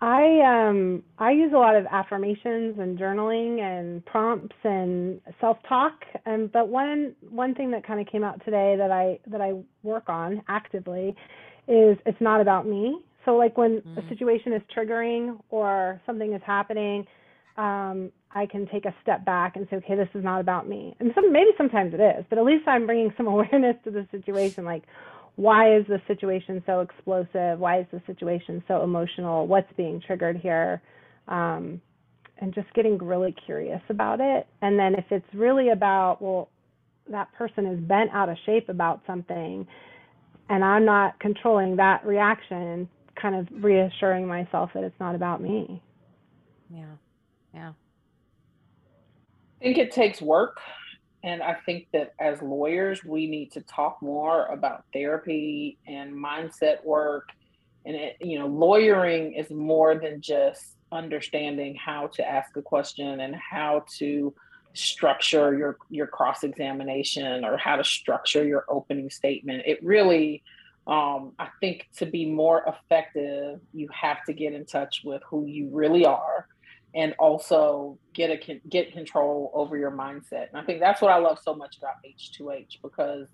I 0.00 0.68
um 0.68 1.02
I 1.18 1.32
use 1.32 1.52
a 1.52 1.58
lot 1.58 1.74
of 1.74 1.84
affirmations 1.90 2.78
and 2.78 2.96
journaling 2.96 3.60
and 3.60 4.04
prompts 4.06 4.56
and 4.62 5.20
self-talk 5.40 6.04
and 6.24 6.52
but 6.52 6.68
one 6.68 7.16
one 7.30 7.54
thing 7.54 7.72
that 7.72 7.84
kind 7.84 8.00
of 8.00 8.06
came 8.06 8.22
out 8.22 8.44
today 8.44 8.76
that 8.78 8.92
I 8.92 9.18
that 9.26 9.40
I 9.40 9.54
work 9.82 10.08
on 10.08 10.42
actively 10.48 11.16
is 11.66 11.98
it's 12.06 12.20
not 12.20 12.40
about 12.40 12.66
me. 12.66 13.00
So 13.24 13.36
like 13.36 13.58
when 13.58 13.80
mm. 13.80 14.04
a 14.04 14.08
situation 14.08 14.52
is 14.52 14.62
triggering 14.74 15.38
or 15.50 16.00
something 16.06 16.32
is 16.32 16.42
happening, 16.46 17.04
um, 17.56 18.12
I 18.30 18.46
can 18.46 18.66
take 18.68 18.84
a 18.84 18.94
step 19.02 19.24
back 19.24 19.56
and 19.56 19.66
say, 19.68 19.76
okay, 19.76 19.96
this 19.96 20.08
is 20.14 20.22
not 20.22 20.40
about 20.40 20.68
me. 20.68 20.94
And 21.00 21.10
some 21.14 21.32
maybe 21.32 21.50
sometimes 21.56 21.92
it 21.92 22.00
is, 22.00 22.24
but 22.30 22.38
at 22.38 22.44
least 22.44 22.66
I'm 22.68 22.86
bringing 22.86 23.12
some 23.16 23.26
awareness 23.34 23.76
to 23.84 23.90
the 23.90 24.06
situation. 24.10 24.64
Like, 24.64 24.84
why 25.38 25.76
is 25.76 25.86
the 25.86 26.02
situation 26.08 26.60
so 26.66 26.80
explosive? 26.80 27.60
Why 27.60 27.78
is 27.78 27.86
the 27.92 28.02
situation 28.08 28.60
so 28.66 28.82
emotional? 28.82 29.46
What's 29.46 29.72
being 29.76 30.02
triggered 30.04 30.36
here? 30.36 30.82
Um, 31.28 31.80
and 32.38 32.52
just 32.52 32.66
getting 32.74 32.98
really 32.98 33.36
curious 33.46 33.80
about 33.88 34.18
it. 34.20 34.48
And 34.62 34.76
then 34.76 34.96
if 34.96 35.04
it's 35.12 35.32
really 35.32 35.68
about, 35.68 36.20
well, 36.20 36.48
that 37.08 37.32
person 37.34 37.66
is 37.66 37.78
bent 37.78 38.10
out 38.12 38.28
of 38.28 38.36
shape 38.46 38.68
about 38.68 39.00
something 39.06 39.64
and 40.48 40.64
I'm 40.64 40.84
not 40.84 41.20
controlling 41.20 41.76
that 41.76 42.04
reaction, 42.04 42.88
kind 43.14 43.36
of 43.36 43.46
reassuring 43.62 44.26
myself 44.26 44.70
that 44.74 44.82
it's 44.82 44.98
not 44.98 45.14
about 45.14 45.40
me. 45.40 45.80
Yeah. 46.68 46.96
Yeah. 47.54 47.72
I 49.60 49.64
think 49.64 49.78
it 49.78 49.92
takes 49.92 50.20
work 50.20 50.58
and 51.22 51.42
I 51.42 51.54
think 51.66 51.88
that 51.92 52.14
as 52.20 52.40
lawyers, 52.42 53.04
we 53.04 53.26
need 53.26 53.52
to 53.52 53.60
talk 53.62 54.00
more 54.00 54.46
about 54.46 54.84
therapy 54.92 55.78
and 55.86 56.12
mindset 56.12 56.84
work. 56.84 57.30
And 57.84 57.96
it, 57.96 58.16
you 58.20 58.38
know, 58.38 58.46
lawyering 58.46 59.32
is 59.32 59.50
more 59.50 59.96
than 59.96 60.20
just 60.20 60.76
understanding 60.92 61.74
how 61.74 62.06
to 62.08 62.26
ask 62.26 62.56
a 62.56 62.62
question 62.62 63.20
and 63.20 63.34
how 63.34 63.84
to 63.98 64.32
structure 64.74 65.56
your 65.56 65.76
your 65.90 66.06
cross 66.06 66.44
examination 66.44 67.44
or 67.44 67.56
how 67.56 67.76
to 67.76 67.84
structure 67.84 68.44
your 68.44 68.64
opening 68.68 69.10
statement. 69.10 69.62
It 69.66 69.82
really, 69.82 70.44
um, 70.86 71.32
I 71.38 71.48
think, 71.60 71.88
to 71.96 72.06
be 72.06 72.26
more 72.26 72.62
effective, 72.66 73.60
you 73.72 73.88
have 73.92 74.24
to 74.26 74.32
get 74.32 74.52
in 74.52 74.66
touch 74.66 75.02
with 75.04 75.22
who 75.28 75.46
you 75.46 75.68
really 75.72 76.06
are 76.06 76.46
and 76.94 77.14
also 77.18 77.98
get 78.14 78.30
a 78.30 78.60
get 78.68 78.92
control 78.92 79.50
over 79.54 79.76
your 79.76 79.90
mindset. 79.90 80.48
And 80.48 80.56
I 80.56 80.62
think 80.62 80.80
that's 80.80 81.00
what 81.00 81.10
I 81.10 81.18
love 81.18 81.38
so 81.42 81.54
much 81.54 81.78
about 81.78 81.94
H2H 82.04 82.78
because 82.82 83.28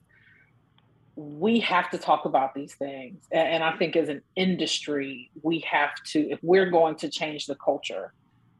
we 1.16 1.60
have 1.60 1.90
to 1.90 1.98
talk 1.98 2.24
about 2.24 2.54
these 2.54 2.74
things. 2.74 3.22
And 3.30 3.62
I 3.62 3.76
think 3.76 3.94
as 3.94 4.08
an 4.08 4.22
industry, 4.34 5.30
we 5.42 5.60
have 5.60 5.90
to, 6.06 6.28
if 6.30 6.40
we're 6.42 6.70
going 6.70 6.96
to 6.96 7.08
change 7.08 7.46
the 7.46 7.54
culture, 7.54 8.12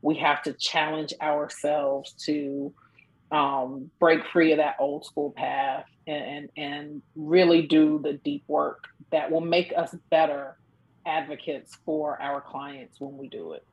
we 0.03 0.15
have 0.17 0.43
to 0.43 0.53
challenge 0.53 1.13
ourselves 1.21 2.13
to 2.27 2.73
um, 3.33 3.91
break 3.99 4.25
free 4.27 4.53
of 4.53 4.59
that 4.59 4.77
old 4.79 5.05
school 5.05 5.33
path 5.37 5.87
and, 6.07 6.25
and, 6.25 6.51
and 6.57 7.03
really 7.17 7.63
do 7.63 7.99
the 8.03 8.13
deep 8.13 8.45
work 8.47 8.85
that 9.11 9.31
will 9.31 9.41
make 9.41 9.73
us 9.77 9.95
better 10.11 10.57
advocates 11.07 11.77
for 11.85 12.21
our 12.23 12.41
clients 12.41 13.01
when 13.01 13.17
we 13.17 13.29
do 13.29 13.53
it. 13.53 13.67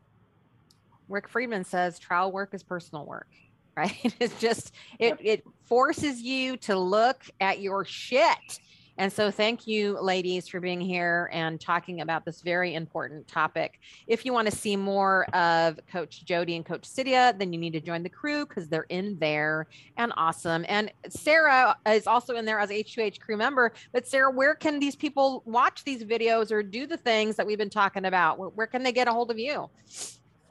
Rick 1.11 1.27
Friedman 1.27 1.63
says 1.63 1.99
trial 1.99 2.31
work 2.31 2.53
is 2.53 2.63
personal 2.63 3.05
work, 3.05 3.27
right? 3.77 4.15
It's 4.19 4.39
just 4.39 4.73
it 4.99 5.17
it 5.21 5.43
forces 5.65 6.21
you 6.21 6.57
to 6.57 6.77
look 6.77 7.23
at 7.39 7.61
your 7.61 7.85
shit. 7.85 8.59
And 8.97 9.11
so 9.11 9.31
thank 9.31 9.65
you 9.65 9.99
ladies 9.99 10.47
for 10.47 10.59
being 10.59 10.81
here 10.81 11.29
and 11.33 11.59
talking 11.59 12.01
about 12.01 12.25
this 12.25 12.41
very 12.41 12.75
important 12.75 13.27
topic. 13.27 13.79
If 14.05 14.25
you 14.25 14.33
want 14.33 14.49
to 14.49 14.55
see 14.55 14.75
more 14.75 15.25
of 15.33 15.79
Coach 15.87 16.25
Jody 16.25 16.55
and 16.55 16.65
Coach 16.65 16.83
Cydia, 16.83 17.37
then 17.39 17.53
you 17.53 17.59
need 17.59 17.73
to 17.73 17.79
join 17.79 18.03
the 18.03 18.09
crew 18.09 18.45
because 18.45 18.67
they're 18.67 18.85
in 18.89 19.17
there 19.19 19.67
and 19.97 20.13
awesome. 20.17 20.65
And 20.67 20.91
Sara 21.09 21.75
is 21.87 22.05
also 22.05 22.35
in 22.35 22.45
there 22.45 22.59
as 22.59 22.69
H2H 22.69 23.19
crew 23.19 23.37
member. 23.37 23.73
But 23.91 24.05
Sara, 24.05 24.29
where 24.29 24.55
can 24.55 24.79
these 24.79 24.95
people 24.95 25.41
watch 25.45 25.83
these 25.83 26.03
videos 26.03 26.51
or 26.51 26.61
do 26.61 26.85
the 26.85 26.97
things 26.97 27.37
that 27.37 27.47
we've 27.47 27.57
been 27.57 27.69
talking 27.69 28.05
about? 28.05 28.37
Where, 28.37 28.49
where 28.49 28.67
can 28.67 28.83
they 28.83 28.91
get 28.91 29.07
a 29.07 29.11
hold 29.11 29.31
of 29.31 29.39
you? 29.39 29.69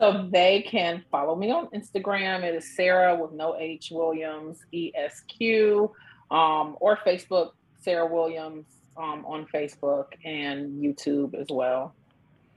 So 0.01 0.27
they 0.31 0.63
can 0.63 1.05
follow 1.11 1.37
me 1.37 1.51
on 1.51 1.67
Instagram. 1.69 2.43
It 2.43 2.55
is 2.55 2.75
Sara 2.75 3.15
with 3.15 3.33
no 3.33 3.55
H 3.59 3.91
Williams 3.93 4.65
ESQ, 4.73 5.91
um, 6.31 6.79
or 6.81 6.99
Facebook 7.07 7.51
Sara 7.81 8.07
Williams 8.07 8.65
um, 8.97 9.27
on 9.27 9.47
Facebook 9.55 10.07
and 10.25 10.83
YouTube 10.83 11.35
as 11.35 11.49
well. 11.51 11.95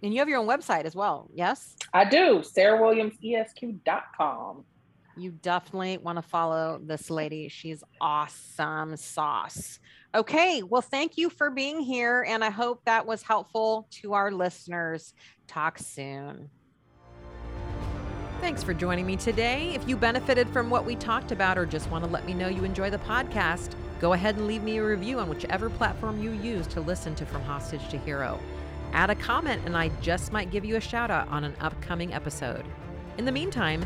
And 0.01 0.13
you 0.13 0.19
have 0.19 0.29
your 0.29 0.39
own 0.39 0.47
website 0.47 0.85
as 0.85 0.95
well, 0.95 1.29
yes? 1.33 1.75
I 1.93 2.05
do. 2.05 2.39
SaraWilliamsESQ.com. 2.39 4.63
You 5.15 5.31
definitely 5.31 5.97
want 5.97 6.17
to 6.17 6.21
follow 6.21 6.79
this 6.83 7.09
lady. 7.09 7.49
She's 7.49 7.83
awesome 8.01 8.97
sauce. 8.97 9.79
Okay, 10.15 10.61
well, 10.63 10.81
thank 10.81 11.17
you 11.17 11.29
for 11.29 11.49
being 11.49 11.79
here. 11.79 12.25
And 12.27 12.43
I 12.43 12.49
hope 12.49 12.81
that 12.85 13.05
was 13.05 13.21
helpful 13.21 13.87
to 14.01 14.11
our 14.13 14.29
listeners. 14.31 15.13
Talk 15.47 15.79
soon. 15.79 16.49
Thanks 18.43 18.61
for 18.61 18.73
joining 18.73 19.05
me 19.05 19.15
today. 19.15 19.73
If 19.73 19.87
you 19.87 19.95
benefited 19.95 20.49
from 20.49 20.69
what 20.69 20.85
we 20.85 20.97
talked 20.97 21.31
about 21.31 21.57
or 21.57 21.65
just 21.65 21.89
want 21.89 22.03
to 22.03 22.09
let 22.09 22.25
me 22.25 22.33
know 22.33 22.49
you 22.49 22.65
enjoy 22.65 22.89
the 22.89 22.97
podcast, 22.97 23.75
go 24.01 24.11
ahead 24.11 24.35
and 24.35 24.47
leave 24.47 24.63
me 24.63 24.79
a 24.79 24.83
review 24.83 25.19
on 25.19 25.29
whichever 25.29 25.69
platform 25.69 26.21
you 26.21 26.31
use 26.31 26.67
to 26.67 26.81
listen 26.81 27.15
to 27.15 27.25
From 27.25 27.41
Hostage 27.43 27.87
to 27.87 27.97
Hero. 27.97 28.37
Add 28.91 29.11
a 29.11 29.15
comment, 29.15 29.61
and 29.65 29.77
I 29.77 29.87
just 30.01 30.33
might 30.33 30.51
give 30.51 30.65
you 30.65 30.75
a 30.75 30.81
shout 30.81 31.09
out 31.09 31.29
on 31.29 31.45
an 31.45 31.53
upcoming 31.61 32.13
episode. 32.13 32.65
In 33.17 33.23
the 33.23 33.31
meantime, 33.31 33.85